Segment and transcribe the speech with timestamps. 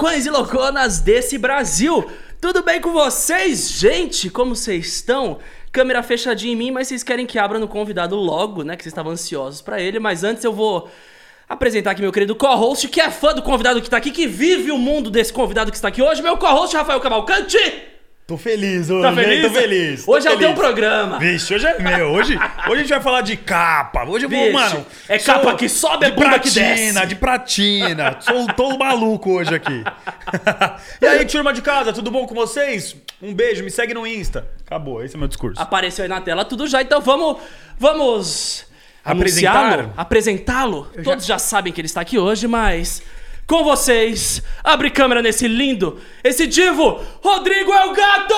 [0.00, 2.10] Loucões e louconas desse Brasil,
[2.40, 4.30] tudo bem com vocês, gente?
[4.30, 5.38] Como vocês estão?
[5.70, 8.78] Câmera fechadinha em mim, mas vocês querem que abra no convidado logo, né?
[8.78, 10.90] Que vocês estavam ansiosos pra ele, mas antes eu vou
[11.46, 14.70] apresentar aqui meu querido co-host, que é fã do convidado que tá aqui, que vive
[14.70, 17.89] o mundo desse convidado que está aqui hoje, meu co-host Rafael Cavalcante.
[18.30, 19.14] Tô feliz hoje, Tá hein?
[19.16, 19.42] feliz?
[19.42, 20.04] Tô feliz.
[20.04, 21.18] tô Hoje é o teu programa.
[21.18, 22.12] Vixe, hoje é meu.
[22.12, 24.04] Hoje, hoje a gente vai falar de capa.
[24.04, 24.86] Hoje eu vou, Vixe, mano.
[25.08, 27.06] é capa que sobe, é de bunda que pratina, desce.
[27.06, 29.82] De pratina, Sou todo maluco hoje aqui.
[31.02, 32.94] e aí, turma de casa, tudo bom com vocês?
[33.20, 34.46] Um beijo, me segue no Insta.
[34.64, 35.60] Acabou, esse é meu discurso.
[35.60, 37.36] Apareceu aí na tela tudo já, então vamos.
[37.80, 38.64] Vamos.
[39.04, 39.56] Apresentar?
[39.56, 40.90] anunciá-lo, Apresentá-lo.
[41.02, 43.02] Todos já sabem que ele está aqui hoje, mas.
[43.50, 48.34] Com vocês, abre câmera nesse lindo, esse divo, Rodrigo é o gato!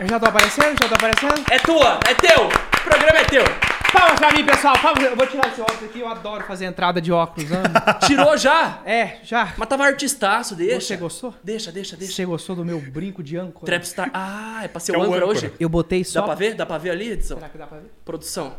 [0.00, 0.82] Eu já tô aparecendo?
[0.82, 1.44] Já tô aparecendo?
[1.50, 3.44] É tua, é teu, o programa é teu.
[3.92, 4.78] Palmas pra mim, pessoal.
[4.80, 5.04] Palmas.
[5.04, 6.00] Eu vou tirar esse óculos aqui.
[6.00, 7.52] Eu adoro fazer entrada de óculos.
[7.52, 7.64] amo.
[8.06, 8.80] Tirou já?
[8.86, 9.52] é, já.
[9.58, 10.80] Mas tava artistaço, deixa.
[10.80, 11.34] Você gostou?
[11.44, 12.14] Deixa, deixa, deixa.
[12.14, 13.66] Você gostou do meu brinco de âncora?
[13.66, 14.10] Trapstar.
[14.14, 15.36] Ah, é pra ser é o o âncora âncora.
[15.36, 15.52] hoje?
[15.60, 16.20] Eu botei só...
[16.20, 16.54] Dá pra ver?
[16.54, 17.34] Dá pra ver ali, Edson?
[17.34, 17.92] Será que dá pra ver?
[18.02, 18.54] Produção.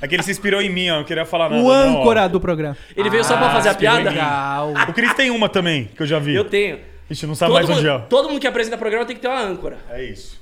[0.00, 0.96] É que ele se inspirou em mim, ó.
[0.98, 1.62] Não queria falar nada.
[1.62, 2.76] O não, âncora do programa.
[2.96, 4.10] Ele veio só pra fazer a piada?
[4.10, 4.72] Legal.
[4.88, 6.34] O Cris tem uma também, que eu já vi.
[6.34, 6.78] Eu tenho.
[7.10, 8.06] Ixi, não sabe Todo mais onde mundo, é.
[8.06, 9.78] todo mundo que apresenta programa tem que ter uma âncora.
[9.90, 10.38] É isso.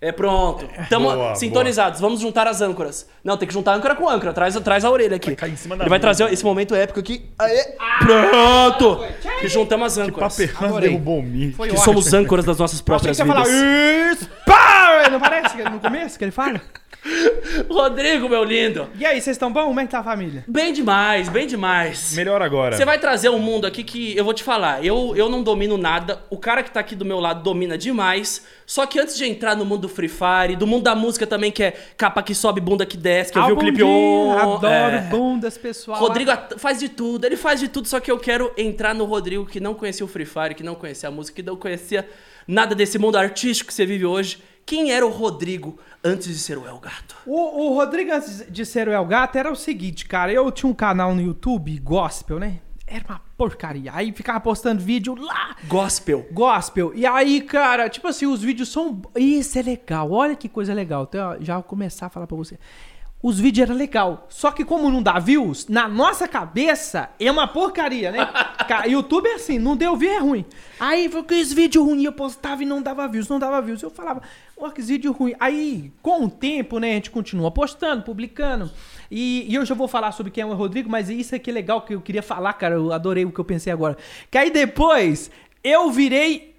[0.00, 0.68] É pronto.
[0.90, 2.00] Tamo Boa, sintonizados.
[2.00, 3.08] Vamos juntar as âncoras.
[3.22, 4.32] Não, tem que juntar âncora com âncora.
[4.32, 5.26] Traz, traz a orelha aqui.
[5.28, 7.30] Vai cair em cima da Ele vai trazer esse momento épico aqui.
[7.38, 7.76] Aê.
[8.00, 8.98] Pronto!
[9.44, 10.36] E juntamos as âncoras.
[10.36, 10.88] Papermas Adorei.
[10.88, 11.54] derrubou mim.
[11.56, 14.18] Que somos âncoras das nossas Eu achei próprias que você falar vidas.
[14.22, 14.30] isso.
[14.44, 15.08] Pá!
[15.08, 16.60] Não parece que no começo que ele fala?
[17.68, 18.88] Rodrigo, meu lindo.
[18.98, 19.66] E aí, vocês estão bom?
[19.66, 20.44] Como é que tá a família?
[20.46, 22.14] Bem demais, bem demais.
[22.14, 22.76] Melhor agora.
[22.76, 24.84] Você vai trazer um mundo aqui que eu vou te falar.
[24.84, 26.22] Eu, eu não domino nada.
[26.30, 28.44] O cara que tá aqui do meu lado domina demais.
[28.64, 31.50] Só que antes de entrar no mundo do Free Fire, do mundo da música também,
[31.50, 34.38] que é capa que sobe, bunda que desce, que eu vi o clipe on.
[34.38, 35.00] Adoro é.
[35.10, 35.98] bundas, pessoal.
[35.98, 39.44] Rodrigo faz de tudo, ele faz de tudo, só que eu quero entrar no Rodrigo
[39.44, 42.08] que não conhecia o Free Fire, que não conhecia a música, que não conhecia
[42.46, 44.38] nada desse mundo artístico que você vive hoje.
[44.64, 47.16] Quem era o Rodrigo antes de ser o El Gato?
[47.26, 50.32] O, o Rodrigo, antes de ser o El Gato, era o seguinte, cara.
[50.32, 52.60] Eu tinha um canal no YouTube, gospel, né?
[52.86, 53.90] Era uma porcaria.
[53.94, 56.26] Aí ficava postando vídeo lá, Gospel.
[56.30, 56.92] gospel.
[56.94, 59.00] E aí, cara, tipo assim, os vídeos são.
[59.16, 60.10] Isso é legal.
[60.10, 61.04] Olha que coisa legal.
[61.08, 62.58] Então, já vou começar a falar pra você.
[63.22, 64.26] Os vídeos eram legal.
[64.28, 68.18] Só que como não dá views, na nossa cabeça é uma porcaria, né?
[68.90, 70.44] YouTube é assim, não deu view é ruim.
[70.80, 73.80] Aí foi que esse vídeo ruim, eu postava e não dava views, não dava views.
[73.80, 74.22] Eu falava,
[74.70, 75.34] que vídeo ruim.
[75.40, 78.70] Aí, com o tempo, né, a gente continua postando, publicando.
[79.10, 81.52] E, e eu já vou falar sobre quem é o Rodrigo, mas isso aqui é
[81.52, 82.74] legal que eu queria falar, cara.
[82.74, 83.96] Eu adorei o que eu pensei agora.
[84.30, 85.30] Que aí depois
[85.64, 86.52] eu virei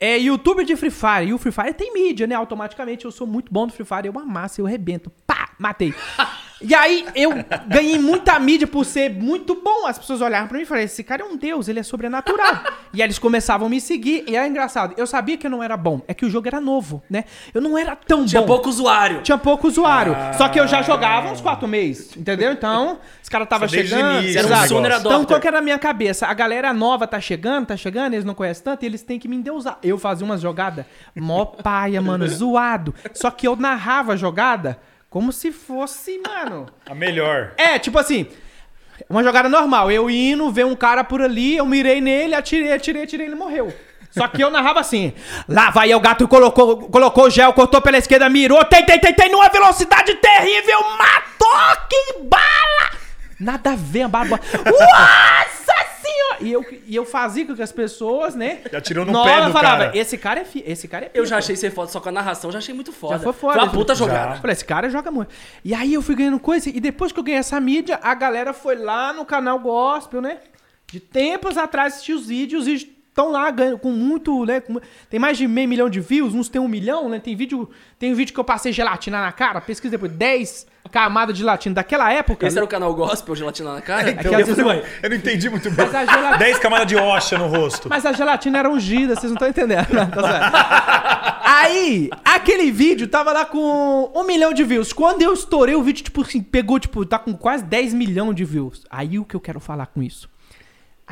[0.00, 1.26] é youtuber de Free Fire.
[1.26, 2.34] E o Free Fire tem mídia, né?
[2.34, 4.06] Automaticamente eu sou muito bom no Free Fire.
[4.06, 5.12] Eu amasso, eu rebento.
[5.26, 5.50] Pá!
[5.58, 5.94] Matei.
[6.62, 7.32] E aí eu
[7.66, 9.86] ganhei muita mídia por ser muito bom.
[9.86, 12.62] As pessoas olhavam pra mim e falaram: esse cara é um deus, ele é sobrenatural.
[12.92, 14.24] e aí eles começavam a me seguir.
[14.28, 14.94] E é engraçado.
[14.96, 16.02] Eu sabia que eu não era bom.
[16.06, 17.24] É que o jogo era novo, né?
[17.54, 18.46] Eu não era tão Tinha bom.
[18.46, 19.22] pouco usuário.
[19.22, 20.14] Tinha pouco usuário.
[20.36, 22.52] Só que eu já jogava uns quatro meses, entendeu?
[22.52, 24.18] Então, os caras estavam chegando.
[24.22, 24.68] início, Era um exato.
[24.68, 25.26] Sooner Então, Adopter.
[25.28, 26.26] qual que era a minha cabeça?
[26.26, 29.28] A galera nova tá chegando, tá chegando, eles não conhecem tanto, e eles têm que
[29.28, 29.78] me endeusar.
[29.82, 30.84] Eu fazia umas jogadas
[31.16, 32.94] mó paia, mano, zoado.
[33.14, 34.78] Só que eu narrava a jogada
[35.10, 36.66] como se fosse, mano.
[36.88, 37.52] A melhor.
[37.56, 38.28] É, tipo assim.
[39.08, 39.90] Uma jogada normal.
[39.90, 43.74] Eu indo, ver um cara por ali, eu mirei nele, atirei, atirei, atirei, ele morreu.
[44.12, 45.12] Só que eu narrava assim.
[45.48, 49.12] Lá vai o gato, colocou, colocou o gel, cortou pela esquerda, mirou, tem, tem, tem,
[49.12, 52.90] tem, numa velocidade terrível, matou, que bala!
[53.38, 54.38] Nada a ver, a bala.
[54.64, 55.89] Nossa
[56.20, 56.36] senhora!
[56.40, 58.60] E eu, e eu fazia com que as pessoas, né?
[58.70, 59.96] Já tirou no na pé do falava, cara.
[59.96, 61.26] esse cara é fi, esse cara é Eu pica.
[61.26, 63.18] já achei ser foda, só com a narração já achei muito foda.
[63.18, 63.54] Já foi foda.
[63.54, 64.36] Foi uma puta jogada.
[64.36, 65.34] Falei, esse cara joga muito.
[65.64, 68.52] E aí eu fui ganhando coisa, e depois que eu ganhei essa mídia, a galera
[68.52, 70.38] foi lá no canal Gospel, né?
[70.86, 74.60] De tempos atrás assistir os vídeos, os vídeos estão lá ganhando com muito, né?
[74.60, 77.18] com- tem mais de meio milhão de views, uns tem um milhão, né?
[77.20, 77.68] Tem vídeo,
[77.98, 81.74] tem um vídeo que eu passei gelatina na cara, pesquisa depois, 10 camadas de gelatina
[81.74, 82.46] daquela época.
[82.46, 84.10] Esse era o canal Gospel, gelatina na cara?
[84.20, 85.86] Então, eu falei, eu- Eu não entendi muito bem.
[85.86, 87.88] Gelatina- 10 camadas de oxa no rosto.
[87.88, 89.88] Mas a gelatina era ungida, vocês não estão entendendo.
[89.92, 91.40] Não, tá certo.
[91.42, 94.92] Aí, aquele vídeo tava lá com um milhão de views.
[94.92, 98.44] Quando eu estourei o vídeo, tipo assim, pegou, tipo, tá com quase 10 milhões de
[98.44, 98.84] views.
[98.90, 100.28] Aí o que eu quero falar com isso?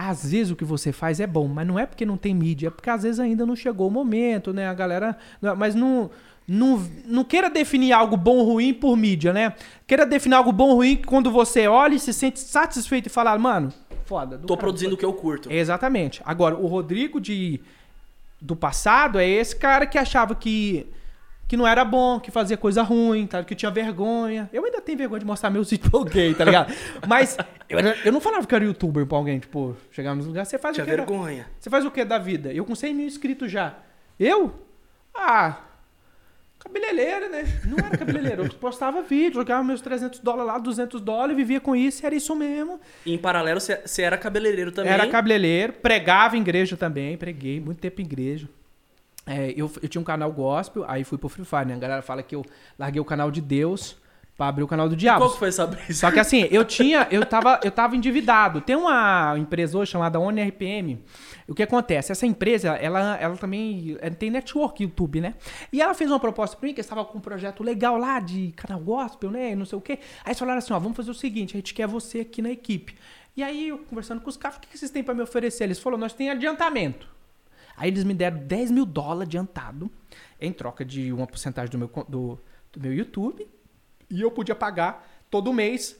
[0.00, 2.68] Às vezes o que você faz é bom, mas não é porque não tem mídia,
[2.68, 4.68] é porque às vezes ainda não chegou o momento, né?
[4.68, 5.18] A galera.
[5.56, 6.08] Mas não.
[6.50, 9.52] Não, não queira definir algo bom ou ruim por mídia, né?
[9.86, 13.36] Queira definir algo bom ou ruim quando você olha e se sente satisfeito e fala,
[13.36, 13.70] mano,
[14.06, 14.38] foda.
[14.38, 15.52] tô caralho." produzindo o que eu curto.
[15.52, 16.22] Exatamente.
[16.24, 17.60] Agora, o Rodrigo de
[18.40, 20.86] do passado é esse cara que achava que
[21.48, 23.42] que não era bom, que fazia coisa ruim, tá?
[23.42, 24.48] que eu tinha vergonha.
[24.52, 26.72] Eu ainda tenho vergonha de mostrar meus vídeos pra alguém, tá ligado?
[27.08, 27.36] Mas
[27.68, 30.58] eu, era- eu não falava que era youtuber pra alguém, tipo, chegar nos lugares, você
[30.58, 30.94] faz Tinha o quê?
[30.96, 31.46] da- vergonha.
[31.58, 32.52] Você faz o que da vida?
[32.52, 33.76] Eu com 100 mil inscritos já.
[34.20, 34.52] Eu?
[35.14, 35.56] Ah,
[36.58, 37.44] cabeleireiro, né?
[37.64, 38.44] Não era cabeleireiro.
[38.44, 42.34] Eu postava vídeo, jogava meus 300 dólares lá, 200 dólares, vivia com isso, era isso
[42.36, 42.80] mesmo.
[43.06, 44.92] E em paralelo, você você era cabeleireiro também.
[44.92, 48.48] Era cabeleireiro, pregava em igreja também, preguei muito tempo em igreja.
[49.28, 51.74] É, eu, eu tinha um canal gospel, aí fui pro Free Fire, né?
[51.74, 52.42] A galera fala que eu
[52.78, 53.94] larguei o canal de Deus
[54.38, 55.20] pra abrir o canal do diabo.
[55.20, 55.92] Qual que foi essa brisa?
[55.92, 58.62] Só que assim, eu tinha, eu tava, eu tava endividado.
[58.62, 61.04] Tem uma empresa hoje chamada ONRPM.
[61.46, 62.10] O que acontece?
[62.10, 65.34] Essa empresa, ela, ela também é, tem network YouTube, né?
[65.70, 68.52] E ela fez uma proposta pra mim, que estava com um projeto legal lá de
[68.56, 69.54] canal gospel, né?
[69.54, 69.98] Não sei o quê.
[70.24, 72.50] Aí eles falaram assim, ó, vamos fazer o seguinte, a gente quer você aqui na
[72.50, 72.94] equipe.
[73.36, 75.64] E aí, eu conversando com os caras, o que vocês têm pra me oferecer?
[75.64, 77.17] Eles falaram, nós tem adiantamento.
[77.78, 79.90] Aí eles me deram 10 mil dólares adiantado,
[80.40, 82.38] em troca de uma porcentagem do meu, do,
[82.72, 83.48] do meu YouTube.
[84.10, 85.96] E eu podia pagar todo mês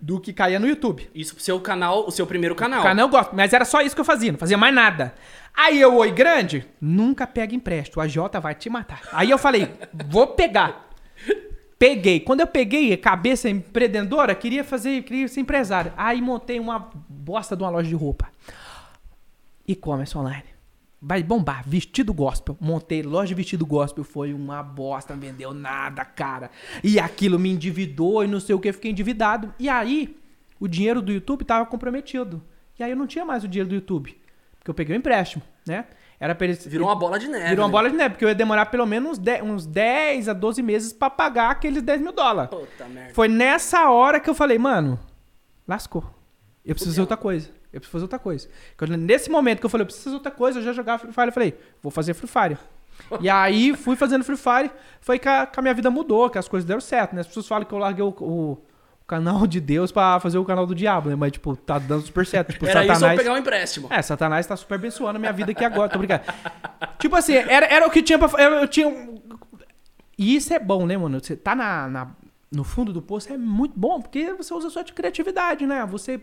[0.00, 1.10] do que caía no YouTube.
[1.14, 2.82] Isso pro seu canal, o seu primeiro canal.
[2.82, 5.14] Canal gosto, mas era só isso que eu fazia, não fazia mais nada.
[5.54, 9.02] Aí eu, oi grande, nunca pega empréstimo, a Jota vai te matar.
[9.12, 9.74] Aí eu falei,
[10.08, 10.88] vou pegar.
[11.78, 12.20] Peguei.
[12.20, 15.92] Quando eu peguei, cabeça empreendedora, queria fazer, queria ser empresário.
[15.96, 18.28] Aí montei uma bosta de uma loja de roupa.
[19.66, 20.49] E-commerce online.
[21.02, 22.58] Vai bombar, vestido gospel.
[22.60, 26.50] Montei loja de vestido gospel, foi uma bosta, não vendeu nada, cara.
[26.84, 29.54] E aquilo me endividou e não sei o que, fiquei endividado.
[29.58, 30.14] E aí,
[30.58, 32.42] o dinheiro do YouTube tava comprometido.
[32.78, 34.14] E aí eu não tinha mais o dinheiro do YouTube.
[34.58, 35.86] Porque eu peguei o empréstimo, né?
[36.18, 36.66] Era pra eles.
[36.66, 37.48] Virou uma bola de neve.
[37.48, 37.72] Virou uma né?
[37.72, 40.62] bola de neve, porque eu ia demorar pelo menos uns 10, uns 10 a 12
[40.62, 42.50] meses pra pagar aqueles 10 mil dólares.
[42.50, 43.14] Puta merda.
[43.14, 45.00] Foi nessa hora que eu falei, mano,
[45.66, 46.04] lascou.
[46.62, 47.48] Eu preciso fazer outra coisa.
[47.72, 48.48] Eu preciso fazer outra coisa.
[48.76, 51.12] Quando- nesse momento que eu falei, eu preciso fazer outra coisa, eu já jogava Free
[51.12, 52.58] Fire, eu falei, vou fazer Free Fire.
[53.20, 54.70] E aí fui fazendo Free Fire,
[55.00, 57.20] foi que a, que a minha vida mudou, que as coisas deram certo, né?
[57.22, 58.52] As pessoas falam que eu larguei o, o-
[59.00, 61.16] o canal de Deus pra fazer o canal do diabo, né?
[61.16, 62.52] Mas, tipo, tá dando super certo.
[62.52, 63.18] Tipo, Era isso ou Satanás...
[63.18, 63.88] pegar um empréstimo.
[63.90, 66.22] É, Satanás tá super abençoando a minha vida aqui agora, tô brincando.
[66.98, 68.86] tipo assim, era, era o que tinha pra eu, eu tinha
[70.18, 71.18] E isso é bom, né, mano?
[71.22, 72.10] Você tá na, na-
[72.52, 75.86] no fundo do poço é muito bom, porque você usa a sua criatividade, né?
[75.86, 76.20] Você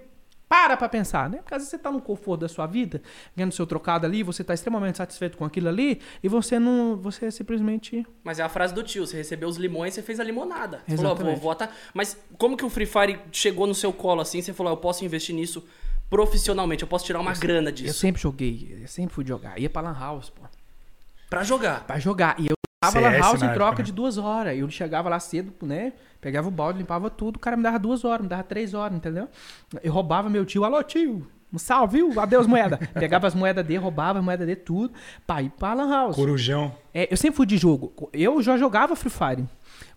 [0.50, 1.40] para pra pensar, né?
[1.40, 3.02] Porque às vezes você tá no conforto da sua vida,
[3.36, 6.96] ganhando seu trocado ali, você tá extremamente satisfeito com aquilo ali, e você não.
[6.98, 8.06] Você simplesmente.
[8.24, 10.82] Mas é a frase do tio, você recebeu os limões, você fez a limonada.
[10.88, 11.40] Você falou, Exatamente.
[11.40, 11.76] vou votar.
[11.94, 14.42] Mas como que o Free Fire chegou no seu colo assim?
[14.42, 15.66] Você falou, eu posso investir nisso
[16.10, 18.00] profissionalmente, eu posso tirar uma grana Eu disso.
[18.00, 19.60] sempre joguei, eu sempre fui jogar.
[19.60, 20.42] Ia pra Lan House, pô.
[21.30, 21.86] Pra jogar.
[21.86, 22.40] Pra jogar.
[22.40, 23.86] E eu tava CS Lan House na em troca época, né?
[23.86, 24.58] de duas horas.
[24.58, 25.92] Eu chegava lá cedo, né?
[26.20, 27.38] Pegava o balde, limpava tudo.
[27.38, 29.28] O cara me dava duas horas, me dava três horas, entendeu?
[29.84, 30.64] Eu roubava meu tio.
[30.64, 31.28] Alô, tio.
[31.52, 32.20] Um salve, viu?
[32.20, 32.78] Adeus, moeda.
[32.94, 34.94] Pegava as moedas dele, roubava as moedas dele, tudo.
[35.26, 36.16] Pra ir pra Lan House.
[36.16, 36.76] Corujão.
[36.94, 38.10] É, eu sempre fui de jogo.
[38.12, 39.46] Eu já jogava Free Fire.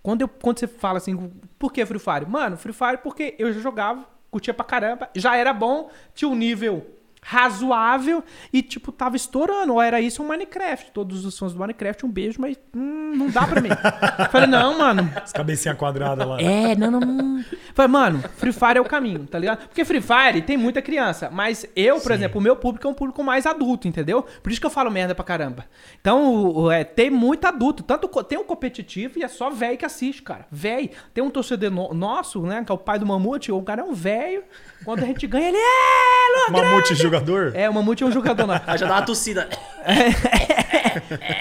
[0.03, 2.27] Quando, eu, quando você fala assim, por que Free Fire?
[2.27, 6.35] Mano, Free Fire porque eu já jogava, curtia pra caramba, já era bom, tinha um
[6.35, 6.87] nível
[7.23, 8.23] razoável
[8.53, 9.75] e, tipo, tava estourando.
[9.75, 10.91] Ou era isso ou Minecraft.
[10.93, 13.69] Todos os fãs do Minecraft, um beijo, mas hum, não dá pra mim.
[14.31, 15.11] Falei, não, mano.
[15.17, 16.41] As cabecinhas quadradas lá.
[16.41, 17.45] É, não, não, não.
[17.75, 19.67] Falei, mano, Free Fire é o caminho, tá ligado?
[19.69, 22.95] Porque Free Fire tem muita criança, mas eu, por exemplo, o meu público é um
[22.95, 24.25] público mais adulto, entendeu?
[24.43, 25.65] Por isso que eu falo merda pra caramba.
[26.01, 27.83] Então, é, tem muito adulto.
[27.83, 30.47] Tanto tem um competitivo e é só velho que assiste, cara.
[30.51, 30.91] Velho.
[31.15, 33.85] Tem um torcedor no- nosso, né, que é o pai do Mamute, o cara é
[33.85, 34.43] um velho.
[34.85, 37.53] Quando a gente ganha, ele é, Mamute jogador?
[37.57, 38.55] é, o Mamute é um jogador não.
[38.67, 39.49] Aí já dá uma tossida.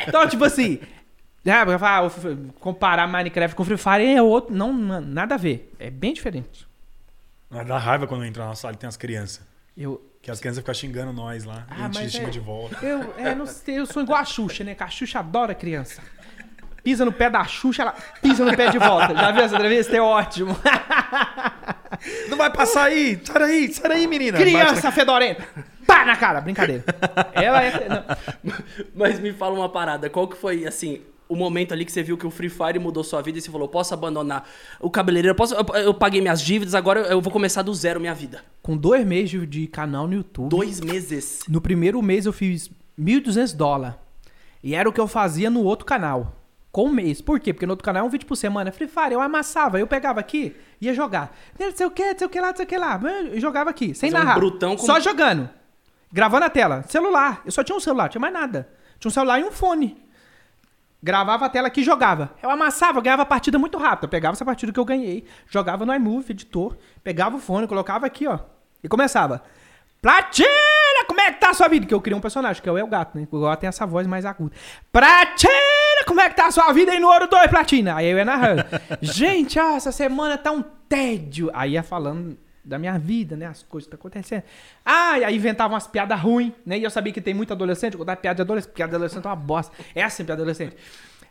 [0.08, 0.80] Então, tipo assim,
[1.44, 1.54] né,
[2.60, 5.74] comparar Minecraft com Free Fire é outro, não, nada a ver.
[5.80, 6.68] É bem diferente.
[7.50, 9.42] Mas dá raiva quando entra na sala e tem as crianças.
[9.76, 11.66] Eu, Que as crianças ficam xingando nós lá.
[11.70, 12.86] e a gente mas xinga é- de volta.
[12.86, 14.76] Eu, é, não sei, eu sou igual a Xuxa, né?
[14.76, 16.02] Que a Xuxa adora criança.
[16.84, 19.14] Pisa no pé da Xuxa, ela pisa no pé de volta.
[19.16, 19.96] Já viu essa entrevista?
[19.98, 20.56] É ótimo.
[22.30, 23.20] Não vai passar aí!
[23.24, 24.38] Sai daí, sai daí, menina!
[24.38, 25.44] Criança fedorenta.
[25.86, 26.40] Pá na cara.
[26.42, 26.84] Brincadeira.
[27.34, 27.90] Ela é...
[27.90, 28.54] não.
[28.96, 32.18] Mas me fala uma parada, qual que foi, assim, o momento ali que você viu
[32.18, 34.48] que o Free Fire mudou sua vida e você falou, posso abandonar
[34.80, 38.00] o cabeleireiro, eu, posso, eu, eu paguei minhas dívidas, agora eu, vou começar do zero
[38.00, 38.44] minha vida.
[38.62, 40.50] Com dois meses de- de canal no YouTube.
[40.50, 41.42] Dois meses.
[41.48, 43.96] No primeiro mês eu fiz 1.200 dólares.
[44.64, 46.36] E era o que eu fazia no outro canal.
[46.72, 47.22] Com um mês.
[47.22, 47.52] Por quê?
[47.54, 48.72] Porque no outro canal é um vídeo por semana.
[48.72, 51.36] Free Fire, eu amassava, eu pegava aqui, ia jogar.
[51.60, 53.00] Não sei o que, não sei o que lá, não sei o que lá.
[53.32, 54.36] Eu jogava aqui, sem um narrar.
[54.36, 55.50] brutão com- Só jogando.
[56.12, 56.84] Gravando a tela.
[56.88, 57.42] Celular.
[57.46, 58.70] Eu só tinha um celular, não tinha mais nada.
[59.00, 59.98] Tinha um celular e um fone.
[61.02, 62.32] Gravava a tela aqui e jogava.
[62.44, 64.04] Eu amassava, eu ganhava a partida muito rápido.
[64.04, 68.06] Eu pegava essa partida que eu ganhei, jogava no iMovie, editor, pegava o fone, colocava
[68.06, 68.38] aqui, ó.
[68.84, 69.42] E começava.
[70.02, 70.48] Platina,
[71.08, 71.86] como é que tá a sua vida?
[71.86, 73.28] Que eu criei um personagem, que é o El Gato, né?
[73.32, 74.54] O Gato tem essa voz mais aguda.
[74.92, 75.54] Platina,
[76.06, 77.96] como é que tá a sua vida aí no Ouro 2 Platina?
[77.96, 78.66] Aí eu ia narrando.
[79.02, 81.50] Gente, ah, essa semana tá um tédio.
[81.54, 83.46] Aí ia falando da minha vida, né?
[83.46, 84.44] As coisas que tá acontecendo.
[84.86, 86.78] Ah, e aí inventava umas piadas ruins, né?
[86.78, 87.98] E eu sabia que tem muito adolescente.
[87.98, 88.74] Eu dar piada de adolescente.
[88.74, 89.76] Piada de adolescente é uma bosta.
[89.96, 90.76] É assim, piada de adolescente.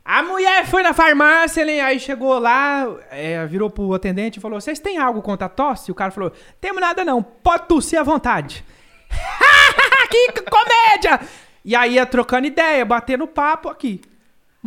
[0.04, 1.80] A mulher foi na farmácia, né?
[1.80, 5.92] aí chegou lá, é, virou pro atendente e falou: Vocês têm algo contra a tosse?
[5.92, 8.64] O cara falou: Temos nada não, pode tossir à vontade.
[10.10, 11.20] que comédia!
[11.62, 14.00] E aí ia trocando ideia, batendo papo aqui.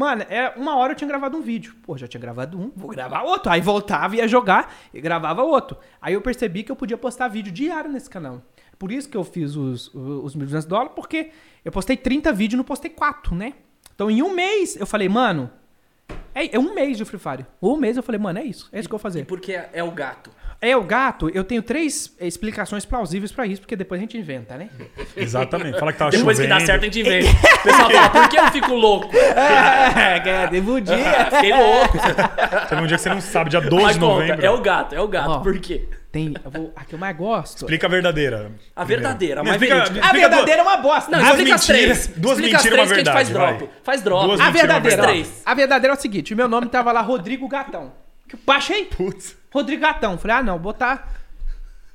[0.02, 1.76] Mano, é, uma hora eu tinha gravado um vídeo.
[1.84, 3.52] Pô, já tinha gravado um, vou gravar outro.
[3.52, 5.78] Aí voltava, ia jogar e gravava outro.
[6.02, 8.42] Aí eu percebi que eu podia postar vídeo diário nesse canal.
[8.80, 11.30] Por isso que eu fiz os, os 1.200 dólares, porque
[11.64, 13.54] eu postei 30 vídeos e não postei 4, né?
[13.94, 15.52] Então em um mês eu falei, mano,
[16.34, 17.46] é, é um mês de Free Fire.
[17.62, 18.70] Um mês eu falei, mano, é isso.
[18.72, 19.26] É isso que eu vou fazer.
[19.28, 20.32] Porque é o gato.
[20.64, 24.56] É o gato, eu tenho três explicações plausíveis pra isso, porque depois a gente inventa,
[24.58, 24.70] né?
[25.18, 25.80] Exatamente.
[25.80, 26.54] Fala que tava Depois chovendo.
[26.54, 27.22] que dá certo, a gente vê.
[27.22, 29.10] O pessoal fala, por que eu fico louco?
[29.42, 30.98] É, teve um dia.
[31.32, 31.98] Fiquei louco.
[32.70, 34.46] Teve um dia que você não sabe, dia 12 Mas de conta, novembro.
[34.46, 35.30] é o gato, é o gato.
[35.32, 35.40] Ó.
[35.40, 35.88] Por quê?
[36.12, 37.58] Tem, vou, a que eu mais gosto.
[37.60, 38.52] Explica a verdadeira.
[38.76, 40.00] A verdadeira, a mais Explica- verídica.
[40.00, 41.10] A explica verdadeira é uma bosta.
[41.12, 42.18] Não, Duas explica as mentiras- três.
[42.18, 43.66] duas explica as mentiras e três uma que a gente faz verdade, drop.
[43.72, 43.80] vai.
[43.84, 44.26] Faz drop.
[44.28, 45.42] Duas A verdadeira, ó, três.
[45.46, 47.94] a verdadeira é o seguinte: o meu nome tava lá Rodrigo Gatão.
[48.32, 48.86] Que baixei?
[48.86, 49.36] Putz.
[49.54, 50.18] Rodrigo Gatão.
[50.18, 51.12] Falei, ah, não, botar.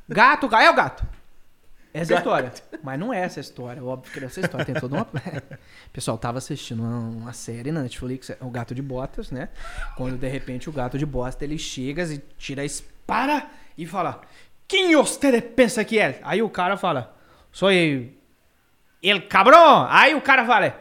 [0.06, 1.02] Gato, ga- é o gato.
[1.94, 2.52] Essa é a história.
[2.82, 3.82] Mas não é essa história.
[3.82, 4.66] Óbvio que não é essa história.
[4.66, 5.04] Tem toda uma.
[5.04, 5.08] O
[5.94, 9.48] pessoal tava assistindo uma, uma série na Netflix, é o Gato de Botas, né?
[9.96, 13.46] Quando de repente o gato de botas ele chega e tira a espada
[13.78, 14.20] e fala:
[14.68, 16.20] Quem você pensa que é?
[16.22, 17.16] Aí o cara fala:
[17.50, 18.10] Sou eu.
[19.02, 19.86] El cabrão!
[19.88, 20.78] Aí o cara fala: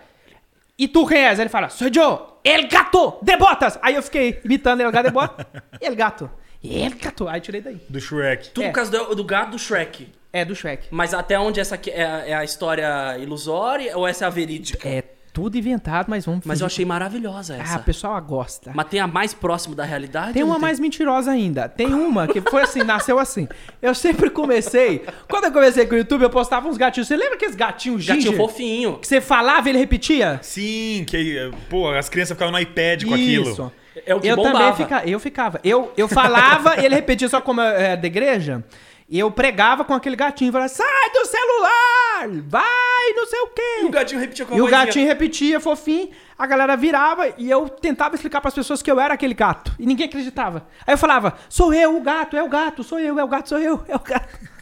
[0.77, 1.39] E tu quem és?
[1.39, 3.79] Ele fala: Sou eu, El gato de botas!
[3.81, 5.45] Aí eu fiquei imitando El gato de botas.
[5.81, 6.29] El gato.
[6.63, 7.27] El gato.
[7.27, 7.81] Aí tirei daí.
[7.89, 8.49] Do Shrek.
[8.49, 8.67] Tudo É.
[8.67, 10.11] por causa do, do gato do Shrek.
[10.31, 10.87] É do Shrek.
[10.91, 14.29] Mas até onde essa aqui é, a- é a história ilusória ou essa é a
[14.29, 14.87] verídica?
[14.87, 15.03] É
[15.35, 17.75] tudo inventado, mas vamos Mas eu achei maravilhosa essa.
[17.75, 18.71] Ah, o pessoal gosta.
[18.73, 20.31] Mas tem a mais próximo da realidade?
[20.31, 21.67] Tem uma não mais mentirosa ainda.
[21.67, 23.45] Tem uma que foi assim, nasceu assim.
[23.81, 25.03] Eu sempre comecei.
[25.27, 27.09] Quando eu comecei com o YouTube, eu postava uns gatinhos.
[27.09, 28.15] Você lembra aqueles gatinhos ginger?
[28.15, 28.97] Gatinho fofinho.
[28.97, 30.39] Que você falava e ele repetia?
[30.41, 33.51] Sim, que pô, as crianças ficavam no iPad com aquilo.
[33.51, 33.71] Isso.
[34.05, 34.57] É o que eu bombava.
[34.57, 35.05] também ficava.
[35.05, 35.59] Eu ficava.
[35.65, 38.63] Eu, eu falava e ele repetia só como é da igreja.
[39.07, 40.51] E eu pregava com aquele gatinho.
[40.51, 42.41] Falava, sai do celular!
[42.47, 43.61] Vai, não sei o quê.
[43.81, 44.85] E o gatinho repetia com a E o vozinha.
[44.85, 49.13] gatinho repetia, fofinho, a galera virava e eu tentava explicar pras pessoas que eu era
[49.13, 49.73] aquele gato.
[49.77, 50.65] E ninguém acreditava.
[50.87, 53.49] Aí eu falava, sou eu, o gato, é o gato, sou eu, é o gato,
[53.49, 54.39] sou eu, é o gato.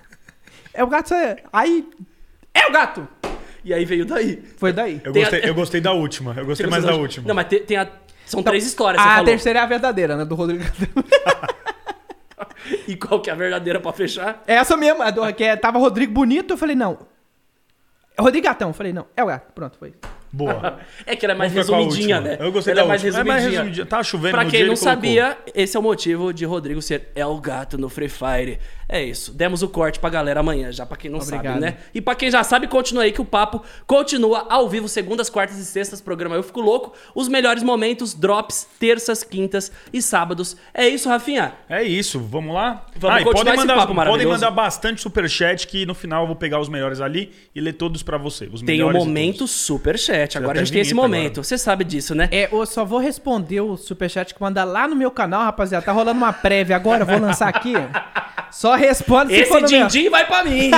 [0.76, 1.38] É o gato, sou eu.
[1.54, 1.88] Aí,
[2.52, 3.08] é o gato!
[3.64, 4.44] E aí veio daí.
[4.58, 5.00] Foi daí.
[5.06, 6.34] Eu Tem gostei, a- eu gostei da última.
[6.36, 7.28] Eu gostei mais da última.
[7.28, 7.88] Não, mas tem, tem a...
[8.26, 9.26] São três histórias, você a falou.
[9.26, 10.64] terceira é a verdadeira, né, do Rodrigo.
[12.88, 14.44] E qual que é a verdadeira pra fechar?
[14.48, 17.00] Essa mesmo, a do, que é, tava Rodrigo bonito, eu falei, não.
[18.18, 19.52] É Rodrigo Gatão, eu falei, não, é o gato.
[19.54, 19.94] Pronto, foi.
[20.34, 20.80] Boa.
[21.06, 22.38] É que ela é mais Vamos resumidinha, né?
[22.40, 23.20] Eu gostei ela da é mais última.
[23.20, 23.34] É resumidinha.
[23.44, 23.86] mais resumidinha.
[23.86, 24.94] Tava chovendo Pra no quem dia, não colocou.
[24.94, 28.60] sabia, esse é o motivo de Rodrigo ser El Gato no Free Fire.
[28.90, 29.32] É isso.
[29.34, 31.44] Demos o corte pra galera amanhã, já pra quem não Obrigado.
[31.46, 31.78] sabe, né?
[31.94, 35.58] E pra quem já sabe, continua aí que o papo continua ao vivo, segundas, quartas
[35.58, 36.94] e sextas, programa Eu Fico Louco.
[37.16, 40.56] Os melhores momentos, drops, terças, quintas e sábados.
[40.74, 41.54] É isso, Rafinha?
[41.70, 42.86] É isso, vamos lá?
[42.98, 44.34] Vamos e continuar podem esse mandar, papo podem maravilhoso.
[44.36, 48.04] mandar bastante superchat que no final eu vou pegar os melhores ali e ler todos
[48.04, 48.50] pra você.
[48.52, 49.52] Os Tem o de momento todos.
[50.26, 50.38] Super chat.
[50.44, 51.32] Agora a gente tem esse momento.
[51.40, 51.44] agora.
[51.44, 52.28] Você sabe disso, né?
[52.32, 55.86] É, eu só vou responder o superchat que mandar lá no meu canal, rapaziada.
[55.86, 57.74] Tá rolando uma prévia agora, eu vou lançar aqui.
[58.52, 59.68] Só responde se Esse no meu.
[59.68, 60.70] din-din vai pra mim.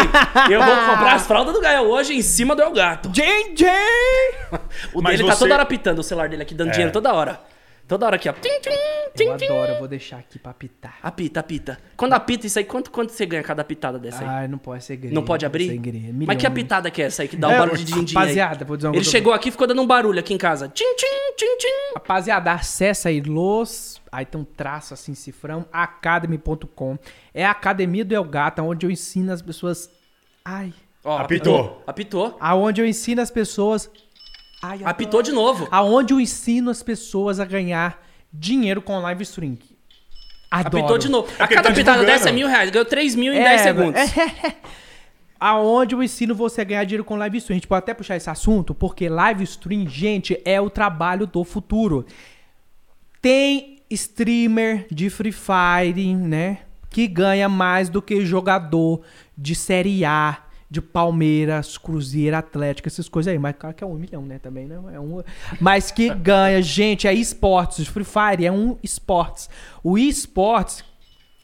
[0.49, 3.11] Eu vou comprar as fraldas do Gael hoje em cima do El Gato.
[3.13, 4.57] Jin Jin!
[4.93, 6.71] O Mas dele tá você- toda hora pitando o celular dele aqui, dando É.
[6.71, 7.39] dinheiro toda hora.
[7.87, 8.33] Toda hora aqui, ó.
[8.33, 10.97] Tim, tim, Eu tim, adoro, eu vou deixar aqui pra pitar.
[11.03, 11.77] Apita, apita.
[11.95, 14.27] Quando apita isso aí, quanto, quanto você ganha cada pitada dessa aí?
[14.27, 15.13] Ai, não pode ser segredo.
[15.13, 15.69] Não pode abrir?
[15.69, 15.97] Segredo.
[16.03, 16.45] Mas que milhões.
[16.45, 18.23] apitada que é essa aí que dá um É, barulho de din-din aí?
[18.23, 20.37] rapaziada, vou dizer uma Ele coisa chegou aqui e ficou dando um barulho aqui em
[20.37, 20.67] casa.
[20.67, 21.93] Tim, tim, tim, tim.
[21.93, 24.01] Rapaziada, acessa aí los.
[24.11, 26.97] Aí tem um traço assim, cifrão, academy.com.
[27.33, 29.89] É a academia do El Gata, onde eu ensino as pessoas.
[30.43, 30.73] Ai.
[31.03, 31.83] Ó, Apitou.
[31.85, 32.35] Apitou.
[32.39, 33.89] Aonde eu ensino as pessoas.
[34.69, 35.67] Ai, Apitou de novo.
[35.71, 39.57] Aonde eu ensino as pessoas a ganhar dinheiro com live stream.
[40.51, 40.77] Adoro.
[40.77, 41.27] Apitou de novo.
[41.39, 42.05] A cada tá pitada divulgando.
[42.05, 42.69] dessa é mil reais.
[42.69, 44.01] Ganhou três mil em É, 10 segundos.
[44.01, 44.55] é.
[45.39, 47.55] Aonde eu ensino você a ganhar dinheiro com live stream.
[47.55, 51.43] A gente pode até puxar esse assunto, porque live stream, gente, é o trabalho do
[51.43, 52.05] futuro.
[53.21, 56.59] Tem streamer de Free Fire, né?
[56.89, 59.01] Que ganha mais do que jogador
[59.37, 60.37] de Série A,
[60.69, 63.39] de Palmeiras, Cruzeiro, Atlético, essas coisas aí.
[63.39, 64.39] Mas claro que é um milhão, né?
[64.39, 64.77] Também, né?
[64.93, 65.21] É um...
[65.59, 67.87] Mas que ganha, gente, é esportes.
[67.87, 69.49] Free Fire é um esportes.
[69.83, 70.83] O esportes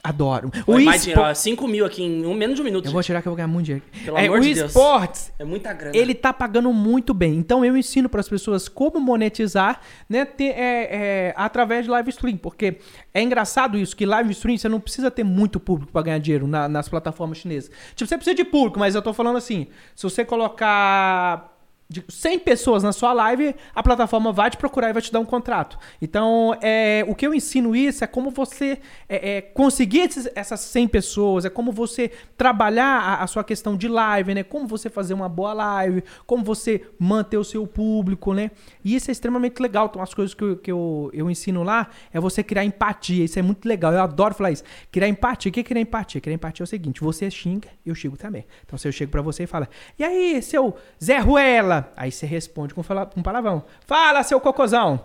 [0.03, 0.49] Adoro.
[0.65, 0.73] O
[1.19, 2.85] ó, 5 mil aqui em um, menos de um minuto.
[2.87, 3.85] Eu vou tirar que eu vou ganhar muito dinheiro.
[4.03, 4.67] Pelo É, amor o de Deus.
[4.71, 5.95] esportes, É muita grana.
[5.95, 7.35] ele tá pagando muito bem.
[7.35, 9.79] Então eu ensino para as pessoas como monetizar,
[10.09, 10.87] né, ter, é,
[11.29, 12.77] é, através de live stream, porque
[13.13, 16.47] é engraçado isso que live stream você não precisa ter muito público para ganhar dinheiro
[16.47, 17.69] na- nas plataformas chinesas.
[17.95, 21.50] Tipo, você precisa de público, mas eu tô falando assim, se você colocar
[21.91, 25.19] de 100 pessoas na sua live, a plataforma vai te procurar e vai te dar
[25.19, 25.77] um contrato.
[26.01, 28.79] Então, é, o que eu ensino isso é como você
[29.09, 33.75] é, é, conseguir esses- essas 100 pessoas, é como você trabalhar a, a sua questão
[33.75, 34.41] de live, né?
[34.43, 38.51] Como você fazer uma boa live, como você manter o seu público, né?
[38.85, 39.87] E isso é extremamente legal.
[39.89, 43.25] Então, as coisas que, eu, que eu, eu ensino lá é você criar empatia.
[43.25, 43.91] Isso é muito legal.
[43.91, 44.63] Eu adoro falar isso.
[44.91, 45.49] Criar empatia.
[45.49, 46.21] O que é criar empatia?
[46.21, 48.45] Criar empatia é o seguinte: você xinga, eu xingo também.
[48.65, 49.67] Então, se eu chego pra você e falo,
[49.99, 51.80] e aí, seu Zé Ruela?
[51.95, 53.63] Aí você responde com, fala, com palavrão.
[53.85, 55.03] Fala, seu cocôzão.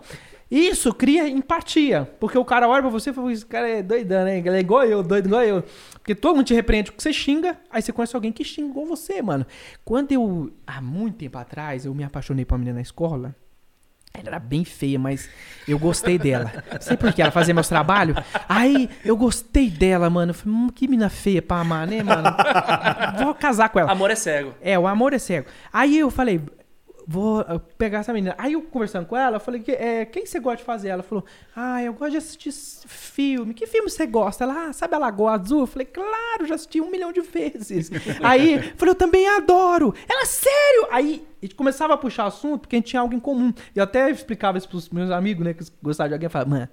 [0.49, 2.09] Isso cria empatia.
[2.19, 4.37] Porque o cara olha pra você e fala, esse cara é doidão, né?
[4.37, 5.63] Ele é igual eu, doido igual eu.
[5.93, 9.21] Porque todo mundo te repreende porque você xinga, aí você conhece alguém que xingou você,
[9.21, 9.45] mano.
[9.83, 13.35] Quando eu, há muito tempo atrás, eu me apaixonei por uma menina na escola,
[14.13, 15.29] ela era bem feia, mas
[15.67, 16.51] eu gostei dela.
[16.79, 17.21] Sei por quê?
[17.21, 18.17] Ela fazia meus trabalhos.
[18.49, 20.31] Aí eu gostei dela, mano.
[20.31, 22.29] Eu falei, hum, que mina feia pra amar, né, mano?
[23.23, 23.91] Vou casar com ela.
[23.91, 24.55] Amor é cego.
[24.61, 25.47] É, o amor é cego.
[25.71, 26.41] Aí eu falei,
[27.07, 28.35] vou uh, pegar essa menina.
[28.37, 30.89] Aí eu conversando com ela, eu falei, que, é, quem você gosta de fazer?
[30.89, 31.23] Ela falou,
[31.55, 33.53] ah, eu gosto de assistir filme.
[33.53, 34.43] Que filme você gosta?
[34.43, 35.61] Ela, ah, sabe a Lagoa Azul?
[35.61, 37.89] Eu falei, claro, já assisti um milhão de vezes.
[38.21, 39.93] Aí, eu falei, eu também adoro.
[40.09, 40.87] Ela, sério?
[40.91, 43.53] Aí, a gente começava a puxar assunto, porque a gente tinha algo em comum.
[43.73, 46.25] Eu até explicava isso pros meus amigos, né, que gostavam de alguém.
[46.25, 46.69] Eu falava, mano,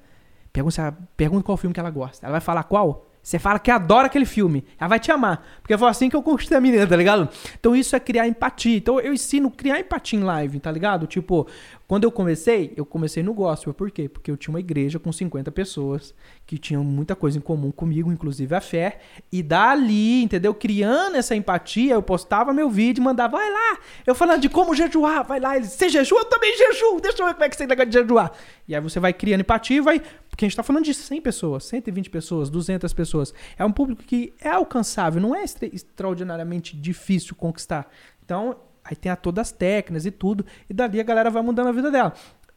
[0.53, 2.26] pergunta, pergunta qual filme que ela gosta.
[2.26, 3.07] Ela vai falar qual?
[3.25, 4.62] Você fala que adora aquele filme.
[4.78, 5.43] Ela vai te amar.
[5.62, 7.26] Porque foi assim que eu conquistei a menina, tá ligado?
[7.59, 8.76] Então isso é criar empatia.
[8.76, 11.07] Então eu ensino criar empatia em live, tá ligado?
[11.07, 11.49] Tipo,
[11.87, 13.75] quando eu comecei, eu comecei no gospel.
[13.75, 14.09] Por quê?
[14.09, 16.14] Porque eu tinha uma igreja com 50 pessoas
[16.47, 19.00] que tinham muita coisa em comum comigo, inclusive a fé.
[19.31, 20.55] E dali, entendeu?
[20.55, 23.79] Criando essa empatia, eu postava meu vídeo mandava, vai lá.
[24.07, 25.57] Eu falando de como jejuar, vai lá.
[25.57, 26.21] Eles, você jejua?
[26.21, 27.00] Eu também jejuo.
[27.00, 28.32] Deixa eu ver como é que você negócio de jejuar.
[28.67, 30.00] E aí você vai criando empatia e vai
[30.35, 33.32] porque a gente tá falando de 100 pessoas, 120 pessoas, 200 pessoas.
[33.56, 37.89] É um público que é alcançável, não é extra- extraordinariamente difícil conquistar.
[38.25, 41.68] Então, aí tem a todas as técnicas e tudo, e dali a galera vai mudando
[41.68, 42.12] a vida dela.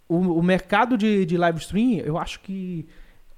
[0.08, 2.88] O, o mercado de, de live stream, eu acho que.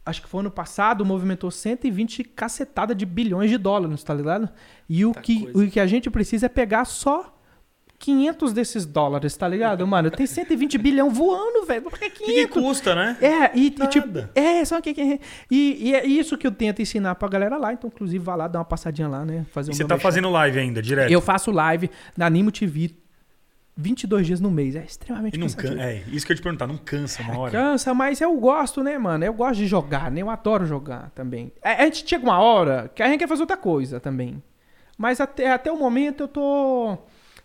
[0.06, 4.49] Acho que foi ano passado, movimentou 120 cacetada de bilhões de dólares, tá ligado?
[4.88, 5.67] E o Muita que, coisa.
[5.67, 7.38] o que a gente precisa é pegar só
[8.00, 9.86] 500 desses dólares, tá ligado?
[9.86, 11.82] Mano, tem 120 bilhão voando, velho.
[11.82, 12.54] Por que O que, 500?
[12.56, 13.18] que custa, né?
[13.22, 15.20] É, e, e tipo, é, só que
[15.52, 18.48] e, e é isso que eu tento ensinar pra galera lá, então inclusive vá lá
[18.48, 20.02] dar uma passadinha lá, né, fazer um você tá merchan.
[20.02, 21.12] fazendo live ainda, direto.
[21.12, 22.92] Eu faço live na Animo TV
[23.76, 25.74] 22 dias no mês, é extremamente E não cansativo.
[25.76, 25.86] cansa.
[25.90, 27.52] É, isso que eu ia te perguntar, não cansa uma hora.
[27.52, 29.24] Cansa, mas eu gosto, né, mano?
[29.24, 30.22] Eu gosto de jogar, né?
[30.22, 31.52] Eu adoro jogar também.
[31.64, 34.42] A, a gente chega uma hora que a gente quer fazer outra coisa também.
[34.98, 36.98] Mas até, até o momento eu tô.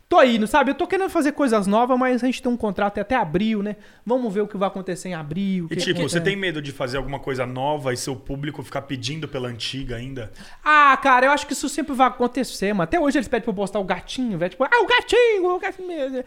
[0.08, 0.70] Tô indo, sabe?
[0.70, 3.76] Eu tô querendo fazer coisas novas, mas a gente tem um contrato até abril, né?
[4.04, 5.64] Vamos ver o que vai acontecer em abril.
[5.66, 6.20] E que tipo, você acontece.
[6.20, 10.30] tem medo de fazer alguma coisa nova e seu público ficar pedindo pela antiga ainda?
[10.62, 12.82] Ah, cara, eu acho que isso sempre vai acontecer, mano.
[12.82, 14.50] Até hoje eles pedem pra eu postar o gatinho, velho.
[14.50, 16.24] Tipo, ah, o gatinho, o gatinho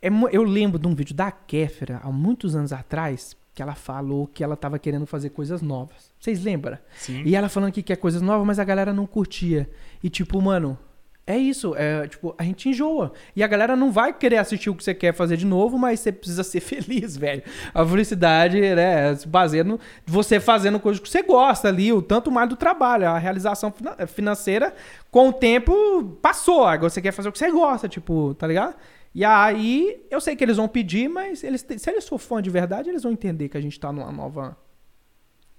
[0.00, 3.74] é mu- eu lembro de um vídeo da Kéfera, há muitos anos atrás, que ela
[3.74, 6.10] falou que ela tava querendo fazer coisas novas.
[6.18, 6.78] Vocês lembram?
[6.96, 7.22] Sim.
[7.24, 9.68] E ela falando que quer coisas novas, mas a galera não curtia.
[10.02, 10.78] E tipo, mano,
[11.26, 11.74] é isso.
[11.76, 13.12] É, tipo, a gente enjoa.
[13.34, 16.00] E a galera não vai querer assistir o que você quer fazer de novo, mas
[16.00, 17.42] você precisa ser feliz, velho.
[17.72, 22.30] A felicidade, né, se baseia no você fazendo coisas que você gosta ali, o tanto
[22.30, 23.06] mais do trabalho.
[23.06, 24.74] A realização fina- financeira,
[25.10, 26.64] com o tempo, passou.
[26.64, 28.74] Agora você quer fazer o que você gosta, tipo, tá ligado?
[29.14, 32.48] E aí, eu sei que eles vão pedir, mas eles, se eles for fã de
[32.48, 34.56] verdade, eles vão entender que a gente tá numa nova,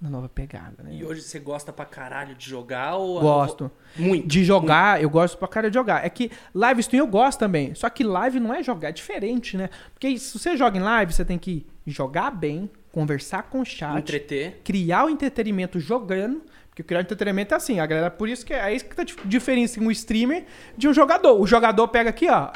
[0.00, 0.94] uma nova pegada, né?
[0.94, 3.20] E hoje você gosta pra caralho de jogar ou...
[3.20, 3.70] Gosto.
[3.96, 4.26] Muito.
[4.26, 6.04] De jogar, eu gosto pra cara de jogar.
[6.04, 7.74] É que live stream eu gosto também.
[7.74, 9.70] Só que live não é jogar, é diferente, né?
[9.92, 13.98] Porque se você joga em live, você tem que jogar bem, conversar com o chat,
[13.98, 14.60] Entreter.
[14.62, 16.42] criar o entretenimento jogando.
[16.68, 19.04] Porque criar o entretenimento é assim, a galera, por isso que é isso que tá
[19.24, 20.44] diferencia um streamer
[20.76, 21.40] de um jogador.
[21.40, 22.50] O jogador pega aqui, ó,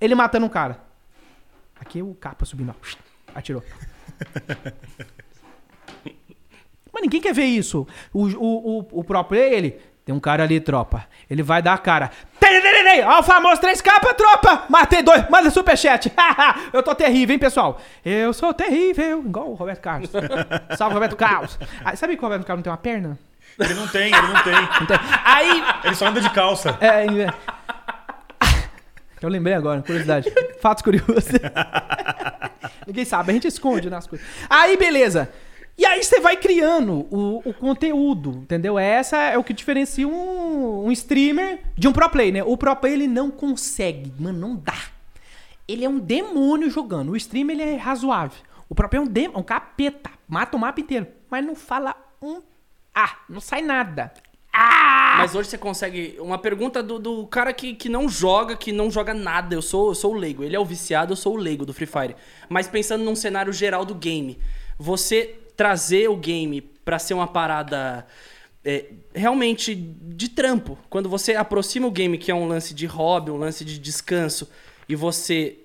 [0.00, 0.78] ele matando um cara.
[1.74, 2.74] Aqui o capa subindo, ó,
[3.34, 3.64] atirou.
[6.94, 7.84] Mas ninguém quer ver isso.
[8.12, 9.76] O, o, o, o próprio ele.
[10.04, 11.06] Tem um cara ali, tropa.
[11.28, 12.10] Ele vai dar a cara.
[13.06, 14.64] Ó, o famoso 3K pra tropa!
[14.68, 16.12] Matei dois, manda superchat!
[16.72, 17.80] eu tô terrível, hein, pessoal?
[18.04, 20.10] Eu sou terrível, igual o Roberto Carlos.
[20.76, 21.58] Salve, Roberto Carlos.
[21.82, 23.18] Ah, sabe que o Roberto Carlos não tem uma perna?
[23.58, 24.54] Ele não tem, ele não tem.
[24.80, 24.98] Não tem.
[25.24, 25.64] Aí.
[25.84, 26.76] Ele só anda de calça.
[26.80, 27.34] É, é.
[29.22, 30.30] Eu lembrei agora, curiosidade.
[30.60, 31.30] Fatos curiosos.
[32.86, 34.26] Ninguém sabe, a gente esconde nas coisas.
[34.50, 35.30] Aí, beleza.
[35.76, 38.78] E aí você vai criando o, o conteúdo, entendeu?
[38.78, 42.44] Essa é o que diferencia um, um streamer de um pro play, né?
[42.44, 44.76] O pro play ele não consegue, mano, não dá.
[45.66, 47.12] Ele é um demônio jogando.
[47.12, 48.38] O streamer ele é razoável.
[48.68, 50.10] O pro play é um demônio, um capeta.
[50.28, 52.40] Mata o mapa inteiro, mas não fala um
[52.94, 54.12] ah, não sai nada.
[54.52, 55.16] Ah!
[55.18, 56.16] Mas hoje você consegue.
[56.20, 59.54] Uma pergunta do, do cara que, que não joga, que não joga nada.
[59.54, 60.44] Eu sou, eu sou o leigo.
[60.44, 62.16] Ele é o viciado, eu sou o leigo do Free Fire.
[62.48, 64.38] Mas pensando num cenário geral do game,
[64.78, 68.06] você trazer o game pra ser uma parada
[68.64, 70.78] é, realmente de trampo.
[70.90, 74.48] Quando você aproxima o game, que é um lance de hobby, um lance de descanso,
[74.88, 75.58] e você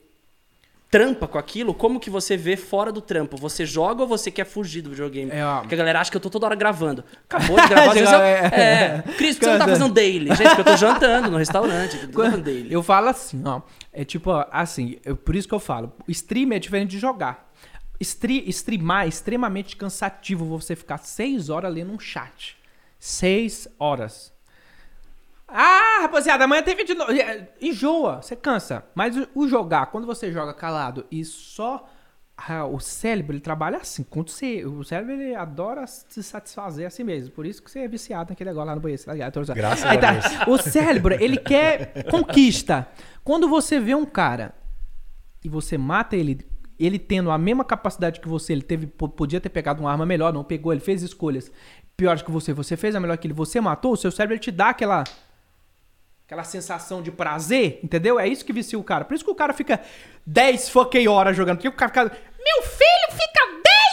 [0.91, 3.37] trampa com aquilo, como que você vê fora do trampo?
[3.37, 5.29] Você joga ou você quer fugir do videogame?
[5.29, 5.43] É.
[5.59, 7.03] Porque a galera acha que eu tô toda hora gravando.
[7.29, 7.87] Acabou de gravar.
[7.89, 9.03] às vezes eu- é.
[9.15, 10.29] Cris, por que você não tá fazendo daily?
[10.35, 11.95] Gente, porque eu tô jantando no restaurante.
[12.01, 12.73] Eu tô fazendo daily.
[12.73, 13.61] Eu falo assim, ó.
[13.93, 15.93] É tipo, assim, eu- por isso que eu falo.
[16.07, 17.48] Stream é diferente de jogar.
[18.01, 22.57] Stre streamar é extremamente cansativo você ficar seis horas lendo um chat.
[22.97, 24.33] Seis horas.
[25.47, 27.11] Ah, rapaziada, amanhã tem vídeo novo.
[27.11, 28.83] É, Enjoa, você cansa.
[28.93, 31.89] Mas o, jogar, quando você joga calado e só.
[32.37, 34.03] ah, o cérebro, ele trabalha assim.
[34.03, 37.31] Quando você, o cérebro, ele adora se satisfazer assim mesmo.
[37.31, 39.03] Por isso que você é viciado naquele negócio lá no banheiro.
[39.03, 39.33] tá ligado?
[39.33, 39.53] Zoando.
[39.55, 40.47] Graças Aí a tá, Deus.
[40.47, 42.87] O cérebro, ele quer conquista.
[43.23, 44.53] Quando você vê um cara
[45.43, 46.45] e você mata ele,
[46.79, 50.05] ele tendo a mesma capacidade que você, ele teve, po- podia ter pegado uma arma
[50.05, 51.51] melhor, não pegou, ele fez escolhas
[51.97, 54.51] piores que você, você fez a melhor que ele, você matou, o seu cérebro te
[54.51, 55.03] dá aquela
[56.25, 58.19] aquela sensação de prazer, entendeu?
[58.19, 59.03] É isso que vicia o cara.
[59.03, 59.79] Por isso que o cara fica
[60.27, 61.57] 10 fucking horas jogando.
[61.57, 62.03] Porque o cara fica,
[62.37, 63.45] meu filho fica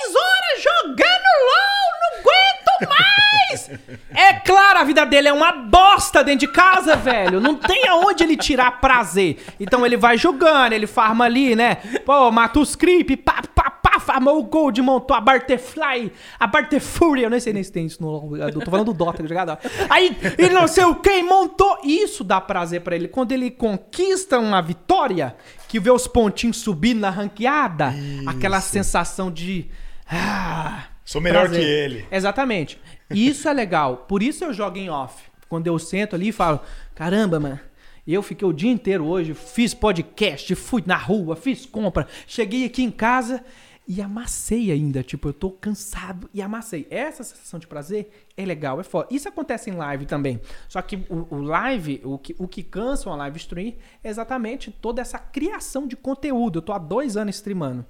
[0.05, 3.36] 10 horas jogando LOL, não aguento mais!
[4.15, 7.41] É claro, a vida dele é uma bosta dentro de casa, velho.
[7.41, 9.39] Não tem aonde ele tirar prazer.
[9.61, 11.77] Então ele vai jogando, ele farma ali, né?
[12.05, 17.23] Pô, mata os creep, pá, pá, pá, farmou o gold, montou a Barterfly, a Barterfury,
[17.23, 18.37] eu nem sei nem se tem isso no...
[18.37, 19.59] Eu tô falando do Dota, tá ligado?
[19.91, 21.79] Aí, ele não sei o quem montou.
[21.85, 23.09] Isso dá prazer pra ele.
[23.09, 25.37] Quando ele conquista uma vitória,
[25.69, 27.93] que vê os pontinhos subindo na ranqueada,
[28.27, 29.69] aquela sensação de...
[30.11, 31.61] Ah, Sou melhor prazer.
[31.61, 32.07] que ele.
[32.11, 32.81] Exatamente.
[33.11, 33.99] Isso é legal.
[34.09, 35.25] Por isso eu jogo em off.
[35.49, 36.61] Quando eu sento ali e falo,
[36.95, 37.61] caramba, mano,
[38.07, 42.83] eu fiquei o dia inteiro hoje, fiz podcast, fui na rua, fiz compra, cheguei aqui
[42.83, 43.45] em casa
[43.89, 45.03] e amassei ainda.
[45.03, 46.87] Tipo, eu tô cansado e amassei.
[46.91, 49.09] Essa sensação de prazer é legal, é foda.
[49.11, 50.41] Isso acontece em live também.
[50.69, 54.71] Só que o, o live, o que, o que cansa uma live stream é exatamente
[54.71, 56.59] toda essa criação de conteúdo.
[56.59, 57.87] Eu tô há dois anos streamando.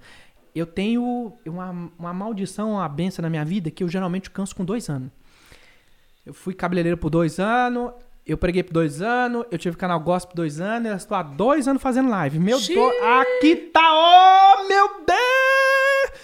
[0.57, 4.65] Eu tenho uma, uma maldição, uma benção na minha vida que eu geralmente canso com
[4.65, 5.11] dois anos.
[6.25, 7.93] Eu fui cabeleireiro por dois anos,
[8.25, 11.23] eu preguei por dois anos, eu tive canal gospel por dois anos, eu estou há
[11.23, 12.39] dois anos fazendo live.
[12.39, 12.59] Meu.
[12.59, 16.21] Deus, aqui tá, oh meu Deus!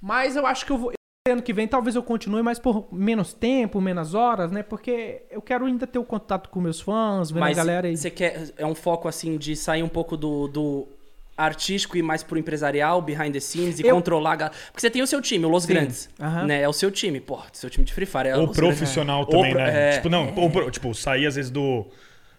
[0.00, 0.92] Mas eu acho que eu vou.
[1.28, 4.62] Ano que vem talvez eu continue, mas por menos tempo, menos horas, né?
[4.62, 7.96] Porque eu quero ainda ter o contato com meus fãs, Mas a galera aí.
[7.96, 8.54] você quer.
[8.56, 10.48] É um foco assim de sair um pouco do.
[10.48, 10.88] do
[11.36, 14.56] Artístico e mais pro empresarial, behind the scenes, e Eu- controlar a galera.
[14.68, 15.68] Porque você tem o seu time, o Los Sim.
[15.74, 16.08] Grandes.
[16.46, 16.62] Né?
[16.62, 18.28] É o seu time, pô, seu time de Free Fire.
[18.28, 18.56] É Grandes.
[18.56, 19.90] profissional Ou também, pro- né?
[19.90, 19.96] é.
[19.96, 21.86] Tipo, não, ou pro- tipo, sair às vezes do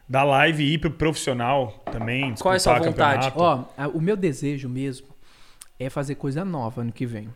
[0.09, 2.33] da live e ir pro profissional também.
[2.39, 3.31] Qual é a sua vontade?
[3.35, 5.07] Ó, o meu desejo mesmo
[5.79, 7.29] é fazer coisa nova ano que vem.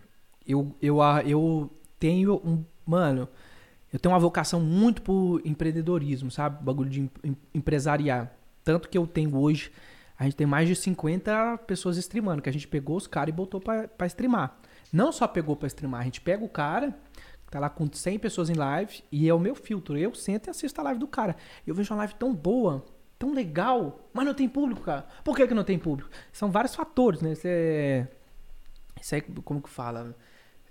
[0.47, 1.69] Eu, eu, eu
[1.99, 2.63] tenho um.
[2.85, 3.27] Mano,
[3.93, 6.63] eu tenho uma vocação muito pro empreendedorismo, sabe?
[6.63, 8.31] Bagulho de em- em- empresariar.
[8.63, 9.71] Tanto que eu tenho hoje.
[10.21, 13.35] A gente tem mais de 50 pessoas streamando, que a gente pegou os caras e
[13.35, 14.55] botou pra streamar.
[14.93, 16.95] Não só pegou pra streamar, a gente pega o cara,
[17.49, 19.97] tá lá com 100 pessoas em live, e é o meu filtro.
[19.97, 21.35] Eu sento e assisto a live do cara.
[21.65, 22.85] Eu vejo uma live tão boa,
[23.17, 25.07] tão legal, mas não tem público, cara.
[25.23, 26.11] Por que, que não tem público?
[26.31, 27.31] São vários fatores, né?
[27.31, 28.07] Isso é.
[29.01, 30.15] Isso aí, como que fala?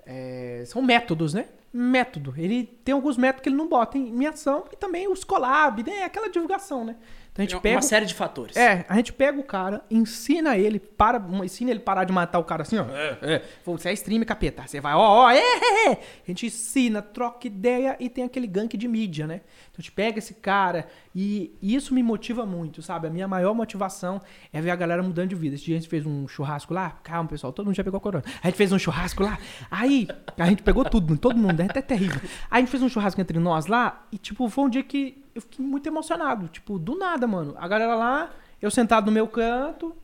[0.07, 1.49] É, são métodos, né?
[1.73, 2.35] Método.
[2.37, 5.83] Ele tem alguns métodos que ele não bota em, em ação e também os collab,
[5.83, 6.05] né?
[6.05, 6.95] Aquela divulgação, né?
[7.33, 7.77] Então a gente É pega.
[7.77, 8.57] Uma série de fatores.
[8.57, 12.45] é, a gente pega o cara, ensina ele, para, ensina ele parar de matar o
[12.45, 12.85] cara assim, ó.
[12.90, 13.43] É, é.
[13.64, 14.66] Você é stream, capeta.
[14.66, 15.93] Você vai, ó, ó, é, é, é.
[15.93, 19.37] A gente ensina, troca ideia e tem aquele gank de mídia, né?
[19.71, 23.07] Então a gente pega esse cara e, e isso me motiva muito, sabe?
[23.07, 24.21] A minha maior motivação
[24.53, 25.55] é ver a galera mudando de vida.
[25.55, 28.25] Esse dia a gente fez um churrasco lá, calma, pessoal, todo mundo já pegou corona.
[28.43, 29.38] A gente fez um churrasco lá,
[29.71, 32.21] aí a gente pegou tudo, todo mundo, é até terrível.
[32.51, 35.16] Aí a gente fez um churrasco entre nós lá e, tipo, foi um dia que
[35.35, 36.49] eu fiquei muito emocionado.
[36.49, 37.55] Tipo, do nada, mano.
[37.59, 39.95] A galera lá, eu sentado no meu canto,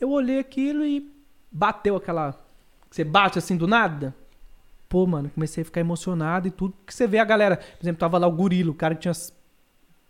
[0.00, 1.12] eu olhei aquilo e
[1.50, 2.34] bateu aquela.
[2.90, 4.14] Você bate assim do nada?
[4.88, 6.74] Pô, mano, comecei a ficar emocionado e tudo.
[6.78, 7.56] Porque você vê a galera.
[7.56, 9.12] Por exemplo, tava lá o Gorilo, o cara que tinha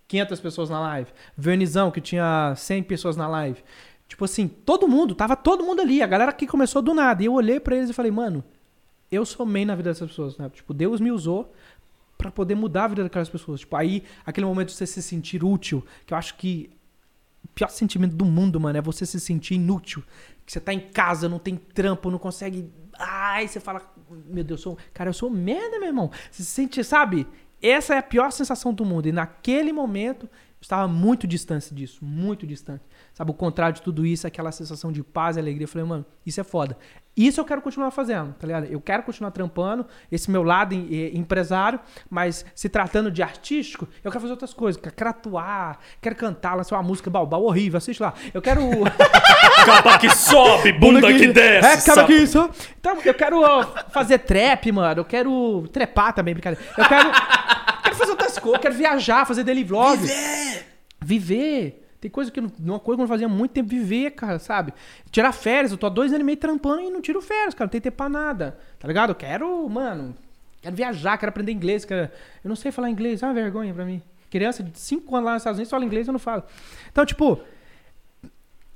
[0.09, 1.11] 500 pessoas na live.
[1.37, 3.63] Vernizão, que tinha 100 pessoas na live.
[4.09, 6.03] Tipo assim, todo mundo, tava todo mundo ali.
[6.03, 7.23] A galera que começou do nada.
[7.23, 8.43] E eu olhei pra eles e falei, mano,
[9.11, 10.49] eu sou main na vida dessas pessoas, né?
[10.49, 11.53] Tipo, Deus me usou
[12.21, 13.61] pra poder mudar a vida daquelas pessoas.
[13.61, 16.71] Tipo, aí, aquele momento de você se sentir útil, que eu acho que
[17.45, 20.03] o pior sentimento do mundo, mano, é você se sentir inútil.
[20.45, 22.71] Que você tá em casa, não tem trampo, não consegue.
[22.99, 23.83] Ai, você fala,
[24.27, 24.79] meu Deus, eu sou...
[24.93, 26.11] cara, eu sou merda, meu irmão.
[26.31, 27.27] Você se sente, sabe?
[27.63, 29.09] Essa é a pior sensação do mundo.
[29.09, 32.85] E naquele momento, eu estava muito distante disso, muito distante.
[33.13, 35.65] Sabe, o contrário de tudo isso, aquela sensação de paz e alegria.
[35.65, 36.77] Eu falei, mano, isso é foda.
[37.17, 38.65] Isso eu quero continuar fazendo, tá ligado?
[38.67, 43.87] Eu quero continuar trampando esse meu lado em- eh, empresário, mas se tratando de artístico,
[44.03, 44.81] eu quero fazer outras coisas.
[44.81, 48.15] Quero atuar, quero cantar, lançar uma música balbal horrível, assiste lá.
[48.33, 48.63] Eu quero.
[49.67, 51.67] Capa que sobe, bunda que desce.
[51.67, 52.07] É, cara, sapo.
[52.07, 52.49] que isso?
[52.79, 55.01] Então, eu quero ó, fazer trap, mano.
[55.01, 56.65] Eu quero trepar também, brincadeira.
[56.79, 57.11] Eu quero,
[57.83, 58.55] quero fazer outras coisas.
[58.57, 59.99] Eu quero viajar, fazer daily vlog.
[59.99, 60.67] Viver!
[61.03, 61.80] Viver.
[62.01, 64.73] Tem coisa que não- uma coisa que eu não fazia muito tempo, viver, cara, sabe?
[65.11, 65.71] Tirar férias.
[65.73, 67.67] Eu tô há dois anos e meio trampando e não tiro férias, cara.
[67.67, 68.59] Não tem tempo pra nada.
[68.79, 69.11] Tá ligado?
[69.11, 70.17] Eu quero, mano.
[70.63, 71.85] Quero viajar, quero aprender inglês.
[71.85, 72.11] Quero...
[72.43, 74.01] Eu não sei falar inglês, é uma vergonha pra mim.
[74.31, 76.43] Criança de 5 anos lá nos Estados Unidos fala inglês, eu não falo.
[76.91, 77.41] Então, tipo,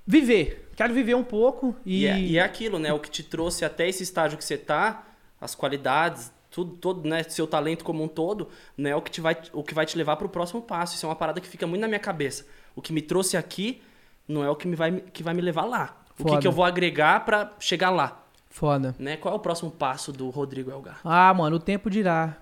[0.06, 0.70] viver.
[0.76, 2.02] Quero viver um pouco e.
[2.02, 2.92] E, é, e é aquilo, né?
[2.92, 5.06] O que te trouxe até esse estágio que você tá,
[5.40, 7.22] as qualidades, tudo, todo, né?
[7.24, 9.98] Seu talento como um todo, não é o que, te vai, o que vai te
[9.98, 10.94] levar pro próximo passo.
[10.94, 12.46] Isso é uma parada que fica muito na minha cabeça.
[12.76, 13.82] O que me trouxe aqui
[14.28, 15.96] não é o que, me vai, que vai me levar lá.
[16.18, 16.40] O que, Foda.
[16.40, 18.94] que eu vou agregar pra chegar lá, Foda.
[18.98, 19.16] né?
[19.16, 21.00] Qual é o próximo passo do Rodrigo Elgar?
[21.04, 22.36] Ah, mano, o tempo dirá.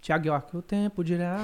[0.00, 1.36] Tiago York, o tempo dirá.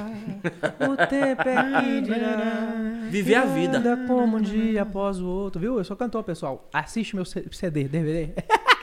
[0.81, 3.09] O tempo é que dirá.
[3.09, 3.79] Viver a vida.
[3.79, 5.79] Anda como um dia após o outro, viu?
[5.79, 6.69] Eu sou cantor, pessoal.
[6.73, 8.33] Assiste meu C- CD, DVD.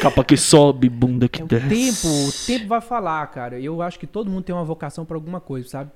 [0.00, 3.58] Capa que sobe, bunda que É o tempo, o tempo vai falar, cara.
[3.58, 5.90] Eu acho que todo mundo tem uma vocação pra alguma coisa, sabe?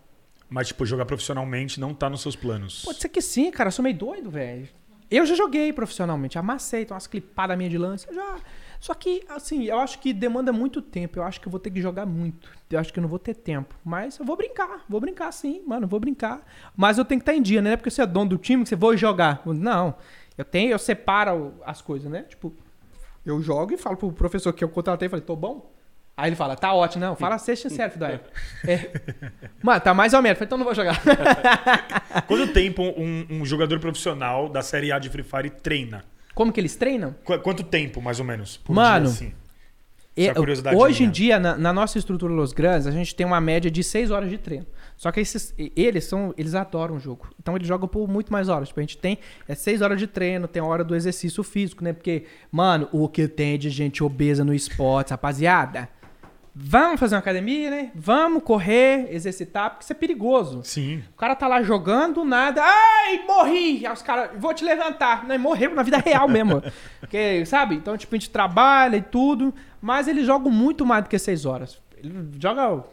[0.49, 2.83] Mas, tipo, jogar profissionalmente não tá nos seus planos.
[2.85, 3.69] Pode ser que sim, cara.
[3.69, 4.69] Eu sou meio doido, velho.
[5.11, 8.07] Eu já joguei profissionalmente, amassei, tem umas clipadas minhas de lance.
[8.13, 8.37] Já...
[8.81, 11.19] Só que, assim, eu acho que demanda muito tempo.
[11.19, 12.51] Eu acho que eu vou ter que jogar muito.
[12.71, 13.75] Eu acho que eu não vou ter tempo.
[13.83, 14.85] Mas eu vou brincar.
[14.89, 15.87] Vou brincar sim, mano.
[15.87, 16.43] Vou brincar.
[16.77, 17.71] Mas eu tenho que estar em dia, né?
[17.71, 19.41] Não é porque você é dono do time que você vai jogar.
[19.47, 19.95] Não.
[20.37, 22.25] Eu tenho, eu separo as coisas, né?
[22.25, 22.53] Tipo,
[23.25, 25.73] eu jogo e falo pro professor que eu contratei, falei, tô bom?
[26.17, 27.17] Aí ele fala, tá ótimo, não.
[27.17, 28.07] Fala sexta sério, filho
[28.69, 28.89] É.
[29.61, 30.39] Mano, tá mais ou menos.
[30.39, 31.01] Falei, então não vou jogar.
[32.29, 36.05] Quanto tempo um, um jogador profissional da Série A de Free Fire treina?
[36.35, 37.15] Como que eles treinam?
[37.25, 38.57] Qu- quanto tempo, mais ou menos?
[38.57, 39.35] Por Mano, dia, assim?
[40.17, 41.13] Essa curiosidade hoje em minha.
[41.13, 44.31] dia, na, na nossa estrutura Los Grandes, a gente tem uma média de 6 horas
[44.31, 44.67] de treino.
[44.97, 47.29] Só que esses, eles são, eles adoram o jogo.
[47.41, 48.69] Então eles jogam por muito mais horas.
[48.69, 51.83] Tipo, a gente tem é 6 horas de treino, tem a hora do exercício físico,
[51.83, 51.93] né?
[51.93, 55.89] Porque, mano, o que tem de gente obesa no esporte, rapaziada.
[56.57, 57.91] Vamos fazer uma academia, né?
[57.97, 60.61] Vamos correr, exercitar, porque isso é perigoso.
[60.63, 61.03] Sim.
[61.13, 62.63] O cara tá lá jogando, nada.
[62.63, 63.85] Ai, morri!
[63.85, 65.25] Aí os caras, vou te levantar.
[65.25, 65.37] Né?
[65.37, 66.63] Morreu na vida real mesmo.
[67.01, 67.75] Porque, sabe?
[67.75, 69.53] Então, tipo, a gente trabalha e tudo.
[69.83, 71.83] Mas eles jogam muito mais do que 6 horas.
[71.97, 72.85] Ele joga.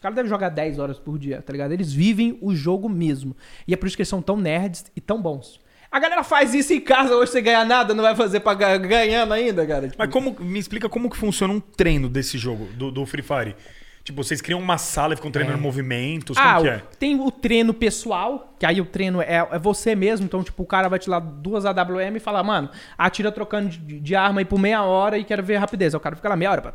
[0.00, 1.72] Os caras devem jogar 10 horas por dia, tá ligado?
[1.72, 3.36] Eles vivem o jogo mesmo.
[3.68, 5.60] E é por isso que eles são tão nerds e tão bons.
[5.92, 8.78] A galera faz isso em casa hoje sem ganhar nada, não vai fazer pra ga-
[8.78, 9.88] ganhando ainda, cara.
[9.88, 13.20] Tipo, Mas como, me explica como que funciona um treino desse jogo, do, do Free
[13.22, 13.54] Fire.
[14.02, 16.82] Tipo, vocês criam uma sala e ficam treinando movimentos, como Ah, que é?
[16.98, 20.24] tem o treino pessoal, que aí o treino é, é você mesmo.
[20.24, 24.00] Então, tipo, o cara vai te dar duas AWM e fala, mano, atira trocando de,
[24.00, 25.92] de arma aí por meia hora e quero ver a rapidez.
[25.94, 26.62] Aí o cara fica lá meia hora.
[26.62, 26.74] pá.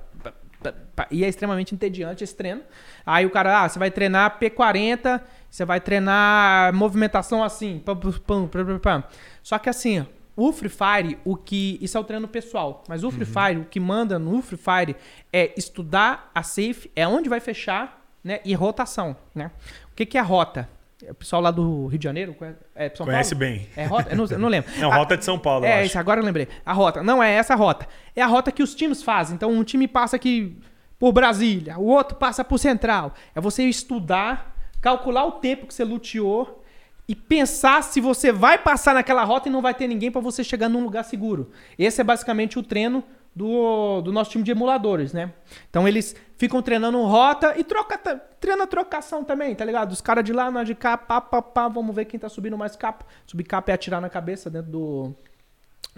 [1.11, 2.61] E é extremamente entediante esse treino.
[3.05, 7.79] Aí o cara, ah, você vai treinar P40, você vai treinar movimentação assim.
[7.79, 9.03] pam, pam, pam, pam.
[9.43, 11.77] Só que assim, o Free Fire, o que.
[11.81, 12.83] Isso é o treino pessoal.
[12.87, 14.95] Mas o Free Fire, o que manda no Free Fire
[15.31, 18.41] é estudar a safe, é onde vai fechar, né?
[18.43, 19.51] E rotação, né?
[19.91, 20.69] O que, que é rota?
[21.03, 23.39] É O pessoal lá do Rio de Janeiro, conhece- é São Conhece Paulo?
[23.53, 23.69] bem.
[23.75, 24.09] É rota?
[24.11, 24.71] Eu não, eu não lembro.
[24.79, 26.47] Não, Ah, Rota de São Paulo, é, isso, agora eu lembrei.
[26.65, 27.03] A rota.
[27.03, 27.87] Não é essa a rota.
[28.15, 29.35] É a rota que os times fazem.
[29.35, 30.57] Então, um time passa aqui
[30.97, 33.13] por Brasília, o outro passa por Central.
[33.35, 36.63] É você estudar, calcular o tempo que você luteou
[37.07, 40.43] e pensar se você vai passar naquela rota e não vai ter ninguém pra você
[40.43, 41.51] chegar num lugar seguro.
[41.77, 43.03] Esse é basicamente o treino
[43.35, 45.33] do, do nosso time de emuladores, né?
[45.69, 47.97] Então eles ficam treinando rota e troca,
[48.39, 49.91] treina trocação também, tá ligado?
[49.91, 52.57] Os caras de lá, nós de cá, pá, pá, pá, vamos ver quem tá subindo
[52.57, 53.05] mais capa.
[53.25, 55.15] Subir capa é atirar na cabeça dentro do,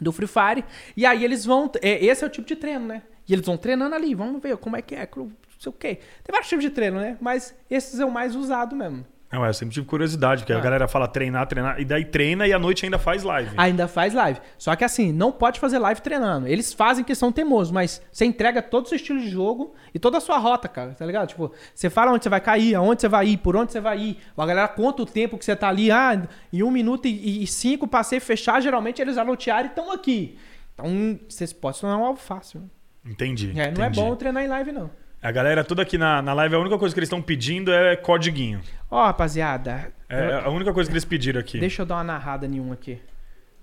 [0.01, 0.65] do Free Fire.
[0.95, 1.69] E aí eles vão.
[1.81, 3.03] é, esse é o tipo de treino, né?
[3.27, 5.95] E eles vão treinando ali, vamos ver como é que é, não sei o quê.
[6.23, 7.17] Tem vários tipos de treino, né?
[7.21, 9.05] Mas esses é o mais usado mesmo.
[9.29, 10.57] Não, é, eu sempre tive curiosidade, porque Ah.
[10.57, 13.51] a galera fala treinar, treinar, e daí treina e à noite ainda faz live.
[13.57, 14.39] Ainda faz live.
[14.57, 16.47] Só que assim, não pode fazer live treinando.
[16.47, 19.99] Eles fazem que são teimosos, mas você entrega todo o seu estilo de jogo e
[19.99, 21.27] toda a sua rota, cara, tá ligado?
[21.27, 23.99] Tipo, você fala onde você vai cair, aonde você vai ir, por onde você vai
[23.99, 24.17] ir.
[24.37, 27.47] A galera conta o tempo que você tá ali, ah, em um minuto e, e
[27.47, 30.37] cinco passei fechar, geralmente eles anotearam e estão aqui.
[30.73, 32.61] Então, vocês podem se tornar um alvo fácil.
[32.61, 32.67] né?
[33.11, 33.51] Entendi.
[33.51, 33.99] É, não é entendi.
[33.99, 34.89] bom treinar em live, não.
[35.21, 37.95] A galera toda aqui na, na live, a única coisa que eles estão pedindo é
[37.95, 38.61] codiguinho.
[38.89, 39.91] Ó, rapaziada.
[40.07, 41.59] É a única coisa que eles pediram aqui.
[41.59, 42.99] Deixa eu dar uma narrada nenhuma aqui.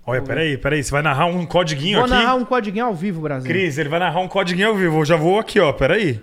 [0.05, 0.83] Olha, peraí, peraí.
[0.83, 2.13] Você vai narrar um codiguinho Vou aqui?
[2.13, 3.49] narrar um código ao vivo, Brasil.
[3.49, 4.99] Cris, ele vai narrar um codiguinho ao vivo.
[4.99, 5.73] Eu já vou aqui, ó.
[5.73, 6.21] Peraí.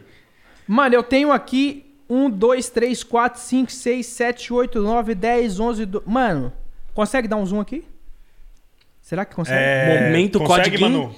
[0.69, 5.87] Mano, eu tenho aqui 1, 2, 3, 4, 5, 6, 7, 8, 9, 10, 11,
[5.87, 6.09] 12...
[6.09, 6.53] Mano,
[6.95, 7.85] consegue dar um zoom aqui?
[9.01, 9.59] Será que consegue?
[9.61, 11.03] É, Momento consegue, codiguinho?
[11.09, 11.17] Manu?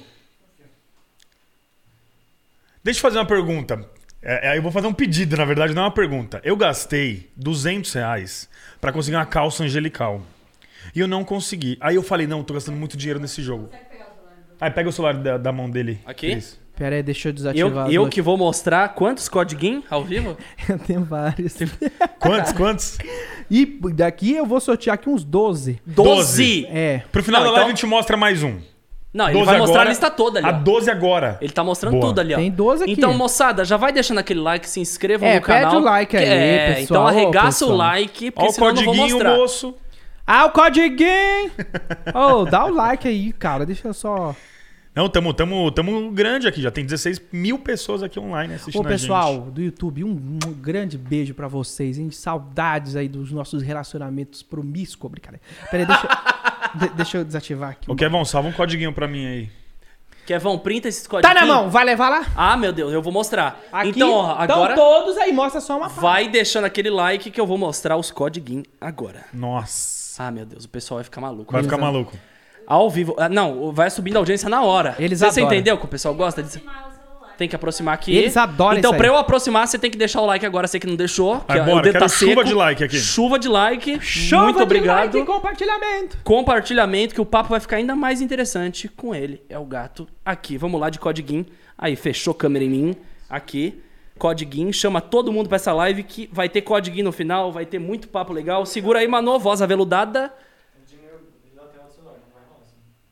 [2.83, 3.87] Deixa eu fazer uma pergunta.
[4.25, 6.41] É, é, eu vou fazer um pedido, na verdade, não é uma pergunta.
[6.43, 8.49] Eu gastei 200 reais
[8.81, 10.23] pra conseguir uma calça angelical.
[10.95, 11.77] E eu não consegui.
[11.81, 13.69] Aí eu falei, não, tô gastando muito dinheiro nesse jogo.
[14.59, 16.01] Aí pega o celular da, da mão dele.
[16.07, 16.31] Aqui?
[16.31, 16.59] Cris.
[16.75, 17.71] Pera aí, deixa eu desativar.
[17.71, 20.37] Eu, as eu que vou mostrar quantos codiguinhos ao vivo?
[20.69, 21.57] Eu tenho vários.
[22.19, 22.99] Quantos, quantos?
[23.49, 25.81] E daqui eu vou sortear aqui uns 12.
[25.87, 26.67] 12!
[26.67, 27.03] É.
[27.13, 28.59] Pro final Não, da live então- a gente mostra mais um.
[29.15, 30.47] Não, ele 12 vai mostrar agora, a lista toda ali.
[30.49, 30.53] A ó.
[30.61, 31.39] 12 agora.
[31.41, 32.07] Ele tá mostrando Boa.
[32.09, 32.37] tudo ali, ó.
[32.37, 32.93] Tem 12 aqui.
[32.93, 35.71] Então, moçada, já vai deixando aquele like, se inscrevam É, no canal.
[35.71, 36.83] pede o like aí, é, pessoal.
[36.83, 39.37] Então arregaça Ô, o like, porque Ó o senão eu não vou codiguinho, mostrar.
[39.37, 39.75] moço.
[40.27, 41.51] Ah, o codiguinho!
[42.15, 43.65] Ô, dá o like aí, cara.
[43.65, 44.35] Deixa eu só...
[44.95, 46.63] Não, tamo, tamo, tamo grande aqui.
[46.63, 49.51] Já tem 16 mil pessoas aqui online assistindo Ô, a pessoal gente.
[49.51, 50.11] do YouTube, um,
[50.47, 52.11] um grande beijo pra vocês, hein?
[52.13, 55.43] Saudades aí dos nossos relacionamentos promíscuos, brincadeira.
[55.69, 56.09] Pera aí, deixa,
[56.75, 57.91] de- deixa eu desativar aqui.
[57.91, 59.51] Ô, Kevão, salva um codiguinho pra mim aí.
[60.27, 61.35] Kevão, printa esses Tá códigos.
[61.35, 62.25] na mão, vai levar lá?
[62.35, 63.61] Ah, meu Deus, eu vou mostrar.
[63.71, 66.01] Aqui, então, ó, agora Então todos aí, mostra só uma parte.
[66.01, 69.27] vai deixando aquele like que eu vou mostrar os codiguinhos agora.
[69.35, 70.23] Nossa.
[70.23, 71.53] Ah, meu Deus, o pessoal vai ficar maluco.
[71.53, 72.17] Vai ficar maluco.
[72.67, 73.15] Ao vivo.
[73.19, 74.95] ah, Não, vai subindo a audiência na hora.
[74.99, 75.55] Eles você, você adoram.
[75.57, 76.59] entendeu que o pessoal gosta disso?
[77.37, 78.15] Tem que aproximar aqui.
[78.17, 80.67] Eles adoram Então, isso pra eu aproximar, você tem que deixar o like agora.
[80.69, 81.41] Você que não deixou.
[81.41, 82.45] Que Vai, o bora, dedo quero tá chuva seco.
[82.45, 82.97] de like aqui.
[82.99, 84.01] Chuva de like.
[84.01, 84.97] Chuva Muito de obrigado.
[84.99, 86.19] like e compartilhamento.
[86.23, 89.43] Compartilhamento, que o papo vai ficar ainda mais interessante com ele.
[89.49, 90.57] É o gato aqui.
[90.57, 91.45] Vamos lá de codiguinho.
[91.77, 92.97] Aí, fechou câmera em mim.
[93.29, 93.81] Aqui.
[94.17, 94.73] Codiguinho.
[94.73, 97.51] Chama todo mundo pra essa live que vai ter codiguinho no final.
[97.51, 98.65] Vai ter muito papo legal.
[98.65, 99.39] Segura aí, Mano.
[99.41, 100.33] Voz aveludada.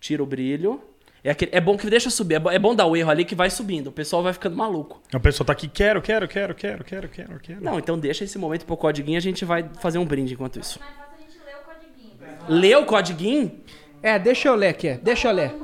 [0.01, 0.81] Tira o brilho.
[1.25, 2.35] É, aquele- é bom que deixa subir.
[2.35, 3.87] É bo- é bom dar o erro ali que vai subindo.
[3.89, 5.01] O pessoal vai ficando maluco.
[5.15, 7.63] A pessoa tá aqui, quero, quero, quero, quero, quero, quero, quero.
[7.65, 9.19] Não, então deixa esse momento pro codiguinho.
[9.19, 10.81] A gente vai fazer um brinde enquanto isso.
[10.81, 12.61] Fácil a gente ler o codiguinho.
[12.61, 13.61] Lê o codiguinho?
[14.03, 15.55] É, deixa eu ler aqui, deixa eu ler.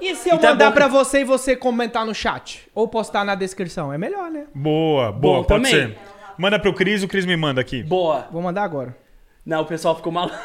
[0.00, 2.68] E se eu Então é mandar bom que- pra você e você comentar no chat?
[2.74, 3.92] Ou postar na descrição?
[3.92, 4.46] É melhor, né?
[4.54, 5.88] Boa, boa, Bom pode também.
[5.88, 5.98] ser.
[6.38, 7.82] Manda pro Cris, o Cris me manda aqui.
[7.82, 8.26] Boa.
[8.32, 8.96] Vou mandar agora.
[9.44, 10.36] Não, o pessoal ficou maluco.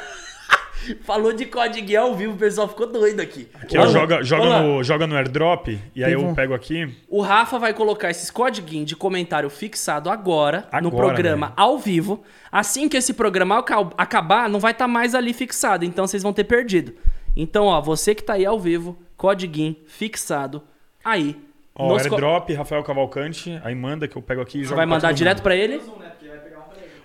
[1.04, 3.48] Falou de codiguinho ao vivo, o pessoal ficou doido aqui.
[3.56, 6.90] Aqui, ó, joga, joga, no, joga no airdrop e aí eu pego aqui.
[7.10, 11.54] O Rafa vai colocar esses codiguinhos de comentário fixado agora, no Agora, programa velho.
[11.58, 12.24] ao vivo.
[12.52, 16.32] Assim que esse programa aca- acabar, não vai estar mais ali fixado, então vocês vão
[16.34, 16.94] ter perdido.
[17.36, 20.64] Então, ó, você que tá aí ao vivo, codiguinho fixado
[21.04, 21.36] aí.
[21.80, 24.86] Ó, co- airdrop, Rafael Cavalcante, aí manda que eu pego aqui e Você jogo vai
[24.88, 25.80] mandar direto pra ele?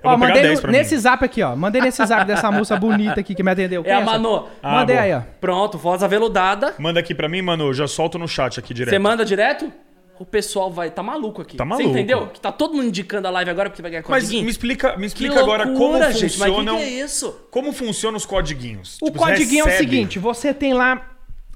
[0.02, 1.00] Eu ó, vou pegar mandei 10 no- pra nesse mim.
[1.00, 1.54] zap aqui, ó.
[1.56, 3.82] Mandei nesse zap dessa moça bonita aqui que me atendeu.
[3.84, 4.04] É a Quem essa?
[4.04, 4.48] Manu.
[4.62, 5.04] Ah, Mandei boa.
[5.06, 5.20] aí, ó.
[5.40, 6.74] Pronto, voz aveludada.
[6.78, 8.90] Manda aqui pra mim, mano, eu já solto no chat aqui direto.
[8.90, 9.72] Você manda direto?
[10.18, 10.90] O pessoal vai.
[10.90, 11.56] Tá maluco aqui.
[11.56, 11.88] Tá Você maluco.
[11.90, 12.28] entendeu?
[12.28, 14.44] Que tá todo mundo indicando a live agora porque vai ganhar Mas codiguinho.
[14.44, 16.76] me explica, me Que explica agora como gente, mas funcionam.
[16.76, 17.46] que que é isso?
[17.50, 18.98] Como funcionam os codiguinhos?
[19.00, 21.02] O Tipo, você codiguinho é o recebe- seguinte: você tem lá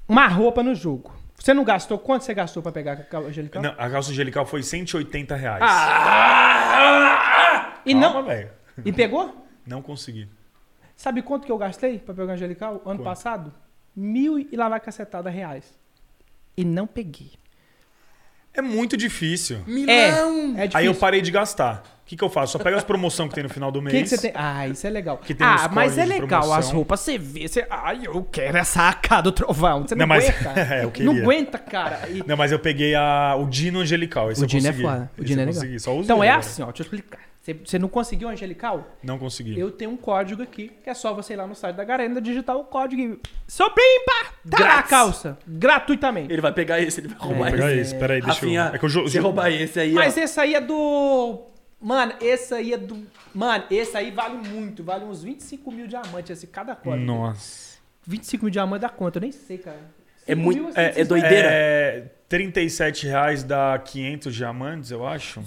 [0.07, 1.15] uma roupa no jogo.
[1.39, 1.97] Você não gastou?
[1.99, 3.61] Quanto você gastou pra pegar a angelical?
[3.61, 5.63] Não, a calça angelical foi 180 reais.
[7.87, 8.23] E Calma, não.
[8.25, 8.49] velho.
[8.85, 9.45] E pegou?
[9.65, 10.29] Não consegui.
[10.95, 13.53] Sabe quanto que eu gastei pra pegar a angelical ano passado?
[13.95, 15.77] Mil e lá vai cacetada reais.
[16.55, 17.31] E não peguei.
[18.53, 19.57] É muito difícil.
[19.87, 20.69] É, é difícil.
[20.73, 21.83] Aí eu parei de gastar.
[22.01, 22.53] O que, que eu faço?
[22.53, 23.93] Só pego as promoções que tem no final do mês.
[23.95, 24.31] que, que você tem?
[24.33, 25.17] Ah, isso é legal.
[25.17, 27.01] Que tem ah, mas é legal as roupas.
[27.01, 27.67] Você vê, você.
[27.69, 29.85] Ai, eu quero essa AK do trovão.
[29.85, 30.53] Você não, Não, mas- aguenta.
[30.73, 32.09] É, eu não aguenta, cara.
[32.09, 34.31] E- Não, mas eu peguei a, o Dino Angelical.
[34.31, 35.11] Esse O Dino é foda.
[35.17, 35.79] O Dino é legal.
[35.79, 36.39] só usei Então é agora.
[36.39, 36.67] assim, ó.
[36.67, 37.19] Deixa eu explicar.
[37.53, 38.97] Você, não conseguiu angelical?
[39.03, 39.57] Não consegui.
[39.59, 42.19] Eu tenho um código aqui, que é só você ir lá no site da Garenda,
[42.21, 43.19] digitar o código e.
[43.47, 44.33] Sou pimpa!
[44.49, 44.89] Tá lá a Grátis.
[44.89, 45.37] calça.
[45.47, 46.31] Gratuitamente.
[46.31, 47.57] Ele vai pegar esse, ele vai roubar Vou esse.
[47.57, 47.95] pegar esse.
[47.95, 48.75] Peraí, deixa Rafinha, eu...
[48.75, 50.19] É que eu jo- se roubar esse aí, Mas ó.
[50.21, 51.41] esse aí é do.
[51.79, 53.05] Mano, esse aí é do.
[53.33, 54.83] Mano, esse aí vale muito.
[54.83, 57.05] Vale uns 25 mil diamantes esse cada código.
[57.05, 57.77] Nossa.
[58.05, 59.79] 25 mil diamantes dá conta, eu nem sei, cara.
[60.25, 61.47] É 5 muito- mil, é- assim, é doideira.
[61.51, 65.41] É 37 reais dá 500 diamantes, eu acho.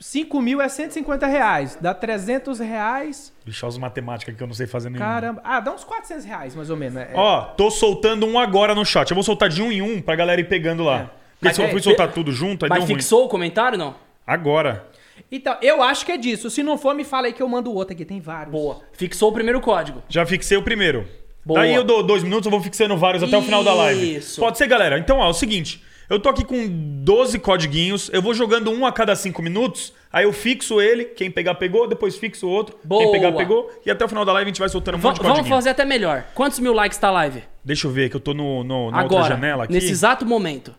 [0.00, 1.76] 5 mil é 150 reais.
[1.80, 3.32] Dá 300 reais.
[3.44, 5.08] Deixa as matemáticas que eu não sei fazer nenhuma.
[5.10, 5.40] Caramba.
[5.44, 6.98] Ah, dá uns 400 reais, mais ou menos.
[7.00, 9.10] É- Ó, tô soltando um agora no chat.
[9.10, 11.10] Eu vou soltar de um em um pra galera ir pegando lá.
[11.32, 12.96] Porque Mas se eu é, fui soltar tudo junto, aí Mas deu ruim.
[12.96, 13.94] fixou o comentário, não?
[14.26, 14.86] Agora.
[15.30, 16.48] Então, eu acho que é disso.
[16.50, 18.04] Se não for, me fala aí que eu mando outro aqui.
[18.04, 18.52] Tem vários.
[18.52, 18.80] Boa.
[18.92, 20.02] Fixou o primeiro código.
[20.08, 21.06] Já fixei o primeiro.
[21.44, 21.60] Boa.
[21.60, 24.16] Daí eu dou dois minutos, eu vou fixando vários até o final da live.
[24.16, 24.40] Isso.
[24.40, 24.98] Pode ser, galera.
[24.98, 25.82] Então, ó, é o seguinte.
[26.10, 26.66] Eu tô aqui com
[27.04, 31.30] 12 codiguinhos, eu vou jogando um a cada 5 minutos, aí eu fixo ele, quem
[31.30, 33.02] pegar pegou, depois fixo o outro, Boa.
[33.02, 35.10] quem pegar pegou, e até o final da live a gente vai soltando um Va-
[35.10, 35.56] monte de vamos codiguinho.
[35.56, 36.24] fazer até melhor.
[36.34, 37.42] Quantos mil likes tá a live?
[37.62, 39.72] Deixa eu ver que eu tô no, no, na Agora, outra janela aqui.
[39.74, 40.74] nesse exato momento.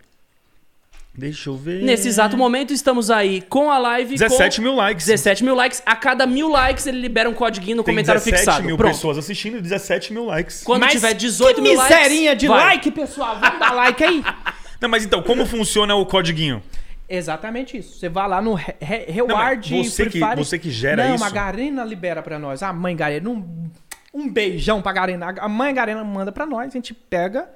[1.13, 1.84] Deixa eu ver.
[1.84, 5.05] Nesse exato momento, estamos aí com a live 17 com mil likes.
[5.05, 5.84] 17 mil likes.
[5.86, 8.65] A cada mil likes, ele libera um codiguinho no Tem comentário 17 fixado.
[8.65, 8.93] mil Pronto.
[8.93, 10.63] pessoas assistindo e 17 mil likes.
[10.63, 11.97] Quando Mas tiver 18 que mil likes.
[11.97, 12.63] miserinha de vai.
[12.75, 13.38] like, pessoal.
[13.39, 14.23] Vamos dar like aí.
[14.80, 16.61] Não, mas então, como funciona o codiguinho?
[17.07, 17.97] Exatamente isso.
[17.97, 21.15] Você vai lá no Re- Re- Não, Reward mas você que- você que gera Não,
[21.15, 21.23] isso?
[21.25, 22.61] a Garena libera pra nós.
[22.61, 23.69] A mãe Garena, um,
[24.13, 25.34] um beijão pra Garena.
[25.39, 27.49] A mãe Garena manda pra nós, a gente pega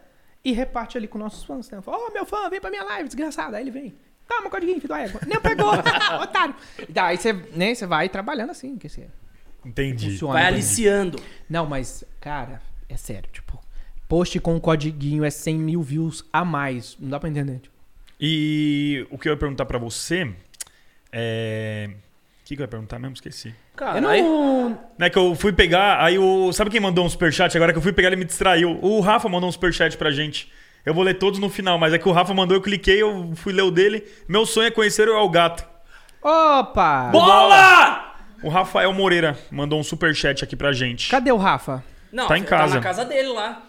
[0.44, 1.70] e reparte ali com nossos fãs.
[1.70, 1.82] Né?
[1.82, 3.56] Fala, Ô, meu fã, vem pra minha live, desgraçado.
[3.56, 3.94] Aí ele vem.
[4.28, 5.22] Toma, codiguinho, filho da égua.
[5.28, 5.72] Nem pegou,
[6.22, 6.56] otário.
[6.90, 9.08] Daí você, né, você vai trabalhando assim, que você
[9.64, 10.12] Entendi.
[10.12, 10.34] funciona.
[10.34, 10.56] Vai Entendi.
[10.62, 11.20] aliciando.
[11.50, 12.60] Não, mas, cara,
[12.90, 13.60] é sério, tipo,
[14.14, 16.96] post com codiguinho é 100 mil views a mais.
[17.00, 17.58] Não dá pra entender.
[17.62, 17.74] Tipo.
[18.22, 20.32] E o que eu ia perguntar pra você
[21.12, 21.90] é.
[21.90, 23.16] O que, que eu ia perguntar mesmo?
[23.16, 23.56] Esqueci.
[23.76, 26.54] Cara, aí- não, é que eu fui pegar, aí o.
[26.54, 28.78] Sabe quem mandou um superchat agora que eu fui pegar ele me distraiu?
[28.84, 30.52] O Rafa mandou um superchat pra gente.
[30.86, 33.32] Eu vou ler todos no final, mas é que o Rafa mandou, eu cliquei, eu
[33.36, 34.06] fui ler o dele.
[34.28, 35.66] Meu sonho é conhecer o El Gato.
[36.22, 37.10] Opa!
[37.12, 38.14] Bola!
[38.44, 41.10] O Rafael Moreira mandou um superchat aqui pra gente.
[41.10, 41.84] Cadê o Rafa?
[42.12, 42.76] Não, Tá em casa.
[42.76, 43.64] na casa dele lá.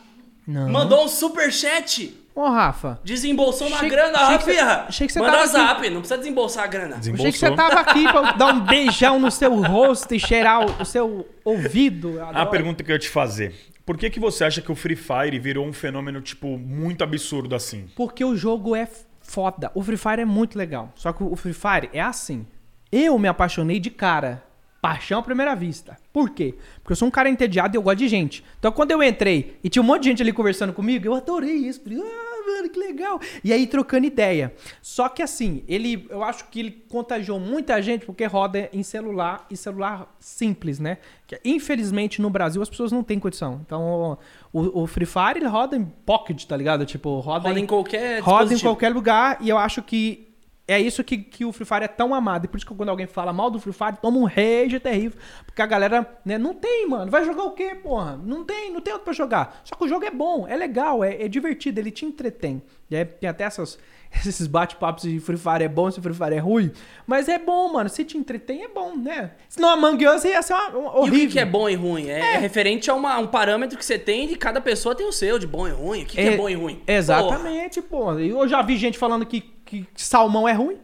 [0.46, 0.68] Não.
[0.68, 2.14] Mandou um superchat.
[2.34, 2.98] Ô, Rafa.
[3.04, 4.84] Desembolsou uma Achei- grana, achei que você- Rafinha.
[4.88, 6.96] achei que você Manda tava zap, não precisa desembolsar a grana.
[6.96, 7.56] Achei que você Desembolsou.
[7.56, 12.20] tava aqui pra dar um beijão no seu rosto e cheirar o, o seu ouvido.
[12.32, 13.54] A pergunta que eu ia te fazer.
[13.86, 17.54] Por que, que você acha que o Free Fire virou um fenômeno, tipo, muito absurdo
[17.54, 17.86] assim?
[17.94, 18.88] Porque o jogo é
[19.20, 19.70] foda.
[19.74, 20.90] O Free Fire é muito legal.
[20.96, 22.46] Só que o Free Fire é assim.
[22.90, 24.42] Eu me apaixonei de cara.
[24.84, 25.96] Paixão à primeira vista.
[26.12, 26.54] Por quê?
[26.82, 28.44] Porque eu sou um cara entediado e eu gosto de gente.
[28.58, 31.54] Então quando eu entrei e tinha um monte de gente ali conversando comigo, eu adorei
[31.54, 31.80] isso.
[31.82, 33.18] Falei, ah, mano, que legal.
[33.42, 34.52] E aí trocando ideia.
[34.82, 39.46] Só que assim, ele, eu acho que ele contagiou muita gente porque roda em celular
[39.50, 40.98] e celular simples, né?
[41.26, 43.62] Que, infelizmente no Brasil as pessoas não têm condição.
[43.64, 44.18] Então
[44.52, 46.84] o, o Free Fire ele roda em pocket, tá ligado?
[46.84, 50.33] Tipo, roda, Roda em qualquer roda em qualquer lugar e eu acho que
[50.66, 52.46] é isso que, que o Free Fire é tão amado.
[52.46, 55.18] E por isso que quando alguém fala mal do Free Fire, toma um rage terrível.
[55.44, 57.10] Porque a galera, né, não tem, mano.
[57.10, 58.16] Vai jogar o quê, porra?
[58.24, 59.60] Não tem, não tem outro pra jogar.
[59.64, 62.62] Só que o jogo é bom, é legal, é, é divertido, ele te entretém.
[62.90, 63.78] E aí tem até essas,
[64.26, 66.70] esses bate-papos de Free Fire é bom, se Free Fire é ruim.
[67.06, 67.88] Mas é bom, mano.
[67.90, 69.32] Se te entretém, é bom, né?
[69.50, 71.30] Senão Among Us ia ser uma, uma- E o horrível.
[71.30, 72.08] que, é bom e ruim?
[72.08, 75.12] É, é referente a uma- um parâmetro que você tem e cada pessoa tem o
[75.12, 76.02] seu, de bom e ruim.
[76.04, 76.80] O que, que é, bom e ruim?
[76.86, 78.12] Exatamente, pô.
[78.18, 80.78] Eu já vi gente falando que, que salmão é ruim.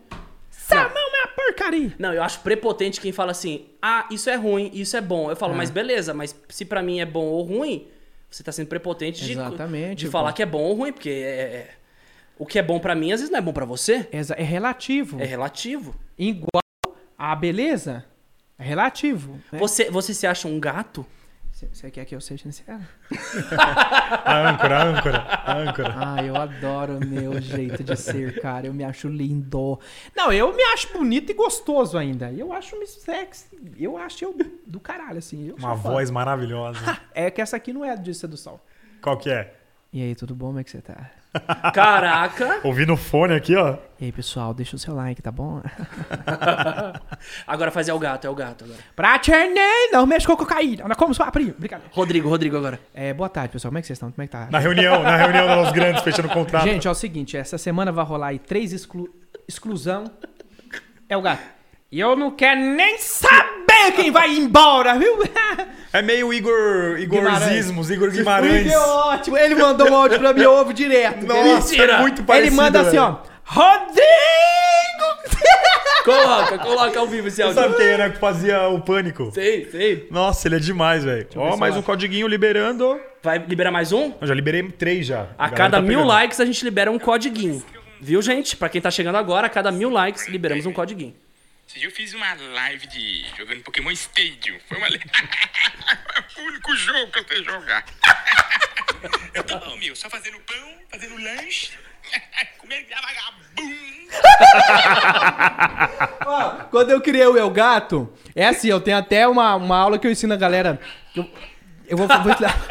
[0.51, 1.93] Salmão é uma porcaria.
[1.99, 5.31] Não, eu acho prepotente quem fala assim: ah, isso é ruim, isso é bom.
[5.31, 5.57] Eu falo, É.
[5.57, 7.89] mas beleza, mas se pra mim é bom ou ruim,
[8.31, 9.35] você tá sendo prepotente de,
[9.97, 11.71] de falar que é bom ou ruim, porque é- é-
[12.39, 14.09] o que é bom pra mim às vezes não é bom pra você.
[14.13, 15.21] É relativo.
[15.21, 15.95] É relativo.
[16.17, 16.63] Igual
[17.19, 18.05] a beleza
[18.59, 19.39] é relativo.
[19.53, 19.59] né?
[19.59, 21.05] Você, você se acha um gato?
[21.73, 22.81] Você quer que eu seja sincero?
[24.25, 25.95] A âncora, a âncora, a âncora.
[25.97, 28.67] Ah, eu adoro o meu jeito de ser, cara.
[28.67, 29.79] Eu me acho lindo.
[30.17, 32.33] Não, eu me acho bonito e gostoso ainda.
[32.33, 33.49] Eu acho me sexy.
[33.79, 34.37] Eu acho eu
[34.67, 35.53] do caralho, assim.
[35.59, 36.81] Uma voz maravilhosa.
[37.13, 38.61] É que essa aqui não é de sedução.
[39.03, 39.55] Qual que é?
[39.93, 40.47] E aí, tudo bom?
[40.49, 41.11] Como é que você tá?
[41.73, 42.61] Caraca!
[42.65, 43.77] Ouvi no fone aqui, ó.
[44.01, 45.63] E aí, pessoal, deixa o seu like, tá bom?
[47.47, 48.81] Agora fazer é o gato, é o gato agora.
[48.97, 49.21] pra
[49.93, 50.89] não mexe com cocaína.
[50.89, 51.55] Não como sua prima.
[51.59, 51.93] Brincadeira.
[51.95, 52.81] Rodrigo, Rodrigo agora.
[52.95, 53.71] É, boa tarde, pessoal.
[53.71, 54.11] Como é que vocês estão?
[54.11, 54.49] Como é que tá?
[54.51, 56.65] Na reunião, na reunião dos grandes, fechando o contrato.
[56.65, 59.09] Gente, é o seguinte, essa semana vai rolar aí três exclu...
[59.47, 60.05] exclusão.
[61.09, 61.43] É o gato.
[61.93, 63.60] E eu não quero nem saber
[63.93, 65.19] quem vai embora, viu?
[65.93, 68.71] É meio Igor, Igorzismos, Igor Guimarães.
[68.71, 69.37] Que ótimo.
[69.37, 71.27] Ele mandou um áudio pra mim, eu ouvo direto.
[71.27, 72.55] Nossa, é muito Ele parecido.
[72.57, 73.03] manda assim, velho.
[73.03, 73.17] ó.
[73.45, 74.01] Rodrigo!
[76.05, 77.61] Coloca, coloca ao vivo esse áudio.
[77.61, 79.31] Sabe quem era que fazia o pânico?
[79.35, 80.07] Sei, sei.
[80.11, 81.27] Nossa, ele é demais, velho.
[81.37, 82.99] Ó, mais um codiguinho liberando.
[83.23, 84.13] Vai liberar mais um?
[84.21, 85.27] Eu já liberei três já.
[85.37, 86.07] A galera cada tá mil pegando.
[86.09, 87.63] likes a gente libera um codiguinho.
[88.01, 88.57] Viu, gente?
[88.57, 91.15] Pra quem tá chegando agora, a cada mil likes liberamos um codiguinho.
[91.71, 94.59] Esse dia eu fiz uma live de jogando Pokémon Stadium.
[94.67, 94.89] Foi uma.
[96.37, 97.85] o único jogo que eu sei jogar.
[99.33, 101.79] eu tava, meu, só fazendo pão, fazendo lanche.
[102.59, 103.79] Comendo vagabundo.
[106.27, 109.97] Ó, quando eu criei o El Gato, é assim, eu tenho até uma, uma aula
[109.97, 110.81] que eu ensino a galera.
[111.15, 111.31] Eu,
[111.87, 112.67] eu vou, vou ensinar.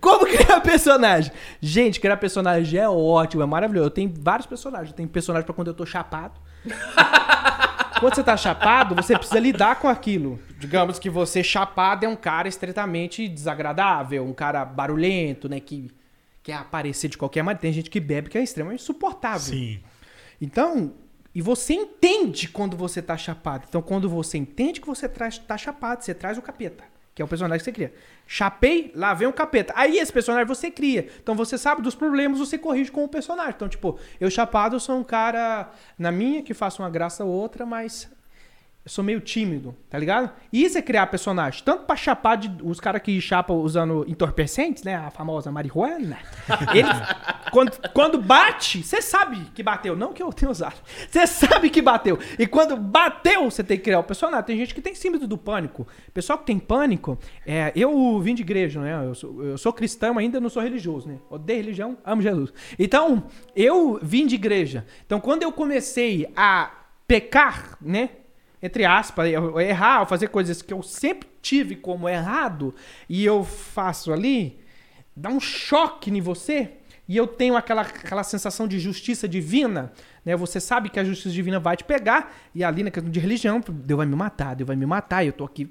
[0.00, 1.30] Como criar personagem?
[1.60, 3.88] Gente, criar personagem é ótimo, é maravilhoso.
[3.88, 4.88] Eu tenho vários personagens.
[4.88, 6.40] Eu tenho personagem pra quando eu tô chapado.
[8.00, 10.38] Quando você tá chapado, você precisa lidar com aquilo.
[10.58, 15.60] Digamos que você chapado é um cara estritamente desagradável, um cara barulhento, né?
[15.60, 15.90] Que,
[16.42, 17.60] quer aparecer de qualquer maneira.
[17.60, 19.52] Tem gente que bebe que é extremamente insuportável.
[19.52, 19.80] Sim.
[20.40, 20.94] Então,
[21.34, 23.66] e você entende quando você tá chapado.
[23.68, 26.84] Então, quando você entende que você traz, tá chapado, você traz o capeta,
[27.16, 27.94] que é o personagem que você cria.
[28.26, 29.72] Chapei, lá vem o capeta.
[29.74, 31.08] Aí esse personagem você cria.
[31.22, 33.54] Então você sabe dos problemas, você corrige com o personagem.
[33.56, 37.30] Então, tipo, eu chapado eu sou um cara na minha que faço uma graça ou
[37.30, 38.14] outra, mas
[38.86, 40.30] eu sou meio tímido, tá ligado?
[40.52, 41.60] E isso é criar personagem.
[41.64, 44.94] Tanto pra chapar de, os caras que chapam usando entorpecentes, né?
[44.94, 46.16] A famosa marihuana.
[46.72, 46.92] Eles,
[47.50, 49.96] quando, quando bate, você sabe que bateu.
[49.96, 50.76] Não que eu tenha usado.
[51.10, 52.16] Você sabe que bateu.
[52.38, 54.46] E quando bateu, você tem que criar o personagem.
[54.46, 55.84] Tem gente que tem síndrome do pânico.
[56.14, 59.04] Pessoal que tem pânico, é, eu vim de igreja, né?
[59.04, 61.18] Eu sou, eu sou cristão, ainda não sou religioso, né?
[61.28, 62.52] Odeio religião, amo Jesus.
[62.78, 63.24] Então,
[63.56, 64.86] eu vim de igreja.
[65.04, 66.70] Então, quando eu comecei a
[67.08, 68.10] pecar, né?
[68.66, 72.74] Entre aspas, eu errar, eu fazer coisas que eu sempre tive como errado,
[73.08, 74.58] e eu faço ali,
[75.14, 76.72] dá um choque em você,
[77.08, 79.92] e eu tenho aquela, aquela sensação de justiça divina,
[80.24, 80.34] né?
[80.36, 83.62] Você sabe que a justiça divina vai te pegar, e ali na questão de religião,
[83.68, 85.70] Deus vai me matar, Deus vai me matar, e eu tô aqui,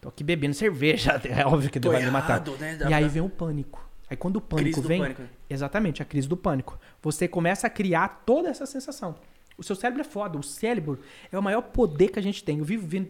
[0.00, 2.34] tô aqui bebendo cerveja, é óbvio que Deus Tô vai me matar.
[2.36, 2.78] errado, né?
[2.88, 3.84] E aí vem o pânico.
[4.08, 5.22] Aí quando o pânico Crise do vem, pânico.
[5.50, 9.16] exatamente, a crise do pânico, você começa a criar toda essa sensação.
[9.58, 10.38] O seu cérebro é foda.
[10.38, 11.00] O cérebro
[11.32, 12.58] é o maior poder que a gente tem.
[12.58, 13.08] Eu vivo vendo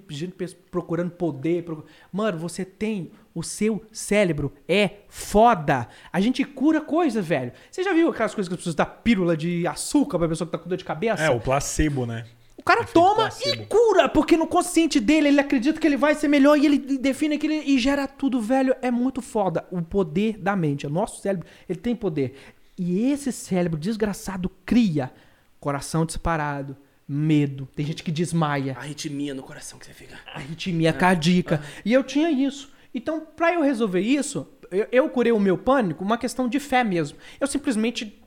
[0.71, 1.65] procurando poder.
[2.13, 3.11] Mano, você tem.
[3.35, 5.89] O seu cérebro é foda.
[6.13, 7.53] A gente cura coisas, velho.
[7.71, 10.53] Você já viu aquelas coisas que as pessoas dão pílula de açúcar pra pessoa que
[10.53, 11.23] tá com dor de cabeça?
[11.23, 12.25] É, o placebo, né?
[12.57, 13.63] O cara Efeito toma placebo.
[13.63, 16.79] e cura, porque no consciente dele ele acredita que ele vai ser melhor e ele
[16.99, 18.75] define aquilo e gera tudo, velho.
[18.81, 19.67] É muito foda.
[19.71, 20.87] O poder da mente.
[20.87, 22.37] O nosso cérebro, ele tem poder.
[22.79, 25.13] E esse cérebro desgraçado cria
[25.61, 26.77] coração disparado,
[27.09, 27.69] medo.
[27.75, 30.19] Tem gente que desmaia, Arritmia no coração que você fica.
[30.35, 31.63] arritmia cardíaca.
[31.85, 32.71] E eu tinha isso.
[32.95, 36.83] Então, pra eu resolver isso, eu, eu curei o meu pânico, uma questão de fé
[36.83, 37.19] mesmo.
[37.39, 38.23] Eu simplesmente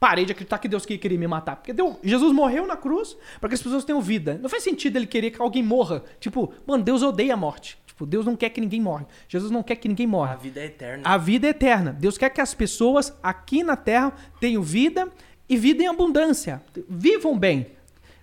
[0.00, 1.56] parei de acreditar que Deus que- queria me matar.
[1.56, 4.38] Porque Deus, Jesus morreu na cruz para que as pessoas tenham vida.
[4.40, 6.04] Não faz sentido ele querer que alguém morra.
[6.20, 7.76] Tipo, mano, Deus odeia a morte.
[7.84, 9.08] Tipo, Deus não quer que ninguém morra.
[9.28, 10.36] Jesus não quer que ninguém A morra.
[10.36, 11.02] vida é eterna.
[11.04, 11.92] A vida é eterna.
[11.92, 15.08] Deus quer que as pessoas aqui na terra tenham vida
[15.48, 16.62] e vida em abundância.
[16.88, 17.78] Vivam bem.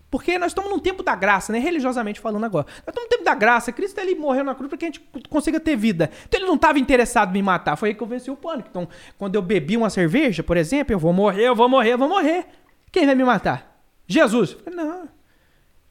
[0.10, 1.60] Porque nós estamos num tempo da graça, né?
[1.60, 2.66] Religiosamente falando agora.
[2.68, 3.72] Nós estamos num tempo da graça.
[3.72, 6.10] Cristo ele morreu na cruz para que a gente consiga ter vida.
[6.28, 7.76] Então ele não estava interessado em me matar.
[7.76, 8.70] Foi aí que eu venci o pânico.
[8.70, 11.98] Então, quando eu bebi uma cerveja, por exemplo, eu vou morrer, eu vou morrer, eu
[11.98, 12.46] vou morrer.
[12.92, 13.84] Quem vai me matar?
[14.08, 14.56] Jesus.
[14.74, 15.10] Não.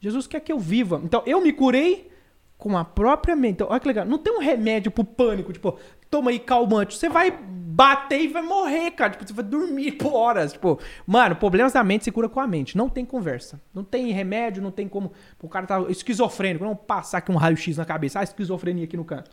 [0.01, 1.01] Jesus quer que eu viva.
[1.05, 2.11] Então eu me curei
[2.57, 3.55] com a própria mente.
[3.57, 4.07] Então, olha que legal.
[4.07, 5.79] Não tem um remédio pro pânico, tipo,
[6.09, 6.97] toma aí calmante.
[6.97, 7.31] Você vai
[7.75, 9.11] bater e vai morrer, cara.
[9.13, 10.53] Tipo, você vai dormir por horas.
[10.53, 12.77] Tipo, mano, problemas da mente se cura com a mente.
[12.77, 13.61] Não tem conversa.
[13.75, 15.13] Não tem remédio, não tem como.
[15.43, 16.65] O cara tá esquizofrênico.
[16.65, 18.21] Não passar aqui um raio-x na cabeça.
[18.21, 19.31] Ah, esquizofrenia aqui no canto.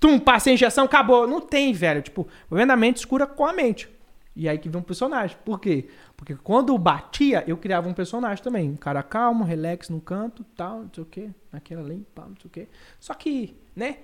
[0.00, 1.26] Tum, passa a injeção, acabou.
[1.26, 2.02] Não tem, velho.
[2.02, 3.88] Tipo, problema da mente se cura com a mente.
[4.36, 5.36] E aí que vem um personagem.
[5.44, 5.88] Por quê?
[6.16, 8.68] Porque quando batia, eu criava um personagem também.
[8.70, 11.30] Um cara calmo, relax no canto, tal, não sei o quê.
[11.52, 11.82] Naquela
[12.12, 12.68] pá, não sei o quê.
[12.98, 13.98] Só que, né?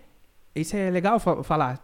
[0.55, 1.83] Isso é legal fa- falar.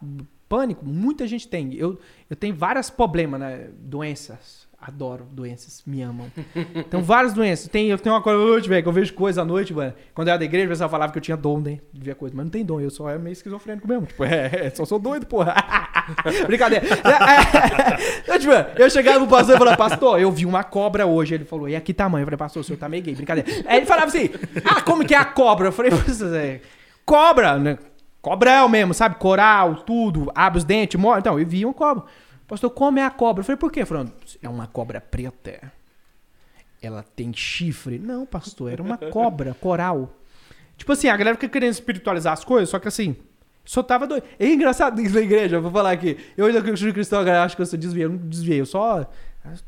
[0.48, 1.74] Pânico, muita gente tem.
[1.74, 1.98] Eu,
[2.30, 3.68] eu tenho vários problemas, né?
[3.78, 4.64] Doenças.
[4.78, 6.30] Adoro doenças, me amam.
[6.74, 7.66] Então, várias doenças.
[7.66, 9.94] Tem, eu tenho uma coisa à noite, velho, que eu vejo coisa à noite, mano.
[10.14, 11.78] Quando eu era da igreja, o pessoal falava que eu tinha dom, né?
[11.92, 12.36] De ver coisa.
[12.36, 14.06] Mas não tem dom, eu só é meio esquizofrênico mesmo.
[14.06, 15.54] Tipo, é, é, só sou doido, porra.
[16.46, 16.84] Brincadeira.
[18.28, 21.34] eu, tipo, eu chegava pro pastor e falava, pastor, eu vi uma cobra hoje.
[21.34, 22.22] Ele falou, e a que tamanho?
[22.22, 23.14] Eu falei, pastor, o senhor tá meio gay.
[23.14, 23.50] Brincadeira.
[23.66, 24.30] Aí ele falava assim,
[24.64, 25.68] ah, como que é a cobra?
[25.68, 26.60] Eu falei, "Você-
[27.04, 27.78] cobra, né?
[28.26, 29.14] Cobrão mesmo, sabe?
[29.20, 31.20] Coral, tudo, abre os dentes, morre.
[31.20, 32.02] Então, eu vi uma cobra.
[32.48, 33.42] Pastor, como é a cobra?
[33.42, 33.84] Eu falei, por quê?
[33.84, 34.12] Falando,
[34.42, 35.72] é uma cobra preta.
[36.82, 38.00] Ela tem chifre.
[38.00, 40.12] Não, pastor, era uma cobra, coral.
[40.76, 43.14] Tipo assim, a galera fica querendo espiritualizar as coisas, só que assim,
[43.64, 44.24] só tava doido.
[44.40, 46.18] É engraçado isso na igreja, eu vou falar aqui.
[46.36, 48.06] Eu ainda sou cristão, a galera acha que eu sou desviei.
[48.06, 49.08] Eu não desviei, eu só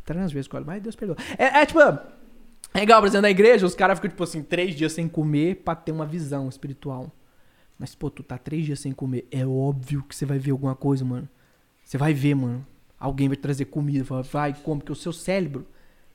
[0.04, 1.16] trans vezes com mas Deus perdoa.
[1.38, 4.74] É, é tipo, é igual, por exemplo, na igreja, os caras ficam, tipo assim, três
[4.74, 7.12] dias sem comer pra ter uma visão espiritual.
[7.78, 10.74] Mas, pô, tu tá três dias sem comer, é óbvio que você vai ver alguma
[10.74, 11.28] coisa, mano.
[11.84, 12.66] Você vai ver, mano.
[12.98, 15.64] Alguém vai trazer comida, fala, vai, come, porque o seu cérebro,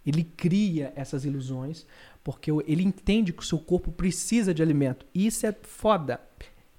[0.06, 1.86] ele cria essas ilusões,
[2.24, 5.06] porque ele entende que o seu corpo precisa de alimento.
[5.14, 6.20] E isso é foda.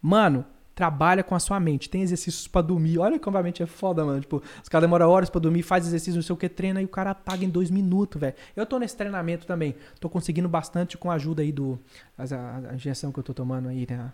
[0.02, 1.88] Mano, trabalha com a sua mente.
[1.88, 2.98] Tem exercícios pra dormir.
[2.98, 4.20] Olha como a mente é foda, mano.
[4.20, 6.84] Tipo, os caras demoram horas pra dormir, faz exercício, não sei o que, treina e
[6.84, 8.34] o cara apaga em dois minutos, velho.
[8.54, 9.74] Eu tô nesse treinamento também.
[9.98, 11.78] Tô conseguindo bastante com a ajuda aí do.
[12.18, 14.12] as- A, a injeção que eu tô tomando aí, né?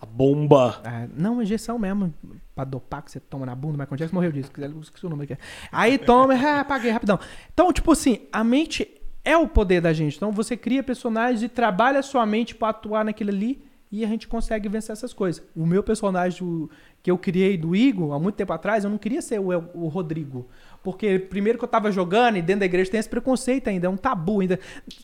[0.00, 0.80] A bomba.
[0.84, 2.12] Ah, não, injeção mesmo,
[2.54, 4.50] pra dopar que você toma na bunda, Michael Jackson morreu disso,
[4.82, 5.36] esqueci o nome aqui.
[5.72, 7.18] Aí toma, ah, apaguei rapidão.
[7.52, 8.88] Então, tipo assim, a mente
[9.24, 10.16] é o poder da gente.
[10.16, 14.08] Então você cria personagens e trabalha a sua mente pra atuar naquilo ali e a
[14.08, 15.42] gente consegue vencer essas coisas.
[15.54, 16.68] O meu personagem
[17.02, 19.88] que eu criei do Igor, há muito tempo atrás, eu não queria ser o, o
[19.88, 20.48] Rodrigo.
[20.86, 23.90] Porque primeiro que eu tava jogando e dentro da igreja tem esse preconceito ainda, é
[23.90, 24.56] um tabu ainda.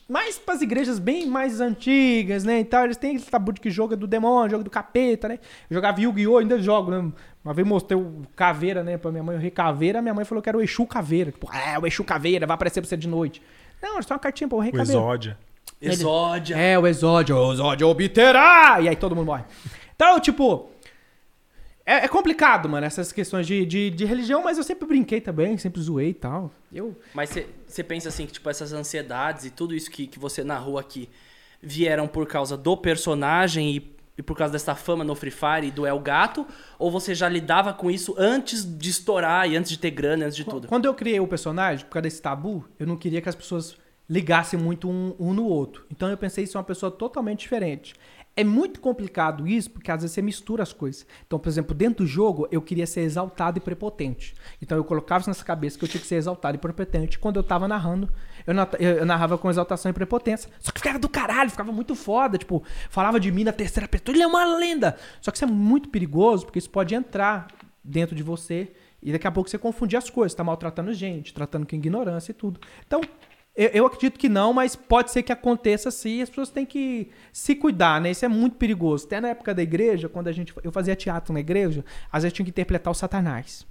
[0.07, 2.61] Mais pras igrejas bem mais antigas, né?
[2.61, 5.39] Então eles têm esse tabu de que jogo é do demônio, jogo do capeta, né?
[5.69, 6.37] Eu jogava Yu-Gi-Oh!
[6.37, 7.11] ainda jogo, né?
[7.43, 10.41] Uma vez mostrei o caveira, né, pra minha mãe, o rei caveira, minha mãe falou
[10.41, 11.33] que era o Exu caveira.
[11.33, 13.41] Tipo, ah, o Exu caveira, vai aparecer pra você de noite.
[13.81, 15.01] Não, é só uma cartinha pra o rei O caveira.
[15.01, 15.37] Exódia.
[15.81, 16.55] Exódia.
[16.55, 18.79] É, o exódio, o exódio obterá!
[18.79, 19.43] E aí todo mundo morre.
[19.93, 20.71] Então, tipo.
[21.85, 25.57] É, é complicado, mano, essas questões de, de, de religião, mas eu sempre brinquei também,
[25.57, 26.51] sempre zoei e tal.
[26.71, 26.95] Eu.
[27.13, 27.35] Mas
[27.67, 31.09] você pensa assim que, tipo, essas ansiedades e tudo isso que, que você narrou aqui
[31.61, 35.71] vieram por causa do personagem e, e por causa dessa fama no Free Fire e
[35.71, 36.47] do El Gato?
[36.79, 40.37] Ou você já lidava com isso antes de estourar e antes de ter grana, antes
[40.37, 40.69] de tudo?
[40.69, 43.75] Quando eu criei o personagem, por causa desse tabu, eu não queria que as pessoas
[44.09, 45.85] ligassem muito um, um no outro.
[45.91, 47.93] Então eu pensei isso é uma pessoa totalmente diferente.
[48.35, 51.05] É muito complicado isso, porque às vezes você mistura as coisas.
[51.27, 54.33] Então, por exemplo, dentro do jogo, eu queria ser exaltado e prepotente.
[54.59, 57.19] Então eu colocava isso nessa cabeça que eu tinha que ser exaltado e prepotente.
[57.19, 58.09] Quando eu tava narrando,
[58.47, 60.49] eu, eu- eu narrava com exaltação e prepotência.
[60.59, 62.35] Só que ficava do caralho, ficava muito foda.
[62.39, 64.15] Tipo, falava de mim na terceira pessoa.
[64.15, 64.97] Ele é uma lenda.
[65.21, 67.45] Só que isso é muito perigoso, porque isso pode entrar
[67.83, 70.33] dentro de você e daqui a pouco você confundir as coisas.
[70.33, 72.59] Tá maltratando gente, tratando com ignorância e tudo.
[72.87, 72.99] Então,
[73.55, 76.21] eu, eu acredito que não, mas pode ser que aconteça sim.
[76.21, 78.11] As pessoas têm que se cuidar, né?
[78.11, 79.05] Isso é muito perigoso.
[79.05, 82.35] Até na época da igreja, quando a gente eu fazia teatro na igreja, às vezes
[82.35, 83.65] tinha que interpretar o Satanás.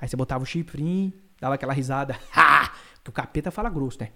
[0.00, 2.16] Aí você botava o chifrinho, dava aquela risada.
[2.34, 2.72] Ha!
[3.04, 4.08] Que o capeta fala grosso, né?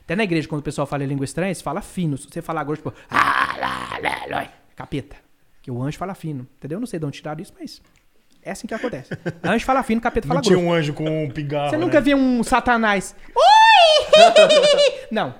[0.00, 2.16] Até na igreja, quando o pessoal fala língua estranha, você fala fino.
[2.16, 2.94] Se você falar grosso, tipo.
[3.10, 5.16] Lá, lá, lá, capeta.
[5.60, 6.46] Que o anjo fala fino.
[6.56, 6.76] Entendeu?
[6.76, 7.82] Eu não sei de onde tiraram isso, mas.
[8.42, 9.10] É assim que acontece.
[9.44, 10.68] Anjo fala fino, capeta fala Não tinha grosso.
[10.68, 11.84] um anjo com um pigarro, Você né?
[11.84, 13.14] nunca viu um satanás.
[15.10, 15.34] Não.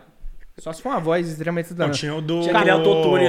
[0.59, 2.43] Só se for uma voz extremamente Não, tinha o do...
[2.43, 3.24] Tinha aquele autotune.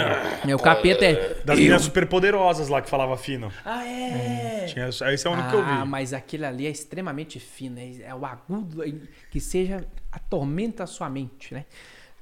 [0.45, 1.35] Meu capeta é.
[1.45, 3.51] Das meninas superpoderosas lá que falava fino.
[3.65, 4.65] Ah, é?
[4.67, 5.87] Tinha, esse é o único que eu Ah, vi.
[5.89, 7.79] mas aquele ali é extremamente fino.
[7.79, 9.01] É, é o agudo aí,
[9.31, 11.65] que seja atormenta a sua mente, né?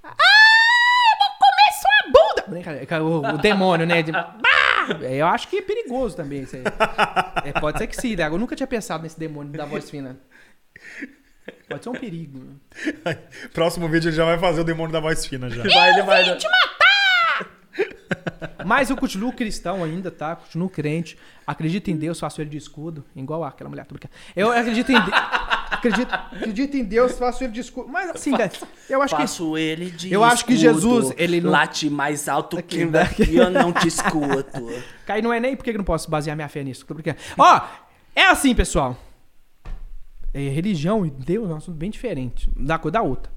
[0.03, 2.71] Ah, eu vou comer sua
[3.01, 3.03] bunda!
[3.03, 4.03] O, o demônio, né?
[4.03, 4.37] De- Bah!
[5.01, 6.63] É, Eu acho que é perigoso também isso aí.
[7.45, 8.27] É, pode ser que sim, né?
[8.27, 10.17] Eu nunca tinha pensado nesse demônio da voz fina.
[11.69, 12.39] Pode ser um perigo.
[13.05, 13.17] né?
[13.53, 15.63] Próximo vídeo ele já vai fazer o demônio da voz fina já.
[15.63, 16.37] Vai, ele vai.
[18.65, 20.35] Mas eu continuo cristão ainda, tá?
[20.35, 21.17] Continuo crente.
[21.47, 23.03] Acredito em Deus, faço ele de escudo.
[23.15, 24.13] Igual aquela mulher, tô brincando.
[24.35, 25.17] Eu acredito em Deus.
[25.71, 27.87] Acredito, acredito em Deus, faço ele de escudo.
[27.89, 28.51] Mas assim, cara,
[28.89, 29.21] eu acho que.
[29.21, 32.85] Faço ele de Eu acho que escudo, Jesus, ele não- Late mais alto Aqui, que
[32.85, 32.91] né?
[32.91, 34.69] daqui, eu não te escuto.
[35.07, 36.85] Cai não é nem porque eu não posso basear minha fé nisso.
[36.85, 37.17] Tô brincando.
[37.37, 37.61] Ó,
[38.15, 38.95] é assim, pessoal.
[40.33, 42.49] É, religião e Deus é um assunto bem diferente.
[42.55, 43.31] Da coisa da outra.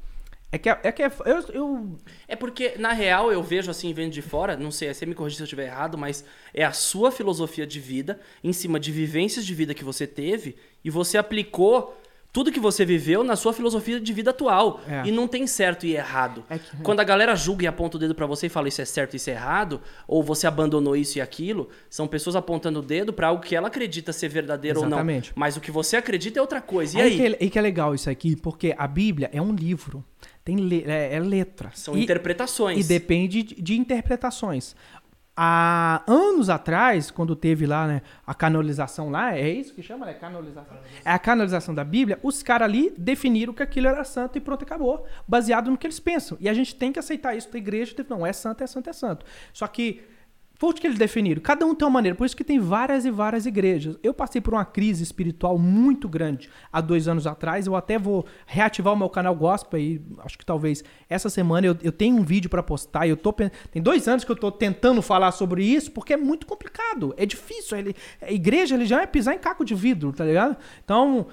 [0.52, 4.12] É que, é que é- eu, eu É porque, na real, eu vejo assim, vendo
[4.12, 7.10] de fora, não sei, você me corrija se eu estiver errado, mas é a sua
[7.10, 12.00] filosofia de vida, em cima de vivências de vida que você teve, e você aplicou
[12.34, 14.80] tudo que você viveu na sua filosofia de vida atual.
[14.88, 15.06] É.
[15.06, 16.42] E não tem certo e errado.
[16.50, 18.82] É que- Quando a galera julga e aponta o dedo pra você e fala isso
[18.82, 22.80] é certo e isso é errado, ou você abandonou isso e aquilo, são pessoas apontando
[22.80, 25.30] o dedo pra algo que ela acredita ser verdadeiro Exatamente.
[25.30, 25.40] ou não.
[25.40, 26.98] Mas o que você acredita é outra coisa.
[26.98, 27.16] E aí, aí?
[27.16, 30.04] Que, é- aí que é legal isso aqui, porque a Bíblia é um livro.
[30.44, 31.70] Tem le- é, é letra.
[31.72, 32.84] São E- interpretações.
[32.84, 34.74] E depende de, de interpretações.
[35.36, 40.14] Há anos atrás, quando teve lá, né, a canonização lá, é isso que chama, né?
[40.14, 40.76] Canonização.
[41.04, 44.62] É a canonização da Bíblia, os caras ali definiram que aquilo era santo e pronto,
[44.62, 45.06] acabou.
[45.26, 46.38] Baseado no que eles pensam.
[46.40, 47.94] E a gente tem que aceitar isso da igreja.
[48.08, 49.26] Não, é santo, é santo, é santo.
[49.52, 50.02] Só que
[50.56, 51.42] foi o que eles definiram.
[51.42, 52.16] Cada um tem uma maneira.
[52.16, 53.98] Por isso que tem várias e várias igrejas.
[54.02, 57.66] Eu passei por uma crise espiritual muito grande há dois anos atrás.
[57.66, 60.00] Eu até vou reativar o meu canal Gospel aí.
[60.18, 63.08] Acho que talvez essa semana eu, eu tenho um vídeo pra postar.
[63.08, 66.46] Eu tô, tem dois anos que eu tô tentando falar sobre isso, porque é muito
[66.46, 67.12] complicado.
[67.16, 67.76] É difícil.
[67.76, 70.56] Ele, a igreja já é pisar em caco de vidro, tá ligado?
[70.84, 71.26] Então.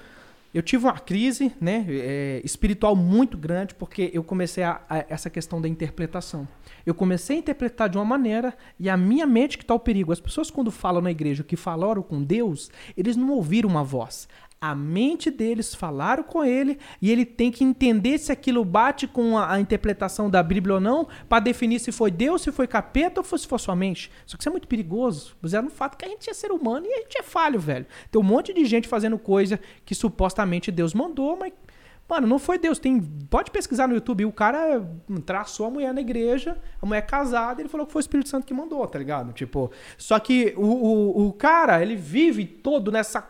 [0.54, 5.30] Eu tive uma crise né, é, espiritual muito grande porque eu comecei a, a- essa
[5.30, 6.46] questão da interpretação.
[6.84, 10.12] Eu comecei a interpretar de uma maneira e a minha mente que está o perigo.
[10.12, 14.28] As pessoas quando falam na igreja que falaram com Deus, eles não ouviram uma voz.
[14.62, 19.36] A mente deles falaram com ele e ele tem que entender se aquilo bate com
[19.36, 23.20] a, a interpretação da Bíblia ou não para definir se foi Deus, se foi capeta
[23.20, 24.08] ou se foi sua mente.
[24.24, 26.86] Só que isso é muito perigoso, baseado no fato que a gente é ser humano
[26.86, 27.86] e a gente é falho, velho.
[28.08, 31.52] Tem um monte de gente fazendo coisa que supostamente Deus mandou, mas
[32.08, 32.78] Mano, não foi Deus.
[32.78, 33.00] Tem,
[33.30, 34.26] pode pesquisar no YouTube.
[34.26, 34.86] O cara
[35.24, 38.46] traçou a mulher na igreja, a mulher casada, ele falou que foi o Espírito Santo
[38.46, 39.32] que mandou, tá ligado?
[39.32, 43.26] Tipo, só que o, o, o cara, ele vive todo nessa.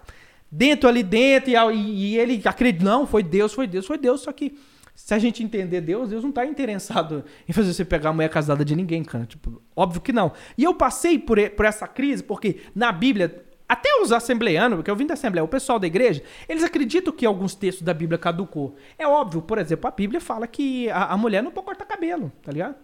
[0.55, 4.20] Dentro ali dentro, e, e ele acredita, não, foi Deus, foi Deus, foi Deus.
[4.20, 4.55] Só que
[4.94, 8.28] Se a gente entender Deus, Deus não tá interessado em fazer você pegar a mulher
[8.28, 9.24] casada de ninguém, cara.
[9.24, 10.32] Tipo, óbvio que não.
[10.59, 14.96] E eu passei por, por essa crise, porque na Bíblia, até os assembleanos, porque eu
[14.96, 18.76] vim da Assembleia, o pessoal da igreja, eles acreditam que alguns textos da Bíblia caducou.
[18.98, 22.30] É óbvio, por exemplo, a Bíblia fala que a, a mulher não pode cortar cabelo,
[22.42, 22.76] tá ligado?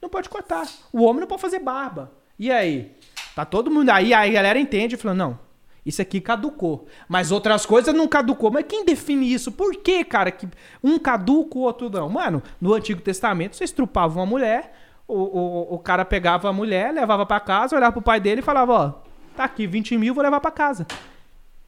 [0.00, 0.66] Não pode cortar.
[0.90, 2.10] O homem não pode fazer barba.
[2.38, 2.92] E aí?
[3.34, 3.90] Tá todo mundo.
[3.90, 5.38] Aí a galera entende e fala: não,
[5.84, 6.86] isso aqui caducou.
[7.08, 8.50] Mas outras coisas não caducou.
[8.50, 9.50] Mas quem define isso?
[9.50, 10.48] Por que, cara, que
[10.82, 12.08] um caduca, o outro não?
[12.08, 14.74] Mano, no Antigo Testamento, você estrupava uma mulher,
[15.06, 18.44] o, o, o cara pegava a mulher, levava pra casa, olhava pro pai dele e
[18.44, 18.92] falava: ó,
[19.36, 20.86] tá aqui 20 mil, vou levar pra casa.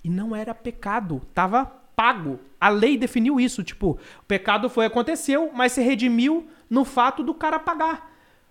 [0.05, 1.65] E não era pecado, tava
[1.97, 2.39] pago.
[2.61, 7.35] A lei definiu isso, tipo, o pecado foi aconteceu, mas se redimiu no fato do
[7.35, 8.11] cara pagar.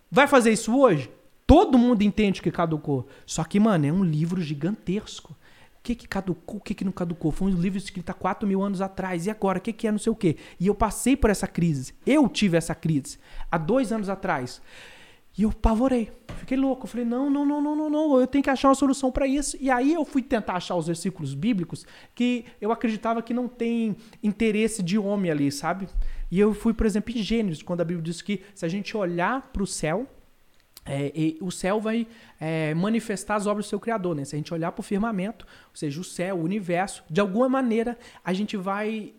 [0.09, 1.09] Vai fazer isso hoje?
[1.47, 3.07] Todo mundo entende que caducou.
[3.25, 5.35] Só que, mano, é um livro gigantesco.
[5.83, 7.31] Que que caducou, o que que não caducou?
[7.31, 9.25] Foi um livro escrito há 4 mil anos atrás.
[9.25, 9.57] E agora?
[9.57, 10.37] O que que é não sei o quê?
[10.59, 11.93] E eu passei por essa crise.
[12.05, 13.17] Eu tive essa crise
[13.49, 14.61] há dois anos atrás.
[15.37, 16.11] E eu pavorei.
[16.37, 16.87] Fiquei louco.
[16.87, 18.19] Falei, não, não, não, não, não, não.
[18.19, 19.57] Eu tenho que achar uma solução para isso.
[19.59, 23.95] E aí eu fui tentar achar os versículos bíblicos que eu acreditava que não tem
[24.21, 25.87] interesse de homem ali, sabe?
[26.29, 28.95] E eu fui, por exemplo, em Gênesis, quando a Bíblia diz que se a gente
[28.95, 30.07] olhar para o céu,
[30.91, 32.07] é, o céu vai
[32.39, 34.25] é, manifestar as obras do seu Criador, né?
[34.25, 37.47] Se a gente olhar para o firmamento, ou seja, o céu, o universo, de alguma
[37.47, 39.13] maneira a gente vai.